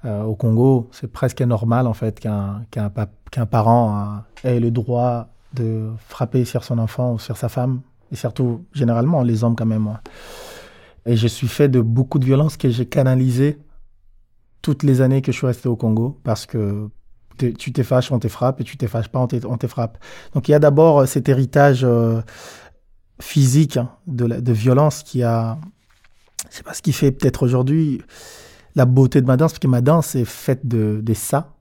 euh, 0.05 0.23
au 0.23 0.35
Congo. 0.35 0.89
C'est 0.93 1.11
presque 1.11 1.43
normal 1.43 1.87
en 1.87 1.95
fait 1.95 2.21
qu'un, 2.21 2.63
qu'un, 2.71 2.91
qu'un 3.31 3.47
parent 3.47 4.25
euh, 4.45 4.49
ait 4.49 4.61
le 4.61 4.71
droit 4.71 5.29
de 5.55 5.91
frapper 6.09 6.45
sur 6.45 6.65
son 6.65 6.79
enfant 6.79 7.15
ou 7.15 7.19
sur 7.19 7.37
sa 7.37 7.49
femme, 7.49 7.81
et 8.13 8.17
surtout 8.17 8.65
généralement 8.73 9.23
les 9.23 9.45
hommes 9.45 9.57
quand 9.57 9.67
même. 9.67 9.99
Et 11.07 11.17
je 11.17 11.27
suis 11.27 11.49
fait 11.49 11.69
de 11.69 11.81
beaucoup 11.81 12.19
de 12.19 12.25
violences 12.25 12.57
que 12.57 12.71
j'ai 12.71 12.87
canalisées 12.87 13.59
toutes 14.63 14.83
les 14.83 15.03
années 15.03 15.21
que 15.21 15.31
je 15.31 15.37
suis 15.37 15.47
resté 15.47 15.69
au 15.69 15.77
Congo, 15.77 16.19
parce 16.25 16.47
que 16.47 16.89
tu 17.37 17.73
t'es 17.73 17.83
fâché, 17.83 18.15
on 18.15 18.19
te 18.19 18.29
frappe, 18.29 18.61
et 18.61 18.65
tu 18.65 18.77
t'es 18.77 18.87
fâché 18.87 19.09
pas, 19.09 19.21
on 19.21 19.59
te 19.59 19.67
frappe. 19.67 19.99
Donc 20.33 20.49
il 20.49 20.53
y 20.53 20.55
a 20.55 20.59
d'abord 20.59 21.01
euh, 21.01 21.07
cet 21.07 21.29
héritage 21.29 21.85
euh, 21.85 22.23
physique 23.21 23.77
hein, 23.77 23.91
de, 24.07 24.53
violence 24.53 25.03
qui 25.03 25.23
a, 25.23 25.59
c'est 26.49 26.65
pas 26.65 26.75
ce 26.75 26.83
qui 26.83 26.93
fait 26.93 27.11
peut-être 27.11 27.43
aujourd'hui 27.43 28.01
la 28.75 28.87
beauté 28.87 29.21
de 29.21 29.27
ma 29.27 29.37
danse, 29.37 29.53
parce 29.53 29.59
que 29.59 29.69
ma 29.69 29.81
danse 29.83 30.15
est 30.15 30.25
faite 30.25 30.67
de, 30.67 31.03
ça, 31.15 31.55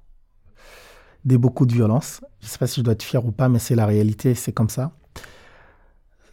de 1.26 1.38
beaucoup 1.38 1.66
de 1.66 1.74
violence. 1.74 2.22
Je 2.40 2.48
sais 2.48 2.58
pas 2.58 2.68
si 2.68 2.80
je 2.80 2.86
dois 2.86 2.94
être 2.94 3.04
fier 3.04 3.24
ou 3.26 3.32
pas, 3.32 3.50
mais 3.50 3.60
c'est 3.60 3.76
la 3.76 3.86
réalité, 3.86 4.34
c'est 4.36 4.52
comme 4.52 4.70
ça. 4.70 4.94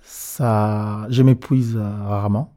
Ça, 0.02 1.06
je 1.10 1.22
m'épuise 1.22 1.76
euh, 1.76 2.04
rarement. 2.06 2.56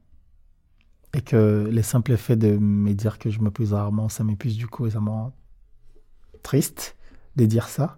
Et 1.13 1.21
que 1.21 1.67
les 1.71 1.83
simples 1.83 2.17
faits 2.17 2.39
de 2.39 2.57
me 2.57 2.93
dire 2.93 3.19
que 3.19 3.29
je 3.29 3.39
m'épuise 3.39 3.73
rarement, 3.73 4.09
ça 4.09 4.23
m'épuise 4.23 4.57
du 4.57 4.67
coup 4.67 4.87
et 4.87 4.91
ça 4.91 4.99
me 4.99 5.09
triste 6.41 6.95
de 7.35 7.45
dire 7.45 7.67
ça. 7.67 7.97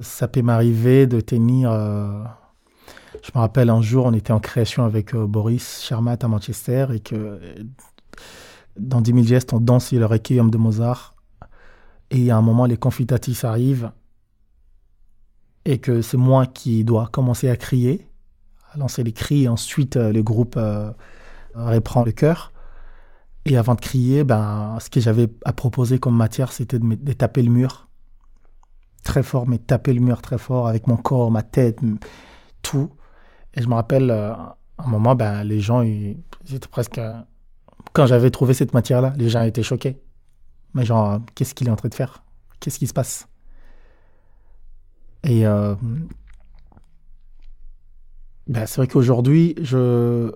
Ça 0.00 0.28
peut 0.28 0.42
m'arriver 0.42 1.06
de 1.06 1.20
tenir. 1.20 1.70
Euh, 1.72 2.22
je 3.22 3.30
me 3.34 3.40
rappelle 3.40 3.70
un 3.70 3.80
jour, 3.80 4.06
on 4.06 4.12
était 4.12 4.32
en 4.32 4.40
création 4.40 4.84
avec 4.84 5.14
euh, 5.14 5.26
Boris 5.26 5.82
Charmat 5.82 6.18
à 6.20 6.28
Manchester 6.28 6.86
et 6.92 7.00
que 7.00 7.40
dans 8.78 9.00
10 9.00 9.12
000 9.12 9.24
gestes, 9.24 9.52
on 9.54 9.60
danse 9.60 9.92
le 9.92 10.04
requiem 10.04 10.50
de 10.50 10.58
Mozart. 10.58 11.14
Et 12.10 12.30
à 12.30 12.36
un 12.36 12.42
moment, 12.42 12.66
les 12.66 12.76
confitatis 12.76 13.38
arrivent 13.42 13.90
et 15.64 15.78
que 15.78 16.00
c'est 16.00 16.16
moi 16.16 16.46
qui 16.46 16.84
dois 16.84 17.08
commencer 17.08 17.48
à 17.48 17.56
crier, 17.56 18.06
à 18.72 18.78
lancer 18.78 19.02
les 19.02 19.12
cris, 19.12 19.44
et 19.44 19.48
ensuite 19.48 19.96
euh, 19.96 20.12
le 20.12 20.22
groupe 20.22 20.56
reprend 21.56 22.04
le 22.04 22.12
chœur. 22.12 22.52
Et 23.44 23.56
avant 23.56 23.74
de 23.74 23.80
crier, 23.80 24.24
ben, 24.24 24.76
ce 24.80 24.90
que 24.90 25.00
j'avais 25.00 25.28
à 25.44 25.52
proposer 25.52 25.98
comme 25.98 26.16
matière, 26.16 26.50
c'était 26.50 26.80
de, 26.80 27.12
taper 27.12 27.42
le 27.42 27.50
mur. 27.50 27.88
Très 29.04 29.22
fort, 29.22 29.46
mais 29.46 29.58
taper 29.58 29.92
le 29.92 30.00
mur 30.00 30.20
très 30.20 30.38
fort 30.38 30.66
avec 30.66 30.88
mon 30.88 30.96
corps, 30.96 31.30
ma 31.30 31.44
tête, 31.44 31.78
tout. 32.62 32.90
Et 33.54 33.62
je 33.62 33.68
me 33.68 33.74
rappelle, 33.74 34.10
euh, 34.10 34.32
à 34.32 34.56
un 34.78 34.88
moment, 34.88 35.14
ben, 35.14 35.44
les 35.44 35.60
gens, 35.60 35.82
ils, 35.82 36.16
étaient 36.52 36.68
presque. 36.68 37.00
Quand 37.92 38.06
j'avais 38.06 38.30
trouvé 38.30 38.52
cette 38.52 38.74
matière-là, 38.74 39.12
les 39.16 39.28
gens 39.28 39.42
étaient 39.42 39.62
choqués. 39.62 40.02
Mais 40.74 40.84
genre, 40.84 41.20
qu'est-ce 41.36 41.54
qu'il 41.54 41.68
est 41.68 41.70
en 41.70 41.76
train 41.76 41.88
de 41.88 41.94
faire? 41.94 42.24
Qu'est-ce 42.58 42.80
qui 42.80 42.88
se 42.88 42.92
passe? 42.92 43.28
Et 45.22 45.46
euh, 45.46 45.74
ben, 48.48 48.66
c'est 48.66 48.76
vrai 48.78 48.88
qu'aujourd'hui, 48.88 49.54
je 49.60 50.32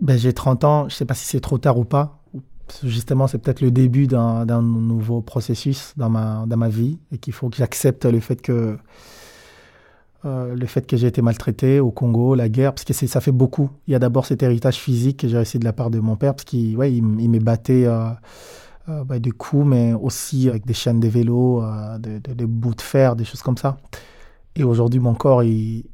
ben, 0.00 0.18
J'ai 0.18 0.32
30 0.32 0.64
ans, 0.64 0.80
je 0.88 0.94
ne 0.94 0.98
sais 0.98 1.04
pas 1.04 1.14
si 1.14 1.26
c'est 1.26 1.40
trop 1.40 1.58
tard 1.58 1.78
ou 1.78 1.84
pas. 1.84 2.22
Justement, 2.82 3.28
c'est 3.28 3.38
peut-être 3.38 3.60
le 3.60 3.70
début 3.70 4.06
d'un 4.08 4.62
nouveau 4.62 5.22
processus 5.22 5.94
dans 5.96 6.10
ma, 6.10 6.44
dans 6.46 6.56
ma 6.56 6.68
vie 6.68 6.98
et 7.12 7.18
qu'il 7.18 7.32
faut 7.32 7.48
que 7.48 7.56
j'accepte 7.56 8.04
le 8.04 8.18
fait 8.18 8.42
que 8.42 8.76
euh, 10.24 10.56
que 10.88 10.96
j'ai 10.96 11.06
été 11.06 11.22
maltraité 11.22 11.78
au 11.78 11.92
Congo, 11.92 12.34
la 12.34 12.48
guerre, 12.48 12.74
parce 12.74 12.84
que 12.84 12.92
ça 12.92 13.20
fait 13.20 13.30
beaucoup. 13.30 13.70
Il 13.86 13.92
y 13.92 13.94
a 13.94 14.00
d'abord 14.00 14.26
cet 14.26 14.42
héritage 14.42 14.76
physique 14.76 15.18
que 15.18 15.28
j'ai 15.28 15.38
reçu 15.38 15.58
de 15.60 15.64
la 15.64 15.72
part 15.72 15.90
de 15.90 16.00
mon 16.00 16.16
père, 16.16 16.34
parce 16.34 16.44
qu'il 16.44 16.76
ouais, 16.76 16.92
il, 16.92 17.04
il 17.20 17.42
euh, 17.86 18.10
euh, 18.88 19.04
bah, 19.04 19.20
de 19.20 19.30
coups, 19.30 19.66
mais 19.66 19.92
aussi 19.92 20.48
avec 20.48 20.66
des 20.66 20.74
chaînes 20.74 20.98
de 20.98 21.06
vélo, 21.06 21.62
des 22.00 22.18
de, 22.18 22.34
de 22.34 22.46
bouts 22.46 22.74
de 22.74 22.80
fer, 22.80 23.14
des 23.14 23.24
choses 23.24 23.42
comme 23.42 23.56
ça. 23.56 23.76
Et 24.56 24.64
aujourd'hui, 24.64 24.98
mon 24.98 25.14
corps, 25.14 25.44
il, 25.44 25.84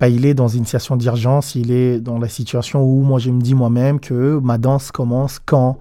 bah, 0.00 0.08
il 0.08 0.26
est 0.26 0.34
dans 0.34 0.48
une 0.48 0.64
situation 0.64 0.96
d'urgence, 0.96 1.54
il 1.54 1.70
est 1.70 2.00
dans 2.00 2.18
la 2.18 2.28
situation 2.28 2.82
où 2.84 3.02
moi 3.02 3.18
je 3.18 3.30
me 3.30 3.40
dis 3.40 3.54
moi-même 3.54 4.00
que 4.00 4.38
ma 4.38 4.58
danse 4.58 4.90
commence 4.90 5.38
quand 5.38 5.78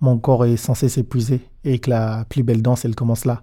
mon 0.00 0.18
corps 0.18 0.44
est 0.44 0.56
censé 0.56 0.88
s'épuiser 0.88 1.40
et 1.64 1.78
que 1.78 1.90
la 1.90 2.26
plus 2.28 2.42
belle 2.42 2.62
danse, 2.62 2.84
elle 2.84 2.94
commence 2.94 3.24
là. 3.24 3.42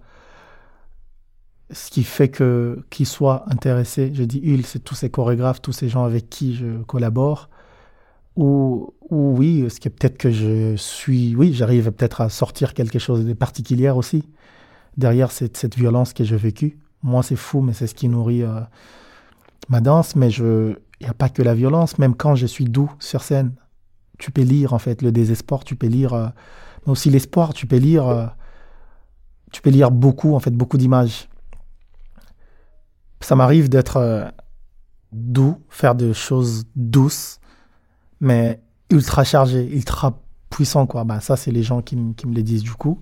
ce 1.72 1.89
qui 1.89 2.03
fait 2.03 2.30
que 2.30 2.84
qu'ils 2.89 3.05
soient 3.05 3.45
intéressés, 3.47 4.11
je 4.13 4.24
dis 4.24 4.41
ils, 4.43 4.65
c'est 4.65 4.80
tous 4.80 4.95
ces 4.95 5.09
chorégraphes, 5.09 5.61
tous 5.61 5.72
ces 5.72 5.89
gens 5.89 6.03
avec 6.03 6.30
qui 6.30 6.55
je 6.55 6.84
collabore, 6.84 7.49
ou, 8.36 8.93
ou 9.09 9.36
oui, 9.38 9.65
ce 9.69 9.80
qui 9.80 9.88
est 9.88 9.91
peut-être 9.91 10.17
que 10.17 10.32
je 10.32 10.76
suis, 10.76 11.36
oui, 11.36 11.53
j'arrive 11.53 11.91
peut-être 11.91 12.22
à 12.22 12.30
sortir 12.30 12.74
quelque 12.74 12.99
chose 12.99 13.26
de 13.26 13.34
particulier 13.34 13.89
aussi 13.89 14.24
derrière 14.97 15.32
cette, 15.32 15.57
cette 15.57 15.76
violence 15.78 16.13
que 16.13 16.24
j'ai 16.24 16.38
vécue. 16.38 16.78
Moi, 17.03 17.24
c'est 17.24 17.36
fou, 17.36 17.61
mais 17.61 17.74
c'est 17.74 17.88
ce 17.88 17.95
qui 17.95 18.07
nourrit 18.09 18.43
euh, 18.43 18.59
ma 19.70 19.82
danse. 19.82 20.16
Mais 20.16 20.30
je, 20.30 20.76
il 20.99 21.03
n'y 21.03 21.09
a 21.09 21.14
pas 21.14 21.30
que 21.30 21.41
la 21.41 21.53
violence. 21.53 21.97
Même 21.97 22.16
quand 22.16 22.36
je 22.36 22.45
suis 22.45 22.66
doux 22.66 22.91
sur 22.99 23.24
scène, 23.24 23.53
tu 24.18 24.32
peux 24.32 24.43
lire 24.43 24.74
en 24.74 24.80
fait 24.80 25.01
le 25.01 25.12
désespoir, 25.12 25.64
tu 25.64 25.76
peux 25.76 25.88
lire, 25.88 26.14
euh, 26.14 26.28
mais 26.86 26.91
aussi 26.91 27.09
l'espoir. 27.09 27.53
Tu 27.53 27.68
peux 27.68 27.78
lire, 27.78 28.07
euh, 28.07 28.28
tu 29.51 29.62
peux 29.62 29.70
lire 29.70 29.91
beaucoup 29.91 30.36
en 30.36 30.39
fait, 30.39 30.51
beaucoup 30.51 30.78
d'images. 30.78 31.28
Ça 33.20 33.36
m'arrive 33.36 33.70
d'être 33.70 34.34
doux, 35.12 35.57
faire 35.70 35.95
des 35.95 36.14
choses 36.14 36.66
douces, 36.76 37.39
mais 38.20 38.62
ultra 38.89 39.24
chargé, 39.24 39.68
ultra 39.72 40.20
puissant 40.49 40.88
quoi. 40.88 41.03
Bah 41.03 41.20
ça, 41.20 41.36
c'est 41.36 41.51
les 41.51 41.64
gens 41.64 41.82
qui, 41.82 41.97
qui 42.16 42.28
me 42.28 42.34
les 42.34 42.43
disent 42.43 42.64
du 42.64 42.74
coup. 42.74 42.99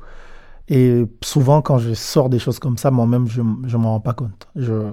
Et 0.68 1.04
souvent, 1.24 1.62
quand 1.62 1.80
je 1.80 1.94
sors 1.94 2.30
des 2.30 2.38
choses 2.38 2.60
comme 2.60 2.78
ça, 2.78 2.92
moi-même, 2.92 3.28
je 3.28 3.42
ne 3.42 3.78
m'en 3.78 3.94
rends 3.94 4.00
pas 4.00 4.14
compte. 4.14 4.48
Je, 4.56 4.92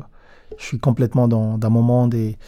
je 0.58 0.64
suis 0.64 0.78
complètement 0.78 1.28
dans, 1.28 1.58
dans 1.58 1.70
mon 1.70 1.82
monde. 1.82 2.14
Et, 2.14 2.38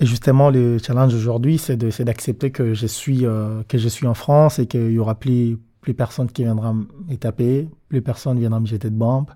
justement, 0.00 0.50
le 0.50 0.78
challenge 0.78 1.14
aujourd'hui, 1.14 1.58
c'est 1.58 1.76
d'accepter 1.76 2.50
que, 2.50 2.74
je 2.74 2.86
suis, 2.86 3.26
euh, 3.26 3.62
que 3.68 3.78
je 3.78 3.88
suis 3.88 4.06
en 4.06 4.14
France 4.14 4.58
et 4.58 4.66
qu'il 4.66 4.88
n'y 4.88 4.98
aura 4.98 5.14
plus, 5.14 5.58
plus 5.80 5.94
personne 5.94 6.30
qui 6.30 6.42
viendra 6.42 6.72
me 6.74 7.14
taper, 7.16 7.68
plus 7.88 8.02
personne 8.02 8.38
viendra 8.38 8.60
me 8.60 8.66
jeter 8.66 8.90
de 8.90 8.96
bombes, 8.96 9.30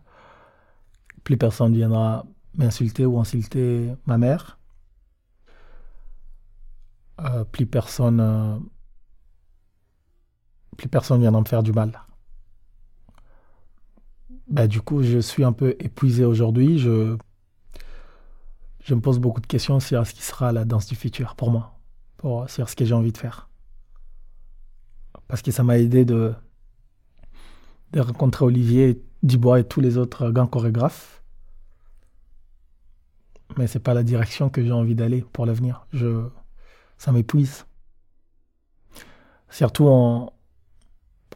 plus 1.25 1.37
personne 1.37 1.75
viendra 1.75 2.27
m'insulter 2.55 3.07
ou 3.07 3.19
insulter 3.19 3.93
ma 4.07 4.19
mère. 4.19 4.59
Euh, 7.21 7.45
plus 7.45 7.67
personne 7.67 8.19
euh, 8.21 8.57
plus 10.79 10.89
personne 10.89 11.21
viendra 11.21 11.41
me 11.41 11.47
faire 11.47 11.63
du 11.63 11.73
mal. 11.73 11.93
Bah, 14.49 14.67
du 14.67 14.81
coup, 14.81 15.03
je 15.03 15.19
suis 15.19 15.45
un 15.45 15.53
peu 15.53 15.77
épuisé 15.79 16.25
aujourd'hui. 16.25 16.79
Je 18.83 18.95
me 18.95 19.01
pose 19.01 19.19
beaucoup 19.19 19.41
de 19.41 19.47
questions 19.47 19.81
sur 19.81 20.07
ce 20.07 20.15
qui 20.15 20.23
sera 20.23 20.53
la 20.53 20.65
danse 20.65 20.87
du 20.87 20.95
futur 20.95 21.35
pour 21.35 21.51
moi, 21.51 21.79
pour, 22.17 22.49
sur 22.49 22.69
ce 22.69 22.77
que 22.77 22.85
j'ai 22.85 22.95
envie 22.95 23.13
de 23.13 23.19
faire. 23.19 23.49
Parce 25.29 25.43
que 25.43 25.51
ça 25.51 25.63
m'a 25.63 25.79
aidé 25.79 26.05
de, 26.05 26.35
de 27.93 28.01
rencontrer 28.01 28.45
Olivier 28.45 29.03
Dubois 29.23 29.61
et 29.61 29.65
tous 29.65 29.81
les 29.81 29.97
autres 29.99 30.31
grands 30.31 30.47
chorégraphes. 30.47 31.23
Mais 33.57 33.67
c'est 33.67 33.81
pas 33.81 33.95
la 33.95 34.03
direction 34.03 34.49
que 34.49 34.65
j'ai 34.65 34.73
envie 34.73 34.95
d'aller 34.95 35.23
pour 35.33 35.45
l'avenir. 35.45 35.87
Je, 35.93 36.27
ça 36.99 37.13
m'épuise. 37.13 37.67
Surtout 39.51 39.89
en, 39.89 40.33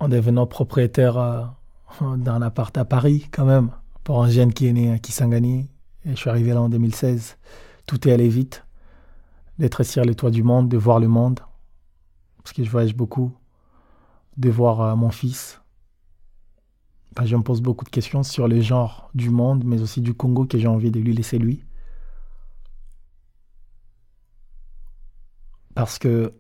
en 0.01 0.09
devenant 0.09 0.47
propriétaire 0.47 1.19
à, 1.19 1.61
d'un 2.17 2.43
appart 2.43 2.77
à 2.79 2.85
Paris, 2.85 3.29
quand 3.33 3.45
même, 3.45 3.71
pour 4.03 4.23
un 4.23 4.29
jeune 4.29 4.53
qui 4.53 4.67
est 4.67 4.73
né 4.73 4.93
à 4.93 4.99
Kisangani. 4.99 5.69
Et 6.05 6.11
je 6.11 6.17
suis 6.17 6.31
arrivé 6.31 6.53
là 6.53 6.61
en 6.61 6.69
2016. 6.69 7.37
Tout 7.87 8.09
est 8.09 8.13
allé 8.13 8.29
vite. 8.29 8.65
D'être 9.59 9.83
sur 9.83 10.05
les 10.05 10.15
toits 10.15 10.31
du 10.31 10.43
monde, 10.43 10.69
de 10.69 10.77
voir 10.77 10.99
le 10.99 11.09
monde, 11.09 11.41
parce 12.43 12.53
que 12.53 12.65
je 12.65 12.71
voyage 12.71 12.95
beaucoup, 12.95 13.33
de 14.37 14.51
voir 14.51 14.81
euh, 14.81 14.97
mon 14.97 15.11
fils. 15.11 15.61
je 17.25 17.37
me 17.37 17.43
pose 17.43 17.63
beaucoup 17.63 17.85
de 17.85 17.91
questions 17.91 18.25
sur 18.25 18.49
le 18.49 18.61
genre 18.61 19.11
du 19.15 19.31
monde, 19.31 19.63
mais 19.65 19.81
aussi 19.81 20.01
du 20.01 20.13
Congo 20.13 20.45
que 20.45 20.59
j'ai 20.59 20.67
envie 20.67 20.91
de 20.91 20.99
lui 20.99 21.15
laisser 21.15 21.39
lui. 21.39 21.65
Parce 25.77 25.99
que 25.99 26.35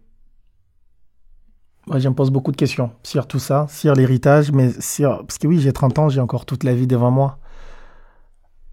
moi, 1.86 1.98
je 1.98 2.08
me 2.08 2.14
pose 2.14 2.30
beaucoup 2.30 2.50
de 2.50 2.56
questions 2.56 2.90
sur 3.02 3.28
tout 3.28 3.38
ça, 3.38 3.66
sur 3.68 3.94
l'héritage, 3.94 4.50
mais 4.52 4.72
sur... 4.80 5.18
Parce 5.18 5.38
que 5.38 5.46
oui, 5.46 5.60
j'ai 5.60 5.72
30 5.72 5.98
ans, 5.98 6.08
j'ai 6.08 6.20
encore 6.20 6.46
toute 6.46 6.64
la 6.64 6.74
vie 6.74 6.86
devant 6.86 7.10
moi. 7.10 7.38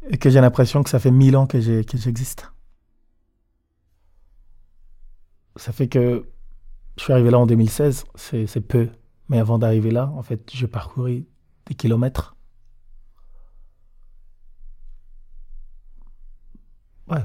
Et 0.09 0.17
que 0.17 0.29
j'ai 0.29 0.41
l'impression 0.41 0.83
que 0.83 0.89
ça 0.89 0.99
fait 0.99 1.11
1000 1.11 1.37
ans 1.37 1.47
que 1.47 1.59
j'existe. 1.59 2.51
Ça 5.55 5.71
fait 5.71 5.87
que 5.87 6.27
je 6.97 7.03
suis 7.03 7.13
arrivé 7.13 7.29
là 7.29 7.39
en 7.39 7.45
2016, 7.45 8.05
c'est 8.15 8.67
peu. 8.67 8.89
Mais 9.29 9.39
avant 9.39 9.57
d'arriver 9.59 9.91
là, 9.91 10.07
en 10.15 10.23
fait, 10.23 10.49
j'ai 10.53 10.67
parcouru 10.67 11.27
des 11.67 11.75
kilomètres. 11.75 12.35
Ouais. 17.07 17.23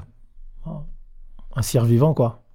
Un 1.55 1.61
survivant, 1.61 2.13
quoi 2.13 2.47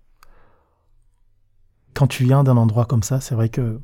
quand 1.94 2.06
tu 2.06 2.24
viens 2.24 2.42
d'un 2.42 2.56
endroit 2.56 2.84
comme 2.84 3.02
ça, 3.02 3.20
c'est 3.20 3.34
vrai 3.34 3.48
que 3.48 3.80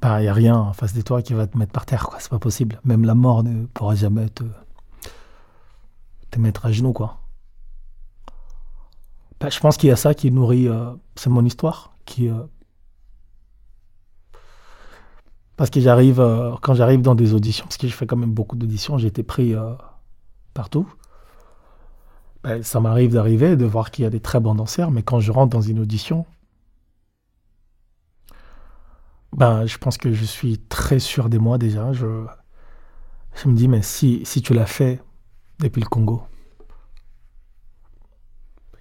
bah, 0.00 0.20
il 0.20 0.24
n'y 0.24 0.28
a 0.28 0.34
rien 0.34 0.56
en 0.56 0.72
face 0.72 0.94
de 0.94 1.00
toi 1.00 1.22
qui 1.22 1.32
va 1.32 1.46
te 1.46 1.56
mettre 1.56 1.72
par 1.72 1.86
terre, 1.86 2.06
quoi. 2.06 2.18
C'est 2.20 2.30
pas 2.30 2.38
possible. 2.38 2.80
Même 2.84 3.04
la 3.04 3.14
mort 3.14 3.42
ne 3.42 3.66
pourra 3.66 3.94
jamais 3.94 4.28
te, 4.28 4.44
te 6.30 6.38
mettre 6.38 6.66
à 6.66 6.72
genoux, 6.72 6.92
quoi. 6.92 7.20
Bah, 9.40 9.48
je 9.50 9.60
pense 9.60 9.76
qu'il 9.76 9.88
y 9.88 9.92
a 9.92 9.96
ça 9.96 10.14
qui 10.14 10.30
nourrit. 10.30 10.68
Euh, 10.68 10.92
c'est 11.14 11.30
mon 11.30 11.44
histoire. 11.44 11.92
Qui, 12.04 12.28
euh, 12.28 12.34
parce 15.56 15.70
que 15.70 15.80
j'arrive, 15.80 16.20
euh, 16.20 16.52
quand 16.62 16.74
j'arrive 16.74 17.02
dans 17.02 17.14
des 17.14 17.34
auditions, 17.34 17.64
parce 17.64 17.78
que 17.78 17.88
je 17.88 17.94
fais 17.94 18.06
quand 18.06 18.16
même 18.16 18.32
beaucoup 18.32 18.56
d'auditions, 18.56 18.98
j'ai 18.98 19.08
été 19.08 19.22
pris 19.22 19.54
partout. 20.54 20.86
Ben, 22.44 22.62
ça 22.62 22.80
m'arrive 22.80 23.12
d'arriver, 23.14 23.56
de 23.56 23.64
voir 23.64 23.90
qu'il 23.90 24.04
y 24.04 24.06
a 24.06 24.10
des 24.10 24.20
très 24.20 24.40
bons 24.40 24.54
danseurs, 24.54 24.90
mais 24.90 25.02
quand 25.02 25.20
je 25.20 25.32
rentre 25.32 25.50
dans 25.50 25.62
une 25.62 25.80
audition, 25.80 26.26
ben, 29.36 29.66
je 29.66 29.76
pense 29.76 29.98
que 29.98 30.12
je 30.12 30.24
suis 30.24 30.58
très 30.58 30.98
sûr 30.98 31.28
de 31.28 31.36
moi 31.36 31.58
déjà. 31.58 31.92
Je, 31.92 32.06
me 33.44 33.54
dis, 33.54 33.68
mais 33.68 33.82
si, 33.82 34.22
si 34.24 34.40
tu 34.40 34.54
l'as 34.54 34.66
fait 34.66 35.02
depuis 35.58 35.82
le 35.82 35.86
Congo, 35.86 36.22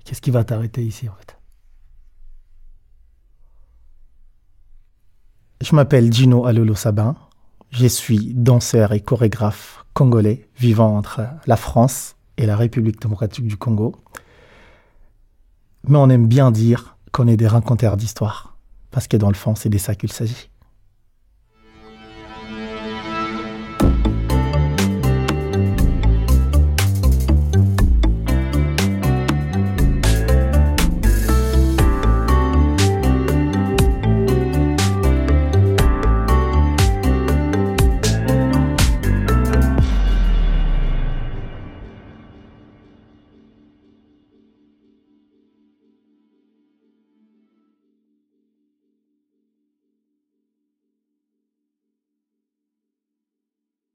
qu'est-ce 0.06 0.22
qui 0.22 0.32
va 0.32 0.46
t'arrêter 0.46 0.84
ici 0.84 1.10
en 1.10 1.16
fait? 1.16 1.38
Je 5.62 5.76
m'appelle 5.76 6.12
Gino 6.12 6.46
Alolo 6.46 6.76
Sabin. 6.76 7.16
Je 7.72 7.88
suis 7.88 8.34
danseur 8.34 8.94
et 8.94 9.02
chorégraphe 9.02 9.86
congolais 9.94 10.48
vivant 10.58 10.96
entre 10.96 11.22
la 11.48 11.58
France 11.58 12.16
et 12.38 12.46
la 12.46 12.56
République 12.56 13.02
démocratique 13.02 13.48
du 13.48 13.58
Congo. 13.58 13.96
Mais 15.88 15.98
on 15.98 16.10
aime 16.10 16.28
bien 16.28 16.52
dire 16.52 16.98
qu'on 17.12 17.28
est 17.28 17.38
des 17.38 17.48
rencontreurs 17.48 17.98
d'histoire, 17.98 18.55
parce 18.96 19.10
que 19.10 19.18
dans 19.18 19.28
le 19.28 19.36
fond, 19.36 19.56
c'est 19.56 19.68
de 19.68 19.78
ça 19.78 19.94
qu'il 19.94 20.10
s'agit. 20.10 20.50